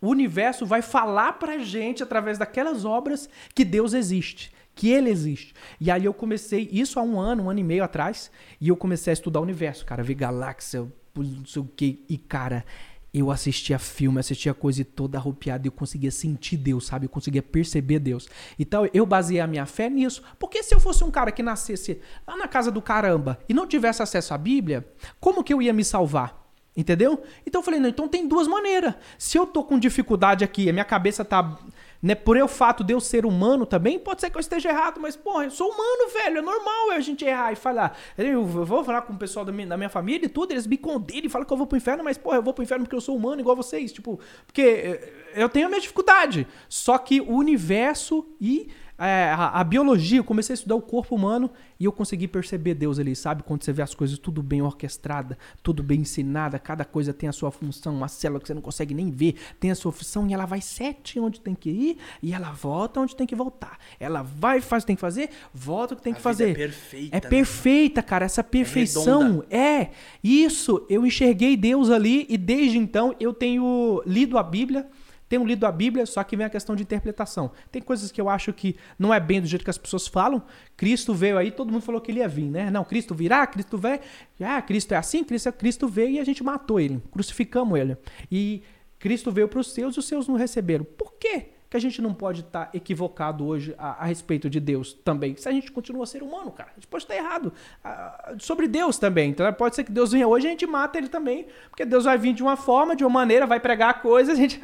[0.00, 5.52] O universo vai falar pra gente, através daquelas obras, que Deus existe, que Ele existe.
[5.78, 8.76] E aí eu comecei, isso há um ano, um ano e meio atrás, e eu
[8.76, 12.64] comecei a estudar o universo, cara, ver galáxia, não sei o que, e cara,
[13.12, 17.06] eu assistia filme, assistia coisa toda arrupiada e eu conseguia sentir Deus, sabe?
[17.06, 18.28] Eu conseguia perceber Deus.
[18.58, 20.22] Então eu baseei a minha fé nisso.
[20.38, 23.66] Porque se eu fosse um cara que nascesse lá na casa do caramba e não
[23.66, 24.86] tivesse acesso à Bíblia,
[25.18, 26.40] como que eu ia me salvar?
[26.76, 27.22] Entendeu?
[27.44, 28.94] Então eu falei, não, então tem duas maneiras.
[29.18, 31.58] Se eu tô com dificuldade aqui, a minha cabeça tá.
[32.02, 34.98] Né, por eu fato de eu ser humano também, pode ser que eu esteja errado,
[35.00, 36.38] mas, porra, eu sou humano, velho.
[36.38, 37.96] É normal a gente errar e falar.
[38.16, 40.78] Eu vou falar com o pessoal da minha, da minha família e tudo, eles me
[40.78, 42.96] condenam e falam que eu vou pro inferno, mas, porra, eu vou pro inferno porque
[42.96, 43.92] eu sou humano igual vocês.
[43.92, 46.46] Tipo, porque eh, eu tenho a minha dificuldade.
[46.68, 48.68] Só que o universo e
[49.00, 52.74] é, a, a biologia, eu comecei a estudar o corpo humano e eu consegui perceber
[52.74, 53.42] Deus ali, sabe?
[53.42, 57.32] Quando você vê as coisas tudo bem orquestrada, tudo bem ensinada, cada coisa tem a
[57.32, 60.34] sua função, uma célula que você não consegue nem ver, tem a sua função e
[60.34, 63.78] ela vai certinho onde tem que ir e ela volta onde tem que voltar.
[63.98, 66.30] Ela vai, faz o que tem que fazer, volta o que tem A que vida
[66.30, 66.50] fazer.
[66.50, 67.28] é perfeita, É né?
[67.28, 69.22] perfeita, cara, essa perfeição.
[69.22, 69.46] redonda.
[69.50, 69.90] É,
[70.22, 74.86] isso, eu enxerguei Deus ali e desde então eu tenho lido a Bíblia,
[75.30, 77.52] tenho lido a Bíblia, só que vem a questão de interpretação.
[77.70, 80.42] Tem coisas que eu acho que não é bem do jeito que as pessoas falam.
[80.76, 82.68] Cristo veio aí, todo mundo falou que ele ia vir, né?
[82.68, 84.00] Não, Cristo virá, Cristo vai.
[84.40, 87.96] Ah, Cristo é assim, Cristo, Cristo veio e a gente matou ele, crucificamos ele.
[88.28, 88.64] E
[88.98, 90.84] Cristo veio para os seus e os seus não receberam.
[90.84, 91.50] Por quê?
[91.70, 95.36] Que a gente não pode estar equivocado hoje a, a respeito de Deus também.
[95.36, 97.52] Se a gente continua ser humano, cara, a gente pode estar errado
[97.84, 99.30] ah, sobre Deus também.
[99.30, 102.02] Então pode ser que Deus venha hoje e a gente mata ele também, porque Deus
[102.02, 104.58] vai vir de uma forma, de uma maneira, vai pregar coisas, a gente.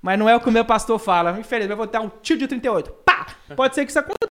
[0.00, 1.38] Mas não é o que o meu pastor fala.
[1.38, 2.90] Infelizmente, vai botar um tiro de 38.
[3.04, 3.26] Pá!
[3.56, 4.28] Pode ser que isso aconteça.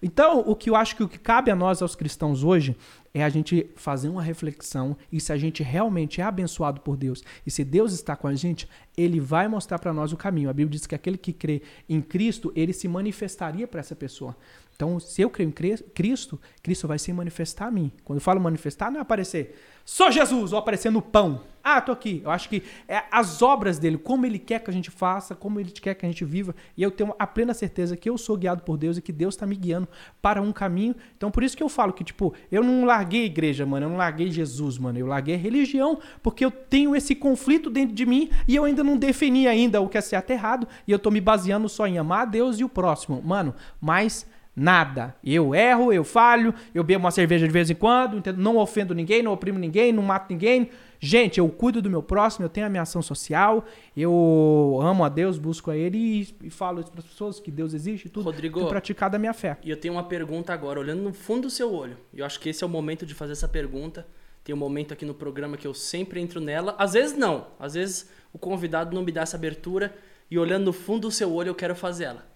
[0.00, 2.76] Então, o que eu acho que o que cabe a nós, aos cristãos hoje,
[3.12, 7.24] é a gente fazer uma reflexão e se a gente realmente é abençoado por Deus
[7.44, 10.48] e se Deus está com a gente, ele vai mostrar para nós o caminho.
[10.48, 14.36] A Bíblia diz que aquele que crê em Cristo, ele se manifestaria para essa pessoa.
[14.78, 17.90] Então, se eu creio em Cri- Cristo, Cristo vai se manifestar a mim.
[18.04, 21.40] Quando eu falo manifestar, não é aparecer, sou Jesus, ou aparecer no pão.
[21.64, 22.22] Ah, tô aqui.
[22.24, 25.58] Eu acho que é as obras dele, como ele quer que a gente faça, como
[25.58, 26.54] ele quer que a gente viva.
[26.76, 29.34] E eu tenho a plena certeza que eu sou guiado por Deus e que Deus
[29.34, 29.88] está me guiando
[30.22, 30.94] para um caminho.
[31.16, 33.86] Então, por isso que eu falo que, tipo, eu não larguei a igreja, mano.
[33.86, 34.96] Eu não larguei Jesus, mano.
[34.96, 38.84] Eu larguei a religião porque eu tenho esse conflito dentro de mim e eu ainda
[38.84, 40.68] não defini ainda o que é certo e errado.
[40.86, 43.20] E eu tô me baseando só em amar a Deus e o próximo.
[43.20, 44.24] Mano, mas
[44.58, 45.14] Nada.
[45.22, 49.22] Eu erro, eu falho, eu bebo uma cerveja de vez em quando, não ofendo ninguém,
[49.22, 50.70] não oprimo ninguém, não mato ninguém.
[50.98, 53.64] Gente, eu cuido do meu próximo, eu tenho a minha ação social,
[53.96, 57.72] eu amo a Deus, busco a Ele e, falo isso para as pessoas que Deus
[57.72, 58.24] existe e tudo.
[58.24, 59.56] Rodrigo, tenho praticado a minha fé.
[59.62, 61.96] E eu tenho uma pergunta agora, olhando no fundo do seu olho.
[62.12, 64.04] Eu acho que esse é o momento de fazer essa pergunta.
[64.42, 66.74] Tem um momento aqui no programa que eu sempre entro nela.
[66.78, 67.46] Às vezes não.
[67.60, 69.94] Às vezes o convidado não me dá essa abertura.
[70.28, 72.26] E olhando no fundo do seu olho, eu quero fazer ela.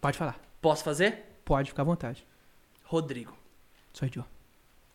[0.00, 0.38] Pode falar.
[0.60, 1.35] Posso fazer?
[1.46, 2.26] Pode ficar à vontade.
[2.82, 3.32] Rodrigo,
[3.92, 4.28] Sou idiota.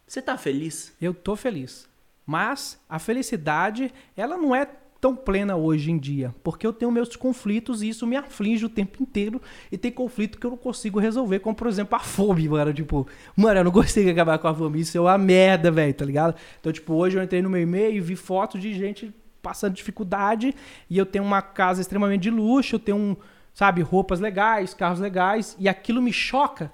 [0.05, 0.93] você tá feliz?
[1.01, 1.89] Eu tô feliz.
[2.25, 4.67] Mas a felicidade, ela não é
[4.99, 8.69] tão plena hoje em dia, porque eu tenho meus conflitos e isso me aflige o
[8.69, 9.41] tempo inteiro
[9.71, 13.07] e tem conflito que eu não consigo resolver, como por exemplo a fome, mano, tipo,
[13.35, 16.35] mano, eu não consigo acabar com a fome, isso é uma merda, velho, tá ligado?
[16.59, 20.53] Então, tipo, hoje eu entrei no meu e-mail e vi fotos de gente passando dificuldade
[20.89, 23.15] e eu tenho uma casa extremamente de luxo, eu tenho um
[23.53, 26.71] sabe, roupas legais, carros legais, e aquilo me choca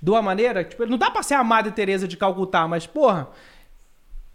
[0.00, 3.28] de uma maneira, tipo, não dá pra ser a Madre Teresa de Calcutá, mas, porra,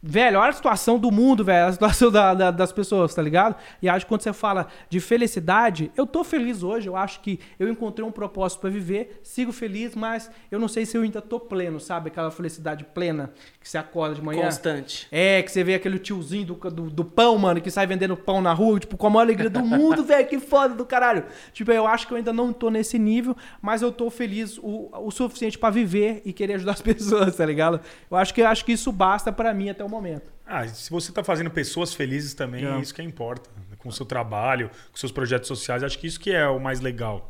[0.02, 3.56] Velho, olha a situação do mundo, velho, a situação da- da- das pessoas, tá ligado?
[3.82, 7.38] E acho que quando você fala de felicidade, eu tô feliz hoje, eu acho que
[7.60, 11.22] eu encontrei um propósito pra viver, sigo feliz, mas eu não sei se eu ainda
[11.22, 12.08] tô pleno, sabe?
[12.08, 14.44] Aquela felicidade plena que você acorda de manhã.
[14.46, 15.06] Constante.
[15.12, 18.42] É, que você vê aquele tiozinho do, do, do pão, mano, que sai vendendo pão
[18.42, 21.26] na rua, tipo, com a maior alegria do mundo, velho, que foda do caralho.
[21.52, 24.90] Tipo, eu acho que eu ainda não tô nesse nível, mas eu tô feliz o,
[24.94, 27.82] o suficiente pra viver e querer ajudar as pessoas, tá ligado?
[28.10, 30.32] Eu acho que, eu acho que isso basta pra mim até o momento.
[30.46, 32.80] Ah, se você tá fazendo pessoas felizes também, é É.
[32.80, 33.50] isso que importa.
[33.78, 36.80] Com o seu trabalho, com seus projetos sociais, acho que isso que é o mais
[36.82, 37.28] legal.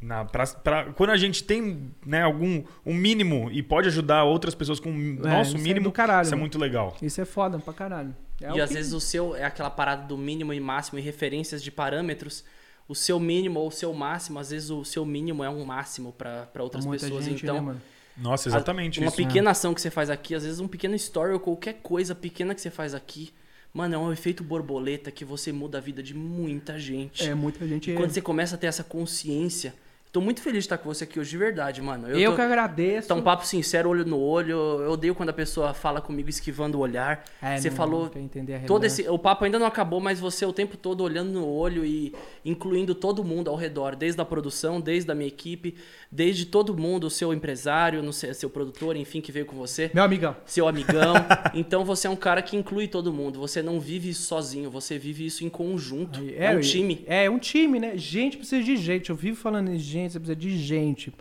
[0.00, 4.52] Na, pra, pra- quando a gente tem né, algum um mínimo e pode ajudar outras
[4.54, 6.40] pessoas com o nosso isso é mínimo, do caralho, isso é mano.
[6.42, 6.96] muito legal.
[7.00, 8.14] Isso é foda pra caralho.
[8.40, 10.98] É e o às que- vezes o seu é aquela parada do mínimo e máximo
[10.98, 12.44] e referências de parâmetros.
[12.88, 16.12] O seu mínimo ou o seu máximo, às vezes o seu mínimo é um máximo
[16.12, 17.24] pra pra outras muita pessoas.
[17.24, 17.80] gente, então, né, mano?
[18.16, 19.16] Nossa, exatamente uma isso.
[19.16, 22.54] pequena ação que você faz aqui, às vezes um pequeno story ou qualquer coisa pequena
[22.54, 23.32] que você faz aqui,
[23.72, 27.26] mano, é um efeito borboleta que você muda a vida de muita gente.
[27.26, 27.90] É, muita gente...
[27.90, 29.74] E quando você começa a ter essa consciência,
[30.12, 32.06] tô muito feliz de estar com você aqui hoje, de verdade, mano.
[32.06, 33.08] Eu, tô- que agradeço.
[33.08, 34.52] Tá um papo sincero, olho no olho.
[34.82, 37.24] Eu odeio quando a pessoa fala comigo esquivando o olhar.
[37.40, 40.20] É, você não- falou não entender a todo esse, o papo ainda não acabou, mas
[40.20, 44.24] você o tempo todo olhando no olho e incluindo todo mundo ao redor, desde a
[44.24, 45.74] produção, desde a minha equipe,
[46.10, 49.90] desde todo mundo, o seu empresário, não sei, seu produtor, enfim, que veio com você.
[49.94, 50.36] Meu amigão.
[50.44, 51.14] Seu amigão.
[51.54, 53.40] então você é um cara que inclui todo mundo.
[53.40, 56.20] Você não vive isso sozinho, você vive isso em conjunto.
[56.36, 57.02] É, um time.
[57.06, 57.96] É, é um time, né?
[57.96, 59.08] Gente precisa de gente.
[59.08, 61.12] Eu vivo falando em gente, você precisa de gente.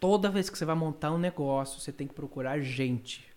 [0.00, 3.34] Toda vez que você vai montar um negócio, você tem que procurar gente.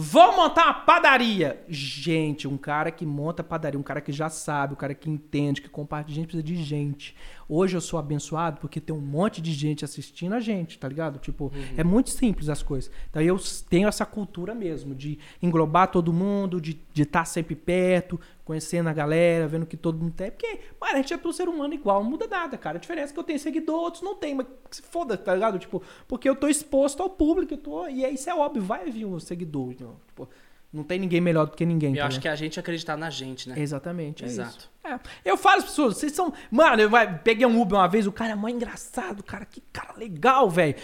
[0.00, 1.60] Vou montar uma padaria.
[1.68, 5.60] Gente, um cara que monta padaria, um cara que já sabe, um cara que entende,
[5.60, 7.16] que compartilha, gente precisa de gente.
[7.48, 11.18] Hoje eu sou abençoado porque tem um monte de gente assistindo a gente, tá ligado?
[11.18, 12.92] Tipo, é muito simples as coisas.
[13.10, 13.36] Então eu
[13.68, 19.46] tenho essa cultura mesmo de englobar todo mundo, de estar sempre perto, conhecendo a galera,
[19.46, 20.30] vendo que todo mundo tem.
[20.30, 22.78] Porque, mano, a gente é todo ser humano igual, não muda nada, cara.
[22.78, 25.34] A diferença é que eu tenho seguidor, outros não tem, mas que se foda, tá
[25.34, 25.58] ligado?
[25.58, 28.90] Tipo, porque eu tô exposto ao público, eu tô, e é, isso é óbvio, vai
[28.90, 29.72] vir um seguidor.
[29.72, 30.26] Então, tipo,
[30.72, 31.90] não tem ninguém melhor do que ninguém.
[31.90, 32.22] Eu tá acho ligado?
[32.22, 33.54] que é a gente acreditar na gente, né?
[33.58, 34.70] Exatamente, é Exato.
[34.82, 34.98] É.
[35.26, 36.32] Eu falo às pessoas, vocês são.
[36.50, 36.90] Mano, eu
[37.22, 40.76] peguei um Uber uma vez, o cara é mó engraçado, cara, que cara legal, velho.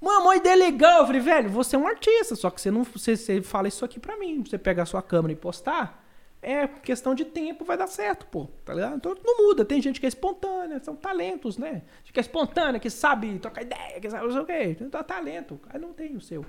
[0.00, 1.00] Mano, uma ideia legal.
[1.00, 2.84] Eu falei, velho, você é um artista, só que você não.
[2.84, 4.44] Você, você fala isso aqui pra mim.
[4.44, 6.04] Você pegar a sua câmera e postar,
[6.40, 8.46] é questão de tempo, vai dar certo, pô.
[8.64, 8.96] Tá ligado?
[8.96, 9.64] Então não muda.
[9.64, 11.82] Tem gente que é espontânea, são talentos, né?
[12.02, 14.76] Gente que é espontânea, que sabe trocar ideia, que sabe não sei o quê.
[14.80, 15.60] Então, talento.
[15.70, 16.44] Aí não tem o seu.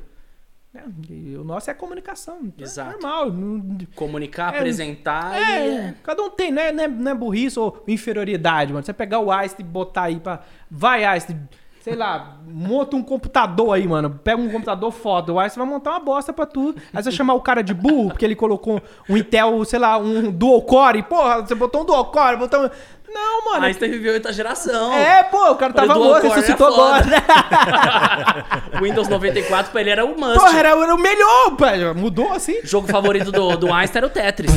[0.73, 0.83] né?
[1.39, 2.39] O nosso é a comunicação.
[2.43, 2.97] Então Exato.
[2.97, 3.31] É normal.
[3.95, 5.93] Comunicar, É, apresentar é, e.
[6.03, 8.85] cada um tem, não é, não, é, não é burrice ou inferioridade, mano.
[8.85, 10.43] Você pegar o Einstein e botar aí pra.
[10.69, 11.49] Vai, Einstein,
[11.89, 14.11] sei lá, monta um computador aí, mano.
[14.23, 15.33] Pega um computador foda.
[15.33, 16.79] O Einstein vai montar uma bosta pra tudo.
[16.93, 18.79] Aí você vai chamar o cara de burro, porque ele colocou
[19.09, 21.01] um Intel, sei lá, um dual core.
[21.01, 22.69] Porra, você botou um dual core, botou um.
[23.13, 23.65] Não, mano.
[23.65, 24.93] Einstein viveu outra geração.
[24.93, 27.17] É, pô, o cara tava morto, é ressuscitou foda.
[27.17, 28.45] agora.
[28.79, 30.39] O Windows 94 pra ele era o must.
[30.39, 31.95] Porra, era, era o melhor, velho.
[31.95, 32.59] Mudou assim.
[32.59, 34.51] O jogo favorito do, do Einstein era o Tetris.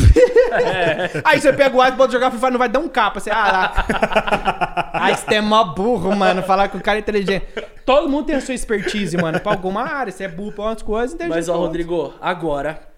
[1.24, 3.20] Aí você pega o Einstein, bota jogar Fire, não vai dar um capa.
[3.20, 4.90] Você, ah lá.
[4.94, 6.42] Einstein é mó burro, mano.
[6.42, 7.46] Falar com o cara inteligente.
[7.86, 9.40] Todo mundo tem a sua expertise, mano.
[9.40, 10.12] Pra alguma área.
[10.12, 11.56] Você é burro pra outras coisas, inteligente Mas, ó.
[11.56, 12.92] Rodrigo, agora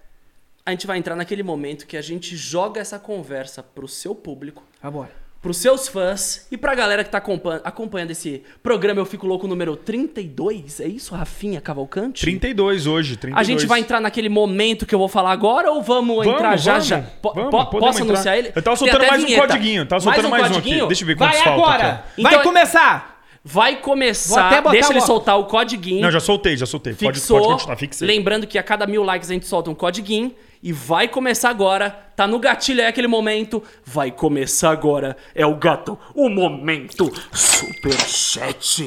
[0.65, 4.63] a gente vai entrar naquele momento que a gente joga essa conversa pro seu público,
[4.81, 5.24] Vambora.
[5.45, 7.21] Pros seus fãs e pra galera que tá
[7.63, 10.79] acompanhando, esse programa Eu Fico Louco número 32.
[10.79, 12.19] É isso, Rafinha Cavalcante?
[12.21, 13.39] 32 hoje, 32.
[13.39, 16.57] A gente vai entrar naquele momento que eu vou falar agora ou vamos, Vamos, entrar
[16.57, 17.01] já vamos, já?
[17.21, 18.13] Po- vamos, po- posso entrar.
[18.15, 18.51] anunciar ele?
[18.55, 19.47] Eu tava soltando até mais um vinheta.
[19.47, 20.55] codiguinho, tava soltando mais um aqui.
[20.55, 20.87] codiguinho?
[20.87, 21.89] Deixa eu ver Vai quantos falta agora.
[21.89, 22.01] aqui.
[22.21, 23.21] Então- vai começar.
[23.47, 24.63] Vai começar.
[24.71, 26.01] Deixa ele soltar o codiguinho.
[26.01, 26.95] Não, já soltei, já soltei.
[26.95, 27.37] Pode, Fixou.
[27.39, 28.07] pode continuar, fixei.
[28.07, 30.33] Lembrando que a cada mil likes a gente solta um codiguinho.
[30.65, 31.91] E vai começar agora.
[32.15, 33.61] Tá no gatilho, é aquele momento.
[33.85, 35.15] Vai começar agora.
[35.35, 35.95] É o gato.
[36.15, 38.83] O momento Superchat.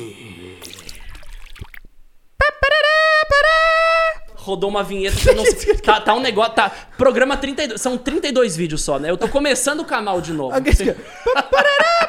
[4.35, 5.75] Rodou uma vinheta que eu não sei.
[5.79, 6.53] Tá, tá um negócio.
[6.55, 6.69] Tá.
[6.97, 7.81] Programa 32.
[7.81, 9.09] São 32 vídeos só, né?
[9.09, 10.57] Eu tô começando o canal de novo.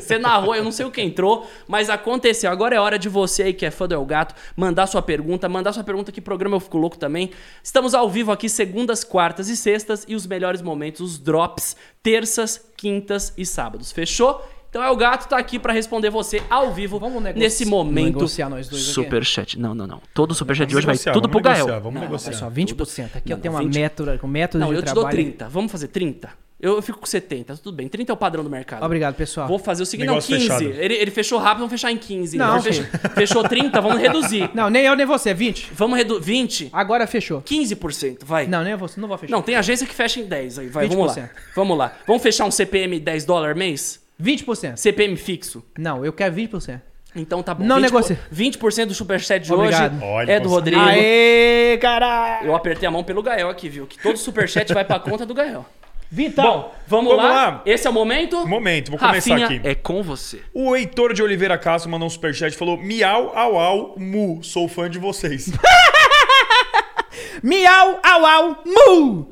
[0.00, 2.50] Você narrou, eu não sei o que entrou, mas aconteceu.
[2.50, 5.48] Agora é hora de você aí que é fã do El Gato mandar sua pergunta,
[5.48, 7.30] mandar sua pergunta que programa eu fico louco também.
[7.62, 12.64] Estamos ao vivo aqui segundas, quartas e sextas e os melhores momentos, os drops, terças,
[12.76, 13.92] quintas e sábados.
[13.92, 14.42] Fechou?
[14.74, 17.00] Então é o gato tá aqui pra responder você ao vivo
[17.36, 18.16] nesse momento.
[18.16, 18.82] negociar nós dois?
[18.82, 19.56] Superchat.
[19.56, 20.00] Não, não, não.
[20.12, 21.66] Todo superchat de hoje vai tudo pro Gael.
[21.80, 22.32] Vamos Não, negociar.
[22.32, 23.04] é só 20%.
[23.14, 23.72] Aqui Não, eu tenho não, uma 20.
[23.78, 25.16] método, um método Não, de eu te dou trabalho.
[25.16, 25.48] 30.
[25.48, 26.28] Vamos fazer 30?
[26.64, 27.88] Eu fico com 70, tudo bem.
[27.88, 28.82] 30 é o padrão do mercado.
[28.82, 29.46] Obrigado, pessoal.
[29.46, 30.48] Vou fazer o seguinte, não, Negócio 15.
[30.48, 30.64] fechado.
[30.82, 32.38] Ele, ele fechou rápido, vamos fechar em 15.
[32.38, 32.84] Não, Ele fechou,
[33.14, 34.50] fechou 30, vamos reduzir.
[34.54, 35.72] Não, nem eu nem você, 20.
[35.74, 36.22] Vamos reduzir.
[36.24, 36.70] 20?
[36.72, 37.42] Agora fechou.
[37.42, 38.46] 15%, vai.
[38.46, 39.30] Não, nem eu você, não vou fechar.
[39.36, 41.22] Não, tem agência que fecha em 10 aí, vai, vamos lá.
[41.22, 41.28] 20%.
[41.54, 41.92] Vamos lá.
[42.06, 44.00] Vamos fechar um CPM 10 dólares mês?
[44.22, 44.76] 20%.
[44.78, 45.62] CPM fixo.
[45.76, 46.80] Não, eu quero 20%.
[47.14, 47.62] Então tá bom.
[47.62, 48.18] Não 20%, negocia.
[48.34, 49.96] 20% do superchat de Obrigado.
[49.96, 50.48] hoje Olha, é do.
[50.48, 50.80] Rodrigo.
[50.80, 52.46] Aê, caralho!
[52.46, 53.86] Eu apertei a mão pelo Gael aqui, viu?
[53.86, 55.66] Que todo superchat vai pra conta do Gael.
[56.14, 56.44] Vitão.
[56.44, 57.32] Bom, vamos, Vamos lá.
[57.32, 57.62] lá.
[57.66, 58.46] Esse é o momento?
[58.46, 59.68] Momento, vou começar Rafinha, aqui.
[59.68, 60.40] é com você.
[60.54, 64.68] O Heitor de Oliveira Castro mandou um superchat e falou: Miau, au, au, mu, sou
[64.68, 65.50] fã de vocês.
[67.42, 69.28] Miau, au, au, mu!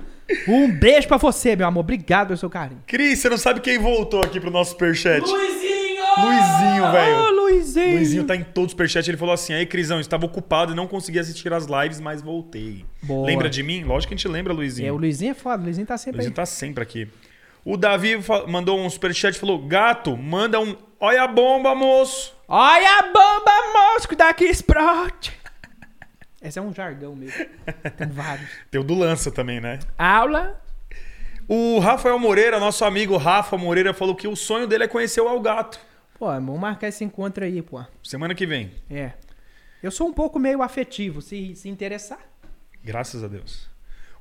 [0.48, 1.80] Um beijo pra você, meu amor.
[1.80, 2.82] Obrigado pelo seu carinho.
[2.86, 5.20] Cris, você não sabe quem voltou aqui pro nosso superchat?
[5.20, 5.71] Luizinho!
[6.20, 7.30] Luizinho, Ô, velho.
[7.32, 7.96] Luizinho.
[7.96, 9.08] Luizinho tá em todo o superchat.
[9.08, 12.84] Ele falou assim: Aí, Crisão, estava ocupado e não consegui assistir as lives, mas voltei.
[13.02, 13.26] Boa.
[13.26, 13.84] Lembra de mim?
[13.84, 14.88] Lógico que a gente lembra, Luizinho.
[14.88, 15.62] É, o Luizinho é foda.
[15.62, 16.36] O Luizinho tá sempre Luizinho aí.
[16.36, 17.08] tá sempre aqui.
[17.64, 20.76] O Davi mandou um superchat e falou: Gato, manda um.
[20.98, 22.34] Olha a bomba, moço.
[22.48, 25.32] Olha a bomba, moço, cuidado que explode.
[26.42, 27.46] Esse é um jargão mesmo.
[27.96, 28.50] Tem vários.
[28.70, 29.78] Tem o do Lança também, né?
[29.96, 30.60] Aula.
[31.48, 35.40] O Rafael Moreira, nosso amigo Rafa Moreira, falou que o sonho dele é conhecer o
[35.40, 35.78] Gato.
[36.22, 37.84] Pô, vamos marcar esse encontro aí, pô.
[38.00, 38.70] Semana que vem.
[38.88, 39.14] É.
[39.82, 42.20] Eu sou um pouco meio afetivo, se, se interessar.
[42.80, 43.68] Graças a Deus.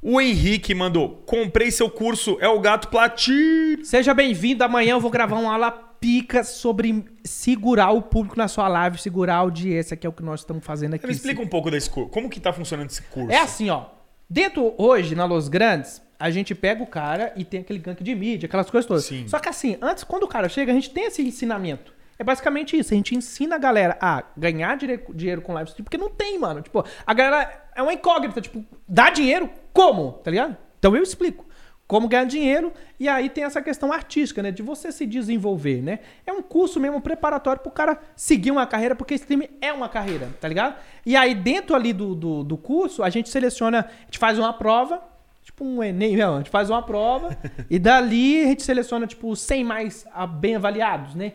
[0.01, 3.85] O Henrique mandou: comprei seu curso, é o gato platino.
[3.85, 4.63] Seja bem-vindo.
[4.63, 9.35] Amanhã eu vou gravar uma aula pica sobre segurar o público na sua live, segurar
[9.35, 11.05] a audiência, que é o que nós estamos fazendo aqui.
[11.05, 12.09] Me explica um pouco desse curso.
[12.09, 13.31] Como que tá funcionando esse curso?
[13.31, 13.85] É assim, ó.
[14.27, 18.13] Dentro hoje, na Los Grandes, a gente pega o cara e tem aquele gank de
[18.13, 19.05] mídia, aquelas coisas todas.
[19.05, 19.27] Sim.
[19.27, 21.91] Só que assim, antes, quando o cara chega, a gente tem esse ensinamento.
[22.19, 22.93] É basicamente isso.
[22.93, 26.61] A gente ensina a galera a ganhar dinheiro com live stream, porque não tem, mano.
[26.61, 28.39] Tipo, a galera é uma incógnita.
[28.39, 29.49] Tipo, dá dinheiro?
[29.73, 30.13] Como?
[30.23, 30.55] Tá ligado?
[30.77, 31.43] Então eu explico.
[31.87, 34.51] Como ganhar dinheiro, e aí tem essa questão artística, né?
[34.51, 35.99] De você se desenvolver, né?
[36.25, 40.29] É um curso mesmo preparatório pro cara seguir uma carreira, porque stream é uma carreira,
[40.39, 40.75] tá ligado?
[41.05, 44.53] E aí, dentro ali do, do, do curso, a gente seleciona, a gente faz uma
[44.53, 45.01] prova,
[45.43, 47.37] tipo um Enem, não, a gente faz uma prova,
[47.69, 50.05] e dali a gente seleciona, tipo, os 100 mais
[50.39, 51.33] bem avaliados, né?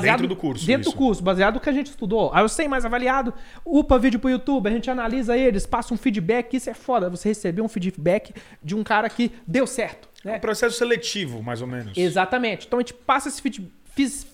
[0.00, 0.92] Dentro do curso, Dentro isso.
[0.92, 2.30] do curso, baseado no que a gente estudou.
[2.32, 3.34] Aí os 100 mais avaliado,
[3.66, 7.28] upa vídeo pro YouTube, a gente analisa eles, passa um feedback, isso é foda, você
[7.28, 8.32] receber um feedback
[8.62, 10.36] de um cara que deu certo, É né?
[10.38, 11.98] um processo seletivo, mais ou menos.
[11.98, 12.66] Exatamente.
[12.66, 13.42] Então a gente passa esse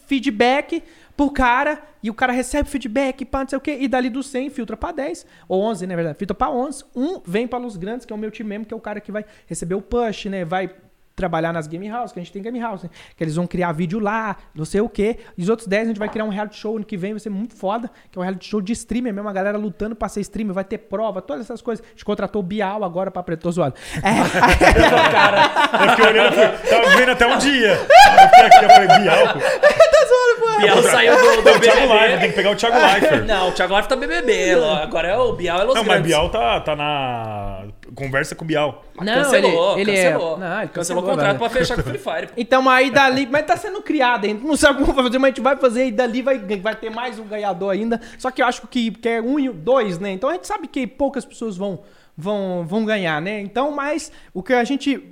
[0.07, 0.83] feedback
[1.21, 4.23] pro cara e o cara recebe feedback, pá, não sei o quê, e dali do
[4.23, 6.83] 100 filtra pra 10, ou 11, na verdade, filtra pra 11.
[6.97, 9.03] Um vem para Luz Grandes, que é o meu time mesmo, que é o cara
[9.03, 10.47] que vai receber o push, né?
[10.47, 10.75] Vai
[11.17, 12.91] trabalhar nas game house, que a gente tem game house, né?
[13.17, 15.19] Que eles vão criar vídeo lá, não sei o quê.
[15.37, 17.21] E os outros 10 a gente vai criar um reality show ano que vem, vai
[17.21, 20.09] ser muito foda, que é um reality show de streamer mesmo, a galera lutando pra
[20.09, 21.85] ser streamer, vai ter prova, todas essas coisas.
[21.85, 23.75] A gente contratou o Bial agora pra preto zoado.
[24.03, 24.11] É,
[25.85, 27.69] Eu fiquei olhando, eu fui- tava vendo até um dia.
[27.73, 29.39] Eu fiquei aqui, eu falei, Bial.
[30.61, 32.29] Bial saiu do, do O Thiago Life, tem BBB.
[32.29, 33.25] que pegar o Thiago Leifert.
[33.27, 34.53] Não, o Thiago Life tá BBB.
[34.83, 36.09] Agora é o Bial é Los Não, mas Grandes.
[36.11, 38.85] Bial tá, tá na conversa com o Bial.
[39.01, 40.39] Não, cancelou, ele- ele é- cancelou.
[40.39, 41.39] Não, ele cancelou cancelou o contrato agora.
[41.39, 42.27] pra fechar com o Free Fire.
[42.29, 42.33] pô.
[42.37, 44.47] Então aí dali, mas tá sendo criado ainda.
[44.47, 47.19] Não sabe como fazer, mas a gente vai fazer e dali vai, vai ter mais
[47.19, 48.01] um ganhador ainda.
[48.19, 50.11] Só que eu acho que, que é um e dois, né?
[50.13, 51.81] Então a gente sabe que poucas pessoas vão,
[52.17, 53.41] vão, vão ganhar, né?
[53.41, 55.03] Então, mas o que a gente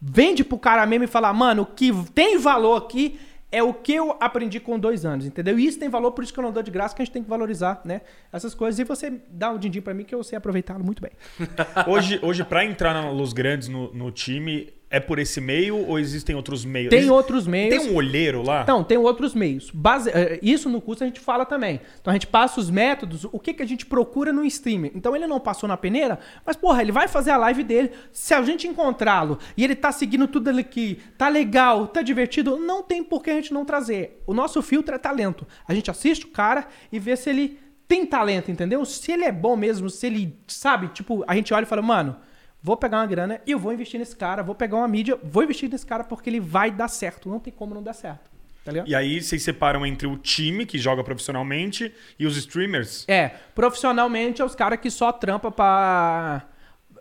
[0.00, 3.18] vende pro cara mesmo e falar, mano, o que tem valor aqui
[3.54, 5.56] é o que eu aprendi com dois anos, entendeu?
[5.56, 7.14] E isso tem valor, por isso que eu não dou de graça, que a gente
[7.14, 8.00] tem que valorizar, né?
[8.32, 8.80] Essas coisas.
[8.80, 11.12] E você dá um din-din pra mim que eu sei aproveitá-lo muito bem.
[11.86, 16.34] Hoje, hoje pra entrar na Grandes no, no time, é por esse meio ou existem
[16.36, 16.90] outros meios?
[16.90, 17.76] Tem outros meios.
[17.82, 18.62] Tem um olheiro lá?
[18.62, 19.70] Então, tem outros meios.
[19.72, 21.80] Base- eh, Isso no curso a gente fala também.
[22.00, 24.92] Então a gente passa os métodos, o que, que a gente procura no streamer.
[24.94, 27.90] Então ele não passou na peneira, mas porra, ele vai fazer a live dele.
[28.12, 32.56] Se a gente encontrá-lo e ele tá seguindo tudo ali que tá legal, tá divertido,
[32.58, 34.22] não tem por que a gente não trazer.
[34.26, 35.46] O nosso filtro é talento.
[35.66, 38.84] A gente assiste o cara e vê se ele tem talento, entendeu?
[38.84, 42.16] Se ele é bom mesmo, se ele, sabe, tipo, a gente olha e fala, mano,
[42.64, 45.42] Vou pegar uma grana e eu vou investir nesse cara, vou pegar uma mídia, vou
[45.42, 47.28] investir nesse cara porque ele vai dar certo.
[47.28, 48.30] Não tem como não dar certo.
[48.64, 48.72] Tá?
[48.86, 53.04] E aí vocês separam entre o time que joga profissionalmente e os streamers?
[53.06, 56.46] É, profissionalmente é os caras que só trampa pra.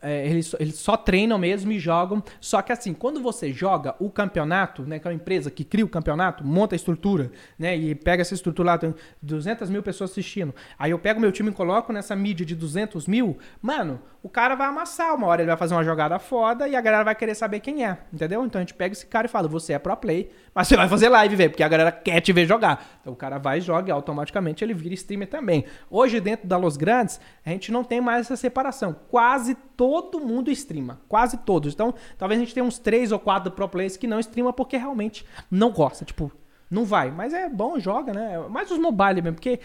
[0.03, 2.21] É, eles, só- eles só treinam mesmo e jogam.
[2.39, 4.99] Só que assim, quando você joga o campeonato, né?
[4.99, 7.75] Que é uma empresa que cria o campeonato, monta a estrutura, né?
[7.75, 10.53] E pega essa estrutura lá, tem 200 mil pessoas assistindo.
[10.77, 13.37] Aí eu pego meu time e coloco nessa mídia de 200 mil.
[13.61, 15.15] Mano, o cara vai amassar.
[15.15, 17.85] Uma hora ele vai fazer uma jogada foda e a galera vai querer saber quem
[17.85, 18.45] é, entendeu?
[18.45, 20.87] Então a gente pega esse cara e fala: você é pro play, mas você vai
[20.89, 22.97] fazer live, velho, porque a galera quer te ver jogar.
[23.01, 25.65] Então o cara vai e joga e automaticamente ele vira streamer também.
[25.89, 28.95] Hoje, dentro da Los Grandes, a gente não tem mais essa separação.
[29.09, 30.99] Quase todo mundo streama.
[31.07, 31.73] Quase todos.
[31.73, 34.77] Então, talvez a gente tenha uns três ou quatro pro players que não streama porque
[34.77, 36.05] realmente não gosta.
[36.05, 36.31] Tipo,
[36.69, 37.11] não vai.
[37.11, 38.33] Mas é bom, joga, né?
[38.35, 39.59] É mais os mobile mesmo, porque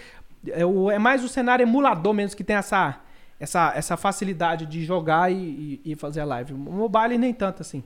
[0.49, 0.63] é,
[0.95, 3.01] é mais o cenário emulador mesmo que tem essa,
[3.41, 6.53] essa, essa facilidade de jogar e, e- e fazer a live.
[6.55, 7.83] O mobile nem tanto assim.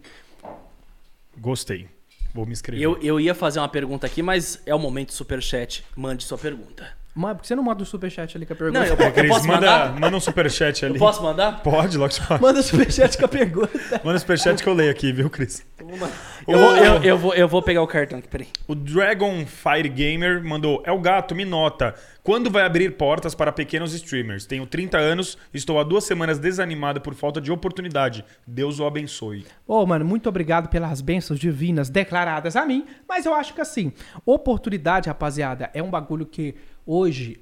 [1.38, 1.88] Gostei.
[2.34, 2.82] Vou me inscrever.
[2.82, 5.84] Eu, eu ia fazer uma pergunta aqui, mas é o momento superchat.
[5.96, 6.96] Mande sua pergunta.
[7.14, 8.78] Mano, por que você não manda o superchat ali com a pergunta?
[8.80, 10.00] Não, eu, Ô, eu Cris, posso manda, mandar?
[10.00, 10.94] manda um superchat ali.
[10.94, 11.62] Eu posso mandar?
[11.62, 12.40] Pode, logo pode.
[12.42, 14.00] Manda o superchat com a pergunta.
[14.02, 15.66] Manda um superchat que eu leio aqui, viu, Cris?
[16.48, 18.48] Eu vou, eu, eu vou, eu vou pegar o cartão aqui, peraí.
[18.66, 21.94] O Dragon Fire Gamer mandou: É o gato, me nota.
[22.22, 24.46] Quando vai abrir portas para pequenos streamers?
[24.46, 28.24] Tenho 30 anos, estou há duas semanas desanimado por falta de oportunidade.
[28.46, 29.44] Deus o abençoe.
[29.66, 33.92] Ô, mano, muito obrigado pelas bênçãos divinas declaradas a mim, mas eu acho que assim,
[34.24, 36.54] oportunidade, rapaziada, é um bagulho que
[36.86, 37.40] hoje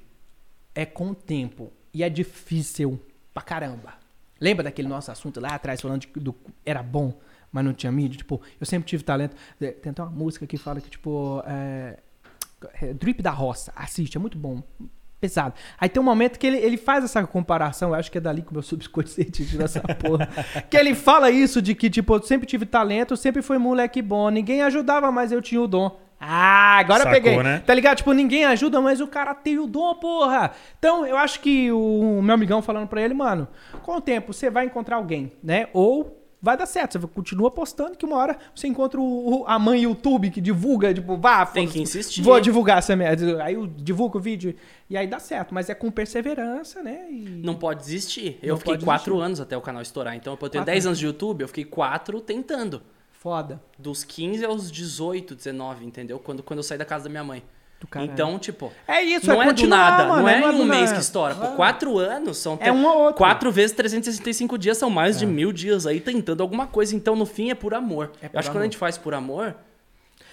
[0.73, 2.99] é com o tempo e é difícil
[3.33, 3.93] pra caramba.
[4.39, 6.35] Lembra daquele nosso assunto lá atrás falando de, do
[6.65, 7.13] era bom,
[7.51, 8.17] mas não tinha mídia?
[8.17, 9.35] Tipo, eu sempre tive talento.
[9.59, 11.99] É, Tem até uma música que fala que, tipo, é,
[12.81, 14.63] é, Drip da Roça, assiste, é muito bom.
[15.19, 15.53] Pesado.
[15.79, 18.41] Aí tem um momento que ele, ele faz essa comparação, eu acho que é dali
[18.41, 20.27] que o meu subconsciente tirou essa porra.
[20.67, 24.29] que ele fala isso de que, tipo, eu sempre tive talento, sempre fui moleque bom,
[24.29, 25.99] ninguém ajudava, mas eu tinha o dom.
[26.23, 27.43] Ah, agora Sacou, eu peguei.
[27.43, 27.63] né?
[27.65, 27.97] Tá ligado?
[27.97, 30.51] Tipo, ninguém ajuda, mas o cara tem o dom, porra.
[30.77, 33.47] Então, eu acho que o meu amigão falando pra ele, mano,
[33.81, 35.67] com o tempo você vai encontrar alguém, né?
[35.73, 36.99] Ou vai dar certo.
[36.99, 40.93] Você continua postando que uma hora você encontra o, o- a mãe YouTube que divulga,
[40.93, 42.21] tipo, vá, Tem que insistir.
[42.21, 43.43] Vou divulgar essa merda.
[43.43, 44.55] Aí eu divulgo o vídeo
[44.89, 45.53] e aí dá certo.
[45.55, 47.07] Mas é com perseverança, né?
[47.09, 47.41] E...
[47.43, 48.37] Não pode desistir.
[48.43, 49.25] Eu Não fiquei quatro desistir.
[49.25, 50.15] anos até o canal estourar.
[50.15, 52.81] Então, eu tenho 10 anos de YouTube, eu fiquei quatro tentando.
[53.21, 53.61] Foda.
[53.77, 56.17] Dos 15 aos 18, 19, entendeu?
[56.17, 57.43] Quando, quando eu saí da casa da minha mãe.
[57.79, 58.11] Do caralho.
[58.11, 58.73] Então, tipo.
[58.87, 60.93] É isso, não é é, do nada, mano, não é é é um mês nada.
[60.95, 61.35] que estoura.
[61.35, 61.55] Pô, Ah.
[61.55, 62.57] quatro anos são.
[62.59, 63.17] É um ou outro.
[63.17, 66.95] Quatro vezes 365 dias são mais de mil dias aí tentando alguma coisa.
[66.95, 68.11] Então, no fim, é por amor.
[68.23, 68.61] É eu por acho que quando amor.
[68.61, 69.55] a gente faz por amor,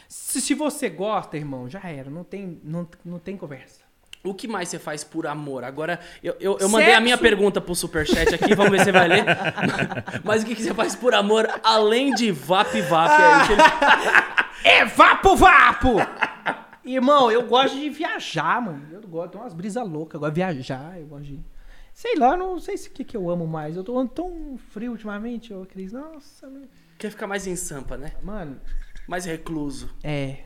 [0.09, 2.09] Se, se você gosta, irmão, já era.
[2.09, 3.80] Não tem, não, não tem conversa.
[4.25, 5.64] O que mais você faz por amor?
[5.64, 8.93] Agora, eu, eu, eu mandei a minha pergunta pro superchat aqui, vamos ver se você
[8.93, 9.25] vai ler.
[10.25, 13.11] Mas o que, que você faz por amor além de Vap Vap?
[13.11, 13.62] aí, que ele-
[14.64, 15.97] É vapo vapo!
[16.85, 18.87] Irmão, eu gosto de viajar, mano.
[18.93, 20.14] Eu gosto, tem umas brisas loucas.
[20.14, 21.41] Eu gosto de viajar, eu gosto de.
[21.93, 23.77] Sei lá, não sei se o que, que eu amo mais.
[23.77, 25.93] Eu tô tão frio ultimamente, ô Cris.
[25.93, 28.12] Nossa, meu- Quer ficar mais em sampa, né?
[28.23, 28.59] mano.
[29.07, 29.89] Mais recluso.
[30.03, 30.39] É.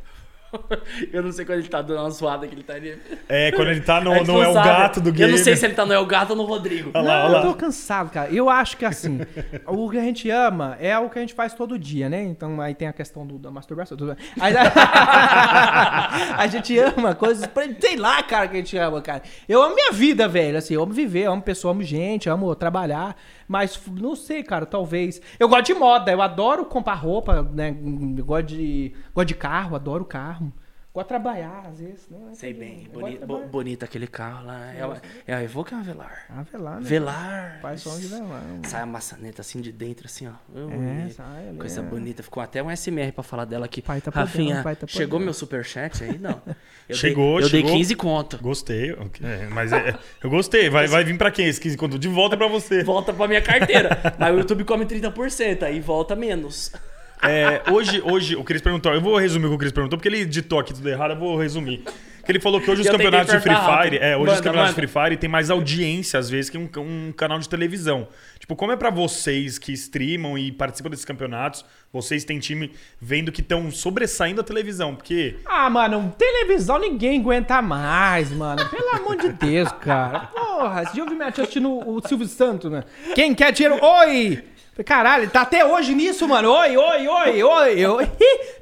[1.13, 2.99] Eu não sei quando ele tá dando uma zoada que ele tá ali.
[3.29, 4.55] É, quando ele tá no, gente no não É o.
[4.55, 5.31] Gato do game.
[5.31, 6.91] Eu não sei se ele tá no El Gato ou no Rodrigo.
[6.95, 7.39] Olha lá, olha lá.
[7.39, 8.31] eu tô cansado, cara.
[8.31, 9.21] Eu acho que assim,
[9.67, 12.23] o que a gente ama é o que a gente faz todo dia, né?
[12.23, 13.97] Então aí tem a questão do, da masturbação.
[13.97, 14.25] Tudo bem.
[14.41, 14.55] Aí-
[16.37, 17.49] a gente ama coisas.
[17.81, 19.23] Sei lá, cara, que a gente ama, cara.
[19.49, 20.59] Eu amo minha vida, velho.
[20.59, 23.17] Assim, eu amo viver, eu amo pessoa, amo gente, amo trabalhar.
[23.53, 25.21] Mas não sei, cara, talvez.
[25.39, 27.77] Eu gosto de moda, eu adoro comprar roupa, né?
[28.17, 30.51] Eu gosto de, gosto de carro, adoro carro.
[30.95, 32.07] Gosto de trabalhar, às vezes.
[32.11, 32.19] Né?
[32.35, 32.87] Sei bem.
[32.93, 34.75] Eu gosto Boni, de bo- bonito aquele carro lá.
[34.75, 36.27] É, uma- é a Evoque ou é a Velar?
[36.29, 36.87] Ah, velar, né?
[36.87, 37.59] Velar.
[37.63, 38.29] Faz som de velar.
[38.29, 38.61] mano.
[38.67, 40.33] Sai a maçaneta assim de dentro, assim, ó.
[40.55, 41.83] É, sai ali, Coisa é.
[41.83, 42.23] bonita.
[42.23, 43.81] Ficou até um SMR pra falar dela aqui.
[43.81, 45.25] Pai tá podendo, Rafinha, pai tá chegou podendo.
[45.25, 46.19] meu superchat aí?
[46.19, 46.43] Não.
[46.89, 47.71] Eu Chegou, dei, Eu chegou.
[47.71, 48.39] dei 15 conto.
[48.43, 48.93] Gostei.
[48.93, 49.25] ok.
[49.27, 50.69] É, mas é, eu gostei.
[50.69, 51.97] Vai, vai vir pra quem esse 15 conto?
[51.99, 52.83] De volta pra você.
[52.83, 53.99] Volta pra minha carteira.
[54.19, 56.73] Mas o YouTube come 30%, aí volta menos.
[57.23, 58.93] É, hoje, hoje, o Cris perguntou.
[58.93, 61.19] Eu vou resumir o que o Cris perguntou, porque ele ditou aqui tudo errado, eu
[61.19, 61.85] vou resumir.
[62.25, 63.67] Que ele falou que hoje os Eu campeonatos de Free Fire.
[63.67, 63.95] rápido.
[63.97, 64.81] É, hoje os Manda, campeonatos de.
[64.81, 68.07] Free Fire tem mais audiência, às vezes, que um, um canal de televisão.
[68.39, 72.71] Tipo, como é pra vocês que streamam e participam desses campeonatos, vocês têm time
[73.01, 75.37] vendo que estão sobressaindo a televisão, porque.
[75.45, 78.69] Ah, mano, televisão ninguém aguenta mais, mano.
[78.69, 80.21] Pelo amor de Deus, cara.
[80.33, 82.85] Porra, esse dia eu vi minha tia assistindo o Silvio Santos, né?
[83.17, 83.85] Quem quer dinheiro?
[83.85, 84.45] Oi!
[84.87, 86.51] Caralho, tá até hoje nisso, mano.
[86.51, 88.07] Oi, oi, oi, oi, oi.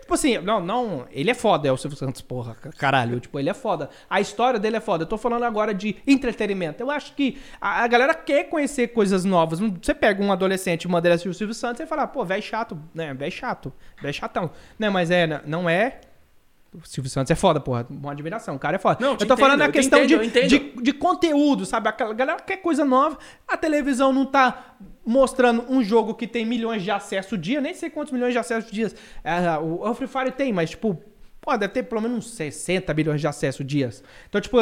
[0.00, 3.20] tipo assim, não, não, ele é foda, é o Silvio Santos, porra, caralho.
[3.20, 3.88] Tipo, ele é foda.
[4.08, 5.04] A história dele é foda.
[5.04, 6.82] Eu tô falando agora de entretenimento.
[6.82, 9.60] Eu acho que a, a galera quer conhecer coisas novas.
[9.60, 12.42] Você pega um adolescente e manda ele assistir o Silvio Santos e fala, pô, velho
[12.42, 13.14] chato, né?
[13.14, 13.72] Velho chato,
[14.02, 14.50] velho chatão.
[14.76, 16.00] Né, mas é, não é.
[16.72, 17.84] O Silvio Santos é foda, porra.
[17.90, 18.55] Uma admiração.
[18.55, 18.98] O cara é foda.
[19.01, 21.88] Não, eu tô falando entendo, na eu te questão entendo, de, de, de conteúdo, sabe?
[21.88, 23.18] A galera quer coisa nova.
[23.47, 27.60] A televisão não tá mostrando um jogo que tem milhões de acessos dia.
[27.60, 28.94] Nem sei quantos milhões de acessos dias.
[29.24, 31.02] É, o, o Free Fire tem, mas, tipo,
[31.40, 34.05] pô, deve ter pelo menos uns 60 milhões de acessos dias.
[34.28, 34.56] Então, tipo,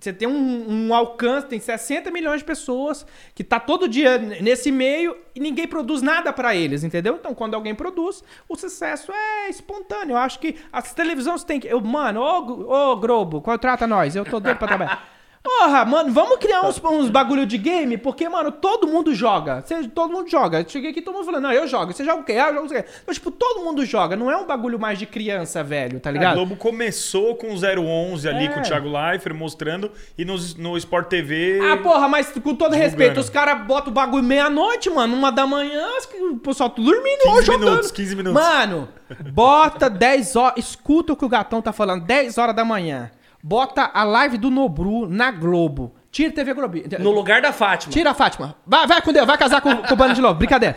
[0.00, 3.04] você tem um, um alcance, tem 60 milhões de pessoas
[3.34, 7.16] que tá todo dia nesse meio e ninguém produz nada pra eles, entendeu?
[7.16, 10.14] Então, quando alguém produz, o sucesso é espontâneo.
[10.14, 11.68] Eu acho que as televisões têm que.
[11.68, 15.08] Eu, mano, ô, ô Globo, contrata nós, eu tô doido pra trabalhar.
[15.42, 19.62] Porra, mano, vamos criar uns, uns bagulho de game, porque, mano, todo mundo joga.
[19.66, 20.62] Cê- todo mundo joga.
[20.68, 21.92] Cheguei aqui todo mundo falando, não, eu jogo.
[21.94, 22.32] Você joga o quê?
[22.34, 22.84] Ah, eu jogo o quê?
[23.02, 24.14] Então, tipo, todo mundo joga.
[24.16, 26.34] Não é um bagulho mais de criança, velho, tá A ligado?
[26.34, 28.48] Globo começou com o 011 ali É.
[28.48, 31.58] com o Thiago Leifert mostrando e no, no Sport TV.
[31.72, 32.76] Ah, porra, mas com todo Divulgando.
[32.76, 35.86] respeito, os caras botam o bagulho meia-noite, mano, uma da manhã,
[36.32, 37.64] o pessoal tá dormindo ou 15 jogando.
[37.70, 38.42] minutos, 15 minutos.
[38.42, 38.88] Mano,
[39.32, 43.10] bota 10 horas, escuta o que o gatão tá falando, 10 horas da manhã.
[43.42, 45.94] Bota a live do Nobru na Globo.
[46.10, 46.78] Tira TV Globo.
[46.98, 47.92] No lugar da Fátima.
[47.92, 48.56] Tira a Fátima.
[48.66, 50.38] Vai, vai com Deus, vai casar com, com o Bando de Lobo.
[50.38, 50.76] Brincadeira.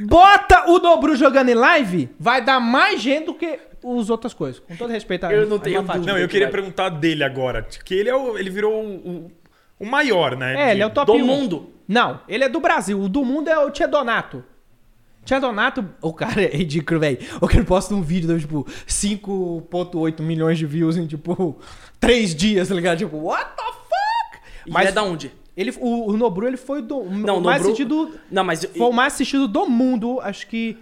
[0.00, 4.60] Bota o Nobru jogando em live, vai dar mais gente do que os outras coisas.
[4.60, 5.94] Com todo respeito a Eu não a tenho Fátima.
[5.94, 6.12] dúvida.
[6.12, 7.62] Não, eu que queria perguntar dele agora.
[7.84, 9.32] Que ele, é o, ele virou o, o-
[9.80, 10.54] o maior, né?
[10.54, 11.26] É, de- ele é o top Do 1.
[11.26, 11.70] mundo.
[11.86, 13.00] Não, ele é do Brasil.
[13.00, 14.42] O do mundo é o Tia Donato.
[15.24, 17.18] Tia Donato, o cara é ridículo, velho.
[17.40, 21.58] O cara posta um vídeo, deu, tipo, 5.8 milhões de views em, tipo,
[22.00, 22.98] 3 dias, tá ligado?
[22.98, 24.42] Tipo, what the fuck?
[24.66, 25.30] E Mas é da onde?
[25.56, 28.10] ele, o, o Nobru, ele foi do, Não, o mais Nobru- assistido...
[28.30, 28.64] Não, mas.
[28.64, 30.76] Foi o mais assistido do mundo, acho que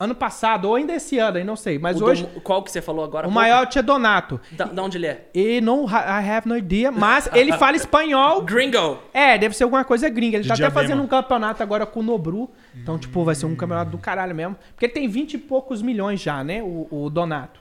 [0.00, 1.78] ano passado, ou ainda esse ano, aí não sei.
[1.78, 3.28] Mas o hoje, do- qual que você falou agora?
[3.28, 4.40] o maior é o Tia Donato.
[4.50, 5.28] Da, da onde ele é?
[5.34, 8.40] E não, I have no idea, mas ele fala espanhol.
[8.42, 8.98] Gringo.
[9.12, 10.36] É, deve ser alguma coisa gringa.
[10.38, 12.50] Ele De tá até fazendo um campeonato agora com o Nobru.
[12.74, 14.56] Então, tipo, vai ser um campeonato do caralho mesmo.
[14.72, 16.62] Porque ele tem 20 e poucos milhões já, né?
[16.62, 17.60] O, o Donato.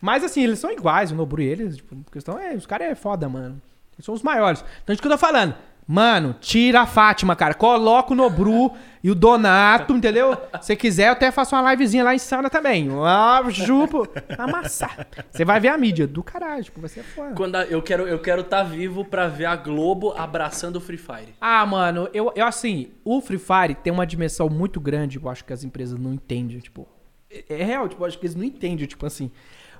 [0.00, 1.76] Mas assim, eles são iguais, o Nobru e eles.
[1.76, 3.60] Tipo, a questão é, os caras é foda, mano.
[3.96, 4.64] Eles são os maiores.
[4.82, 5.54] Então, isso que eu tô falando.
[5.92, 7.52] Mano, tira a Fátima, cara.
[7.52, 8.70] Coloca o Nobru
[9.02, 10.36] e o Donato, entendeu?
[10.62, 12.88] Se quiser, eu até faço uma livezinha lá em Sana também.
[13.04, 14.06] Ah, jupo.
[14.38, 15.04] Amassar.
[15.28, 17.34] Você vai ver a mídia do caralho, tipo, vai ser foda.
[17.34, 20.96] Quando a- eu quero eu quero estar vivo pra ver a Globo abraçando o Free
[20.96, 21.34] Fire.
[21.40, 25.44] Ah, mano, eu, eu assim, o Free Fire tem uma dimensão muito grande, eu acho
[25.44, 26.86] que as empresas não entendem, tipo.
[27.28, 29.28] É, é real, tipo, eu acho que eles não entendem, tipo assim.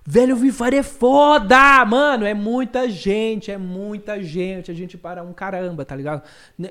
[0.05, 1.85] Velho, o Free Fire é foda!
[1.85, 6.22] Mano, é muita gente, é muita gente, a gente para um caramba, tá ligado?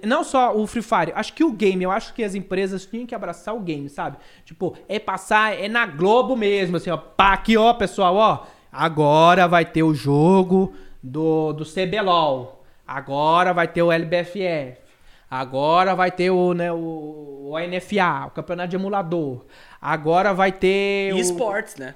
[0.03, 3.05] Não só o Free Fire, acho que o game, eu acho que as empresas tinham
[3.05, 4.17] que abraçar o game, sabe?
[4.43, 6.97] Tipo, é passar, é na Globo mesmo, assim, ó.
[6.97, 8.45] Pá, aqui, ó, pessoal, ó.
[8.71, 12.63] Agora vai ter o jogo do, do CBLOL.
[12.85, 14.77] Agora vai ter o LBFF.
[15.31, 19.45] Agora vai ter o, né, o, o NFA, o campeonato de emulador.
[19.79, 21.09] Agora vai ter.
[21.09, 21.93] E o- esportes, né?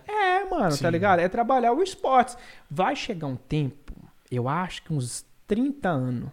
[0.60, 1.20] Mano, tá ligado?
[1.20, 2.38] É trabalhar o esportes.
[2.70, 3.94] Vai chegar um tempo,
[4.30, 6.30] eu acho que uns 30 anos,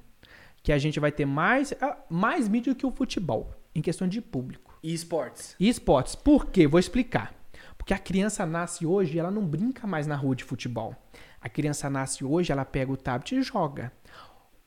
[0.62, 4.20] que a gente vai ter mais, ah, mais mídia que o futebol, em questão de
[4.20, 4.78] público.
[4.82, 5.54] E esportes.
[5.58, 6.14] E esportes.
[6.14, 6.66] Por quê?
[6.66, 7.34] Vou explicar.
[7.76, 10.94] Porque a criança nasce hoje e ela não brinca mais na rua de futebol.
[11.40, 13.92] A criança nasce hoje, ela pega o tablet e joga.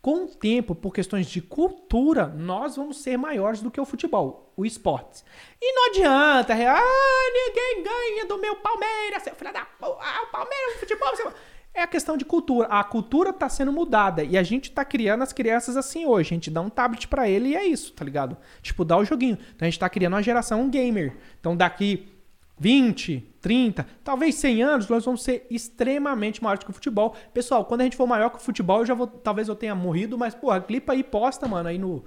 [0.03, 4.51] Com o tempo, por questões de cultura, nós vamos ser maiores do que o futebol,
[4.57, 5.23] o esportes.
[5.61, 10.27] E não adianta, ah, ninguém ganha do meu Palmeiras, seu filho da porra, ah, o
[10.30, 11.31] Palmeiras, o futebol, seu...
[11.73, 12.67] É a questão de cultura.
[12.67, 16.34] A cultura tá sendo mudada e a gente tá criando as crianças assim hoje.
[16.34, 18.35] A gente dá um tablet pra ele e é isso, tá ligado?
[18.61, 19.38] Tipo, dá o joguinho.
[19.55, 21.17] Então a gente tá criando uma geração gamer.
[21.39, 22.12] Então daqui
[22.59, 27.15] 20, 30, talvez 100 anos, nós vamos ser extremamente maiores que o futebol.
[27.34, 29.75] Pessoal, quando a gente for maior que o futebol, eu já vou, talvez eu tenha
[29.75, 32.05] morrido, mas, porra, clipa aí e posta, mano, aí no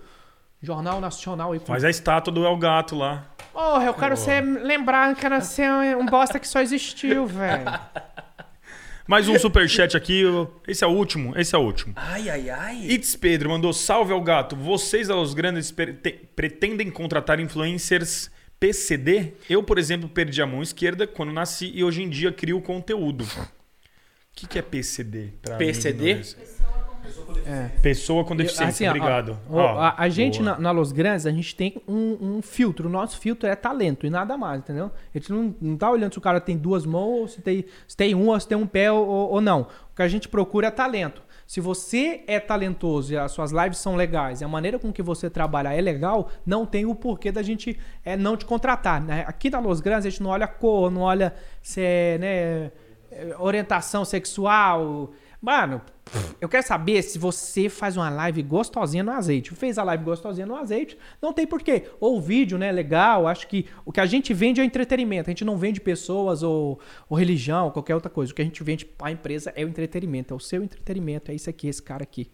[0.62, 1.52] Jornal Nacional.
[1.52, 3.27] Aí, com- Faz a estátua do El Gato lá.
[3.52, 7.64] Porra, eu quero ser, lembrar, eu quero ser um bosta que só existiu, velho.
[9.09, 10.23] Mais um superchat aqui.
[10.66, 11.32] Esse é o último.
[11.39, 11.93] Esse é o último.
[11.97, 12.77] Ai, ai, ai.
[12.89, 14.56] Itz Pedro mandou salve ao gato.
[14.56, 15.93] Vocês, aos grandes, pre-
[16.35, 19.35] pretendem contratar influencers PCD?
[19.49, 23.24] Eu, por exemplo, perdi a mão esquerda quando nasci e hoje em dia crio conteúdo.
[23.24, 23.27] O
[24.35, 25.33] que, que é PCD?
[25.43, 26.11] pra PCD?
[26.11, 26.57] ignorância?
[27.81, 28.91] Pessoa com deficiência.
[28.91, 29.39] Assim, Obrigado.
[29.49, 32.89] ó, Ó, a, a gente na, na Los Grandes, a gente tem um, um filtro.
[32.89, 34.91] O nosso filtro é talento e nada mais, entendeu?
[35.15, 37.65] A gente não, não tá olhando se o cara tem duas mãos, ou se tem,
[37.87, 39.62] se tem uma, ou se tem um pé ou, ou não.
[39.62, 41.23] O que a gente procura é talento.
[41.47, 45.02] Se você é talentoso e as suas lives são legais e a maneira com que
[45.02, 49.01] você trabalha é legal, não tem o porquê da gente é, não te contratar.
[49.01, 49.24] Né?
[49.28, 51.32] Aqui na Los Grandes a gente não olha cor, não olha
[51.62, 52.73] se é, né,
[53.12, 55.12] é, orientação sexual.
[55.47, 55.81] Mano,
[56.40, 59.55] eu quero saber se você faz uma live gostosinha no azeite.
[59.55, 61.85] Fez a live gostosinha no azeite, não tem porquê.
[62.01, 63.28] Ou o vídeo, né, legal.
[63.28, 65.31] Acho que o que a gente vende é entretenimento.
[65.31, 68.32] A gente não vende pessoas ou, ou religião, ou qualquer outra coisa.
[68.32, 70.35] O que a gente vende pra empresa é o entretenimento.
[70.35, 71.31] É o seu entretenimento.
[71.31, 72.28] É isso aqui, esse cara aqui.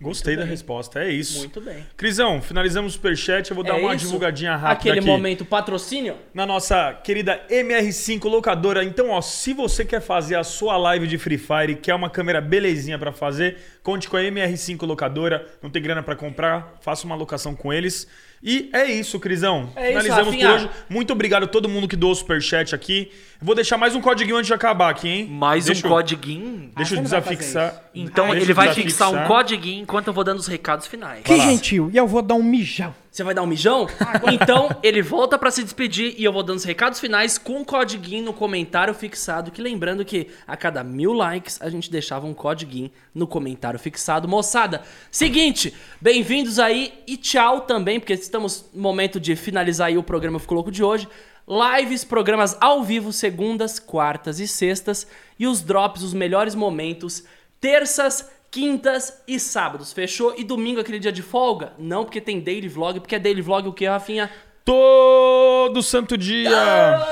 [0.00, 1.02] Gostei da resposta.
[1.02, 1.38] É isso.
[1.38, 1.86] Muito bem.
[1.96, 3.48] Crisão, finalizamos o superchat.
[3.50, 4.04] Eu vou dar É uma isso?
[4.04, 5.06] divulgadinha rápida Aquele aqui.
[5.08, 6.16] momento patrocínio?
[6.34, 8.84] na nossa querida MR5 locadora.
[8.84, 12.40] Então, ó, se você quer fazer a sua live de Free Fire, quer uma câmera
[12.40, 15.46] belezinha pra fazer, conte com a MR5 locadora.
[15.62, 18.06] Não tem grana pra comprar, faça uma locação com eles.
[18.42, 19.72] E é isso, Crisão.
[19.74, 20.48] É isso, Finalizamos Rafinha.
[20.48, 20.70] por hoje.
[20.90, 23.10] Muito obrigado a todo mundo que doou o superchat aqui.
[23.40, 25.26] Vou deixar mais um código antes de acabar aqui, hein?
[25.28, 26.63] Mais Deixa um eu- códiguinho.
[26.76, 27.82] Deixa eu Ah, fazer desafixar.
[27.94, 31.22] Então Deixa ele eu vai fixar um códiguinho enquanto eu vou dando os recados finais.
[31.22, 31.90] Que gentil.
[31.92, 32.94] E eu vou dar um mijão.
[33.10, 33.86] Você vai dar um mijão?
[34.32, 37.64] então ele volta pra se despedir e eu vou dando os recados finais com um
[37.64, 39.52] codiguinho no comentário fixado.
[39.52, 44.26] Que lembrando que a cada mil likes a gente deixava um codiguinho no comentário fixado.
[44.26, 44.82] Moçada,
[45.12, 50.40] seguinte, bem-vindos aí e tchau também, porque estamos no momento de finalizar aí o programa
[50.40, 51.08] Ficou Louco de hoje.
[51.46, 55.06] Lives, programas ao vivo, segundas, quartas e sextas.
[55.38, 57.22] E os drops, os melhores momentos,
[57.60, 59.92] terças, quintas e sábados.
[59.92, 60.34] Fechou?
[60.38, 61.74] E domingo, aquele dia de folga?
[61.78, 62.98] Não, porque tem daily vlog.
[63.00, 64.30] Porque é daily vlog o que, Rafinha?
[64.64, 66.50] Todo santo dia.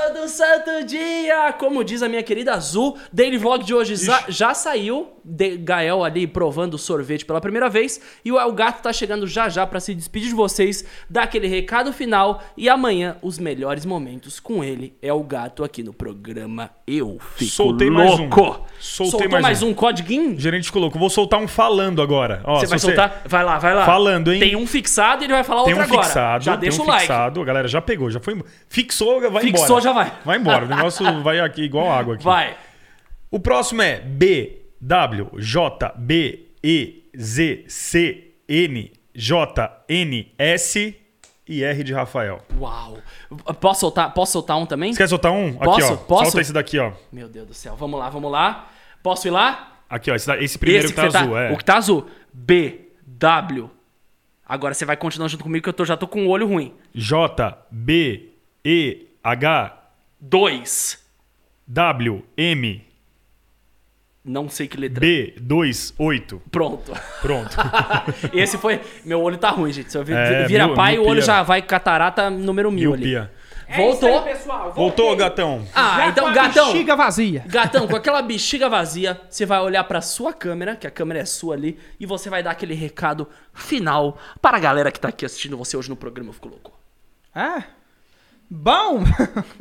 [0.07, 1.53] Todo santo dia!
[1.53, 5.09] Como diz a minha querida Azul, daily vlog de hoje já, já saiu.
[5.25, 8.01] De, Gael ali provando o sorvete pela primeira vez.
[8.25, 11.47] E o El Gato tá chegando já já pra se despedir de vocês, dar aquele
[11.47, 12.43] recado final.
[12.57, 14.97] E amanhã, os melhores momentos com ele.
[15.01, 18.27] É o Gato aqui no programa Eu Fico Soltei mais um.
[18.27, 18.65] Louco.
[18.79, 19.69] Soltei Soltou mais mais um.
[19.69, 20.35] um, codiguinho?
[20.35, 20.99] O gerente colocou.
[20.99, 22.41] Vou soltar um falando agora.
[22.43, 23.21] Ó, Você vai soltar?
[23.25, 23.85] Vai lá, vai lá.
[23.85, 24.39] Falando, hein?
[24.41, 26.05] Tem um fixado e ele vai falar Tem um outro agora.
[26.05, 27.01] fixado, já tem deixa um o like.
[27.01, 27.42] fixado.
[27.43, 28.41] A galera já pegou, já foi.
[28.67, 29.81] Fixou, vai Fixou, embora.
[29.81, 30.13] já vai.
[30.25, 30.65] Vai embora.
[30.65, 32.23] O negócio vai aqui igual água aqui.
[32.23, 32.55] Vai.
[33.29, 40.95] O próximo é B W J B E Z C N J N S
[41.47, 42.41] e R de Rafael.
[42.59, 42.97] Uau.
[43.59, 44.93] Posso soltar, posso soltar um também?
[44.93, 45.53] Você quer soltar um?
[45.53, 45.85] Posso?
[45.85, 45.97] Aqui, ó.
[45.97, 46.23] Posso?
[46.25, 46.91] Solta esse daqui, ó.
[47.11, 47.75] Meu Deus do céu.
[47.75, 48.69] Vamos lá, vamos lá.
[49.01, 49.81] Posso ir lá?
[49.89, 50.15] Aqui, ó.
[50.15, 51.51] Esse, esse primeiro Esse que tá você azul, é.
[51.51, 52.07] O que tá azul.
[52.33, 53.69] B, W.
[54.45, 56.73] Agora você vai continuar junto comigo que eu tô- já tô com o olho ruim.
[56.93, 58.29] J B
[58.63, 59.77] E H
[60.19, 61.01] 2.
[61.67, 62.83] W M
[64.25, 64.99] Não sei que letra.
[65.01, 66.41] B 2 8.
[66.51, 66.93] Pronto.
[67.21, 67.55] Pronto.
[68.33, 68.79] Esse foi.
[69.03, 69.91] Meu olho tá ruim, gente.
[69.91, 71.21] Se eu É, vira pai, o olho miopia.
[71.25, 73.15] já vai catarata número mil ali.
[73.67, 73.85] Miopia.
[73.85, 74.09] Voltou.
[74.09, 74.73] É isso aí, pessoal.
[74.73, 75.65] Voltou, gatão.
[75.73, 76.65] Ah, Já então, com a gatão.
[76.67, 77.45] bexiga vazia.
[77.47, 81.25] Gatão, com aquela bexiga vazia, você vai olhar pra sua câmera, que a câmera é
[81.25, 85.25] sua ali, e você vai dar aquele recado final para a galera que tá aqui
[85.25, 86.71] assistindo você hoje no programa Eu Fico Louco.
[87.35, 87.63] É?
[88.49, 89.03] Bom!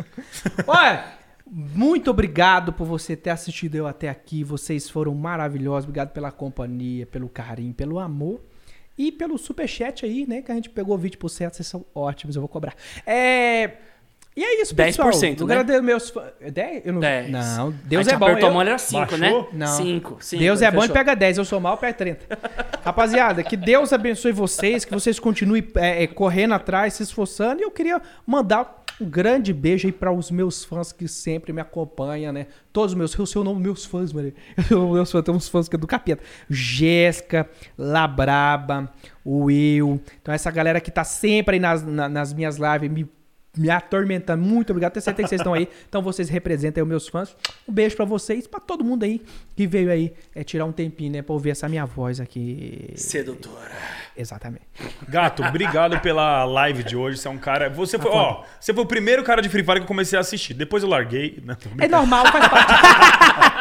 [0.67, 1.05] Olha,
[1.47, 4.45] muito obrigado por você ter assistido eu até aqui.
[4.45, 5.85] Vocês foram maravilhosos.
[5.85, 8.41] Obrigado pela companhia, pelo carinho, pelo amor.
[8.99, 10.43] E pelo superchat aí, né?
[10.43, 11.19] Que a gente pegou 20%.
[11.55, 12.75] Vocês são ótimos, eu vou cobrar.
[13.07, 13.77] É.
[14.35, 15.11] E é isso, pessoal.
[15.11, 15.55] 10%, Eu né?
[15.55, 16.33] agradeço meus fãs.
[16.41, 16.87] É 10?
[16.87, 17.01] Eu não...
[17.01, 17.31] 10.
[17.31, 18.25] Não, Deus é bom.
[18.25, 19.19] apertou eu- a mão, era 5, Baixou?
[19.19, 19.47] né?
[19.53, 19.67] Não.
[19.67, 20.41] 5, 5.
[20.43, 22.39] Deus é bom e pega 10, eu sou mal, pega 30.
[22.83, 27.61] Rapaziada, que Deus abençoe vocês, que vocês continuem é, é, correndo atrás, se esforçando.
[27.61, 31.61] E eu queria mandar um grande beijo aí para os meus fãs que sempre me
[31.61, 32.47] acompanham, né?
[32.73, 34.33] Todos os meus, eu sei o nome dos meus fãs, mano.
[34.71, 36.23] Eu, meus fãs, tem uns fãs que é do capeta.
[36.49, 38.91] Jéssica, Labraba,
[39.25, 40.01] o Will.
[40.21, 43.07] Então essa galera que tá sempre aí nas, na- nas minhas lives me
[43.57, 44.43] me atormentando.
[44.43, 44.93] Muito obrigado.
[44.93, 45.69] Tenho certeza que vocês estão aí.
[45.89, 47.37] Então vocês representam aí os meus fãs.
[47.69, 49.21] Um beijo pra vocês, pra todo mundo aí
[49.55, 52.93] que veio aí é, tirar um tempinho, né, pra ouvir essa minha voz aqui.
[52.97, 53.71] Sedutora.
[54.17, 54.65] Exatamente.
[55.09, 57.19] Gato, obrigado pela live de hoje.
[57.19, 57.69] Você é um cara.
[57.71, 60.21] Você foi, ó, você foi o primeiro cara de Free Fire que eu comecei a
[60.21, 60.55] assistir.
[60.55, 61.43] Depois eu larguei.
[61.45, 62.73] Não, É normal, faz parte.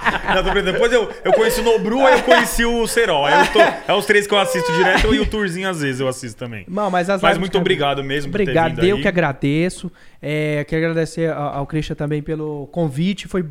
[0.34, 0.72] Não, tô brincando.
[0.72, 3.26] Depois eu, eu conheci o Nobru, aí eu conheci o Serol.
[3.26, 6.00] Aí eu tô, é os três que eu assisto direto e o Tourzinho às vezes
[6.00, 6.64] eu assisto também.
[6.68, 9.02] Não, mas as Mas muito que eu- obrigado mesmo Obrigado, por ter eu aí.
[9.02, 9.90] que agradeço.
[10.22, 13.26] É, quero agradecer ao, Christian também pelo convite.
[13.28, 13.44] Foi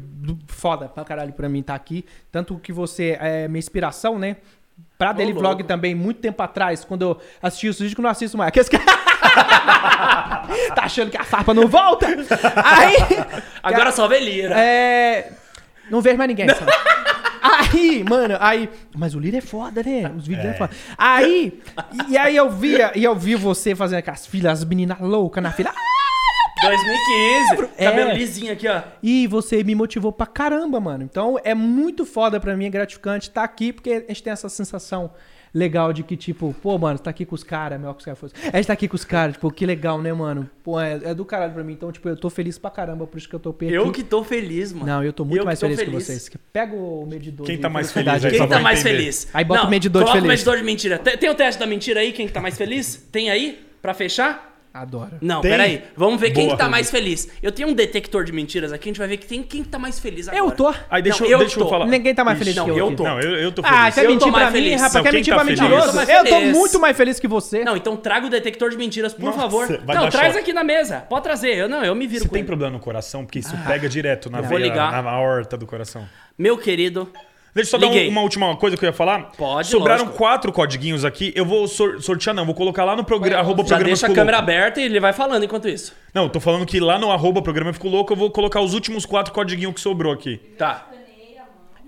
[0.48, 2.06] foda pra caralho pra mim estar aqui.
[2.32, 4.38] Tanto que você é minha inspiração, né?
[4.98, 5.34] Pra Daily.
[5.34, 8.48] Vlog também, muito tempo atrás, quando eu assisti os vídeos que eu não assisto mais.
[8.50, 8.78] Aqueles que...
[8.78, 10.46] tá
[10.84, 12.08] achando que a farpa não volta?
[12.64, 12.96] Aí.
[13.64, 14.56] Agora só vê Lira.
[14.60, 15.32] É.
[15.90, 16.48] Não vejo mais ninguém.
[16.50, 16.72] sabe?
[17.42, 18.70] Aí, mano, aí.
[18.96, 20.12] Mas o Lira é foda, né?
[20.16, 20.72] Os vídeos é, foda.
[20.98, 21.60] Aí.
[22.08, 25.42] E aí eu via, e eu vi você fazendo com as filhas, as meninas loucas
[25.42, 25.74] na fila.
[26.62, 27.70] 2015.
[27.78, 27.86] É.
[27.86, 28.82] Cabelo lisinho aqui, ó.
[29.02, 31.04] E você me motivou pra caramba, mano.
[31.04, 34.50] Então é muito foda pra mim, é gratificante estar aqui, porque a gente tem essa
[34.50, 35.12] sensação
[35.54, 38.20] legal de que, tipo, pô, mano, tá aqui com os caras, melhor que os caras
[38.20, 38.38] fossem.
[38.52, 40.50] A gente tá aqui com os caras, tipo, que legal, né, mano?
[40.64, 41.74] Pô, é, é do caralho pra mim.
[41.74, 43.72] Então, tipo, eu tô feliz pra caramba, por isso que eu tô aqui.
[43.72, 44.86] Eu que tô feliz, mano.
[44.86, 46.32] Não, eu tô muito Eu mais que tô feliz, que vocês.
[46.54, 47.46] Pega o medidor.
[47.46, 48.98] Quem de tá mais feliz aí, Quem tá mais entender.
[48.98, 49.28] feliz?
[49.34, 50.28] Aí bota Não, o medidor de coloca feliz.
[50.28, 51.00] o medidor de mentira.
[51.00, 53.08] Tem, tem o teste da mentira aí, quem que tá mais feliz?
[53.12, 53.66] Tem aí?
[53.82, 54.59] Pra fechar?
[54.72, 55.14] Adoro.
[55.20, 55.50] Não, Tem?
[55.50, 55.84] peraí.
[55.98, 57.28] Vamos ver quem Boa, que tá mais feliz.
[57.42, 59.70] Eu tenho um detector de mentiras aqui, a gente vai ver que tem quem que
[59.70, 60.44] tá mais feliz agora.
[60.46, 60.72] Eu tô.
[60.92, 61.70] Aí deixa, Não, eu, eu deixa eu tô.
[61.70, 61.88] falar.
[61.88, 62.78] Ninguém tá mais Ixi, feliz não, que eu.
[62.90, 63.04] eu tô.
[63.04, 63.78] Não, eu, eu tô feliz.
[63.80, 64.74] Ah, quer Eu tô mentir mais pra mim, feliz.
[64.82, 64.94] rapaz?
[64.94, 65.60] Não, Quer quem mentir tá pra feliz?
[65.60, 66.00] mentiroso?
[66.00, 67.64] Eu tô Eu tô muito mais feliz que você.
[67.64, 69.68] Não, então traga o detector de mentiras, por Nossa, favor.
[69.84, 70.40] vai Não, dar traz choque.
[70.44, 71.00] aqui na mesa.
[71.10, 71.56] Pode trazer.
[71.58, 72.46] Eu não, eu me viro Você tem ele.
[72.48, 73.26] problema no coração?
[73.26, 76.08] Porque isso pega direto na veia, na aorta do coração.
[76.38, 77.12] Meu querido,
[77.54, 78.04] Deixa eu só Liguei.
[78.04, 79.32] dar um- uma última coisa que eu ia falar.
[79.38, 80.18] Pode, Sobraram lógico.
[80.18, 81.32] quatro codiguinhos aqui.
[81.36, 82.46] Eu vou sor- sortear, não.
[82.46, 83.44] Vou colocar lá no programa.
[83.44, 84.52] Já programa deixa a câmera Louco.
[84.52, 85.94] aberta e ele vai falando enquanto isso.
[86.14, 89.06] Não, tô falando que lá no arroba programa Fico Louco eu vou colocar os últimos
[89.06, 90.38] quatro codiguinhos que sobrou aqui.
[90.58, 90.88] Tá.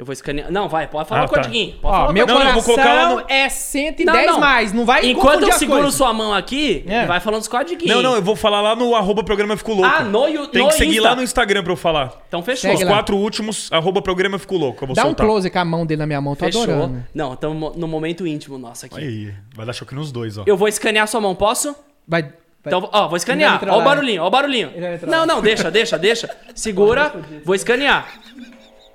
[0.02, 0.52] Eu vou escanear.
[0.52, 1.36] Não, vai, pode falar Ah, o tá.
[1.36, 1.74] codiguinho.
[1.74, 5.06] Pode Ó, falar o meu Não, eu vou coração no- é 110 mais, não vai
[5.06, 5.94] Enquanto eu seguro coisas.
[5.94, 7.06] sua mão aqui, É.
[7.06, 7.96] vai falando os codiguinhos.
[7.98, 9.86] Não, não, eu vou falar lá no arroba programa Fico Louco.
[9.86, 11.10] Ah, no, Yu- Tem no que seguir Insta.
[11.10, 12.20] lá no Instagram pra eu falar.
[12.28, 12.72] Então fechou.
[12.72, 12.96] Os Segue lá.
[12.98, 14.84] quatro últimos, arroba programa Fico Louco.
[14.84, 15.24] Eu vou Dá um soltar.
[15.28, 16.64] close com a mão dele na minha mão, tô Fechou.
[16.64, 17.04] adorando.
[17.14, 18.98] Não, estamos no momento íntimo nosso aqui.
[18.98, 20.44] Aí, vai dar choque nos dois, ó.
[20.48, 21.76] Eu vou escanear sua mão, posso?
[22.08, 22.32] Vai, vai.
[22.66, 23.62] Então, ó, vou escanear.
[23.70, 24.72] Ó o barulhinho, ó o barulhinho.
[25.08, 26.28] Não, não, deixa, deixa, deixa.
[26.56, 27.14] Segura,
[27.46, 28.08] vou escanear.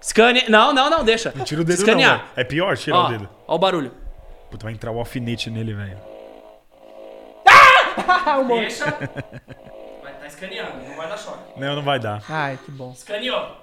[0.06, 0.44] Escane...
[0.48, 1.32] Não, não, não, deixa.
[1.34, 2.18] Não tira o dedo Escanear.
[2.18, 2.24] não.
[2.36, 3.28] É pior tirar Ó, o dedo.
[3.44, 3.92] ó o barulho.
[4.48, 5.98] Puta, vai entrar o alfinete nele, velho.
[8.46, 8.84] Deixa.
[10.02, 11.58] Vai tá escaneando, não vai dar choque.
[11.60, 12.22] Não, não vai dar.
[12.28, 12.92] Ai, que bom.
[12.92, 13.56] Escaneou.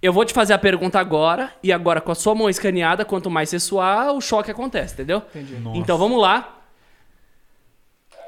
[0.00, 3.28] Eu vou te fazer a pergunta agora, e agora com a sua mão escaneada, quanto
[3.28, 5.18] mais você suar, o choque acontece, entendeu?
[5.18, 5.54] Entendi.
[5.56, 5.78] Nossa.
[5.78, 6.56] Então vamos lá.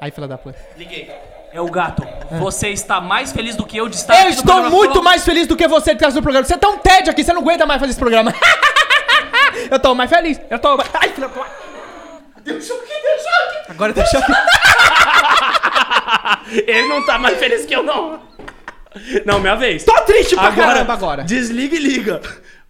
[0.01, 0.59] Aí, fila da puta.
[0.75, 1.09] Liguei.
[1.53, 2.01] É o gato.
[2.39, 4.91] Você está mais feliz do que eu de estar Eu aqui no estou programa muito
[4.93, 5.03] Flow?
[5.03, 6.45] mais feliz do que você que tá no programa.
[6.45, 8.33] Você tá um tédio aqui, você não aguenta mais fazer esse programa.
[9.69, 10.39] eu tô mais feliz.
[10.49, 10.89] Eu tô mais...
[10.93, 11.45] Ai, filha da.
[12.43, 13.71] Deu choque, deu choque.
[13.71, 14.21] Agora deixa eu...
[16.67, 18.19] Ele não tá mais feliz que eu, não.
[19.25, 19.83] Não, minha vez.
[19.83, 21.23] Tô triste pra caramba agora.
[21.23, 22.21] Desliga e liga.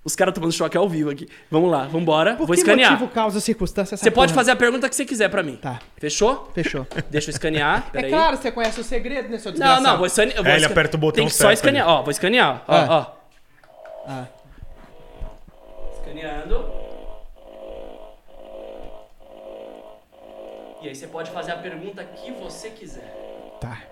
[0.03, 1.27] Os caras tomando choque ao vivo aqui.
[1.51, 2.31] Vamos lá, vambora.
[2.35, 2.93] Por Vou que escanear.
[2.93, 4.41] motivo, causa, circunstância, essa Você pode porra?
[4.41, 5.57] fazer a pergunta que você quiser pra mim.
[5.57, 5.79] Tá.
[5.97, 6.49] Fechou?
[6.55, 6.87] Fechou.
[7.11, 7.85] Deixa eu escanear.
[7.89, 8.09] É Peraí.
[8.11, 9.83] claro, você conhece o segredo, né, seu Não, desgraçado?
[9.83, 10.37] não, vou escanear.
[10.37, 11.87] eu vou É, ele esca- aperta o botão Tem que só certo escanear.
[11.87, 12.63] Ó, vou escanear.
[12.67, 12.87] Ó, Ah.
[12.89, 14.09] ó.
[14.11, 14.25] Ah.
[15.93, 16.81] Escaneando.
[20.81, 23.13] E aí você pode fazer a pergunta que você quiser.
[23.61, 23.83] Tá.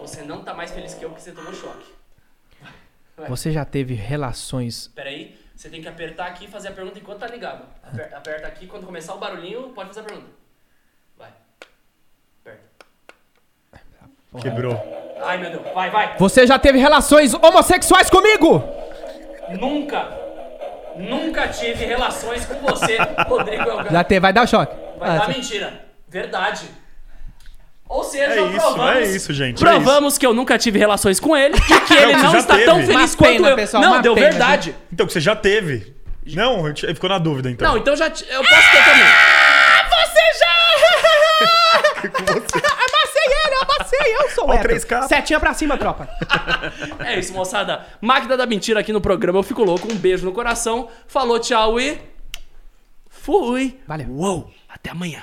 [0.00, 2.01] Você não tá mais feliz que eu porque você tomou choque.
[3.28, 4.88] Você já teve relações...
[4.94, 7.64] Peraí, você tem que apertar aqui e fazer a pergunta enquanto tá ligado.
[7.82, 10.28] Aper- Aperta aqui, quando começar o barulhinho, pode fazer a pergunta.
[11.16, 11.30] Vai.
[12.42, 12.62] Aperta.
[14.40, 14.74] Quebrou.
[15.22, 15.74] Ai, meu Deus.
[15.74, 16.16] Vai, vai.
[16.18, 18.62] Você já teve relações homossexuais comigo?
[19.60, 20.08] Nunca,
[20.96, 22.96] nunca tive relações com você,
[23.28, 23.92] Rodrigo Elgato.
[23.92, 24.74] Já teve, vai dar o choque.
[24.98, 25.28] Vai Ah, dar tá.
[25.28, 25.84] mentira.
[26.08, 26.66] Verdade.
[27.94, 31.20] Ou seja, É isso, provamos, é isso, gente, é Provamos que eu nunca tive relações
[31.20, 32.64] com ele e que ele você não já está teve.
[32.66, 33.56] tão feliz Uma quanto pena, eu.
[33.56, 34.74] pessoal, não, deu pena, verdade.
[34.90, 35.94] Então, que você já teve.
[36.26, 37.68] Não, eu te- ficou na dúvida, então.
[37.68, 39.04] Não, então já t- eu posso ter também.
[39.90, 40.52] Você já...
[42.02, 44.74] amassei ele, eu amassei, eu sou o hétero.
[44.74, 45.08] 3K.
[45.08, 46.08] Setinha pra cima, tropa.
[47.00, 47.86] É isso, moçada.
[48.00, 49.38] Máquina da mentira aqui no programa.
[49.38, 49.92] Eu fico louco.
[49.92, 50.88] Um beijo no coração.
[51.06, 51.98] Falou, tchau e.
[53.08, 53.78] Fui.
[53.86, 54.06] Valeu.
[54.10, 54.50] Uou.
[54.68, 55.22] Até amanhã.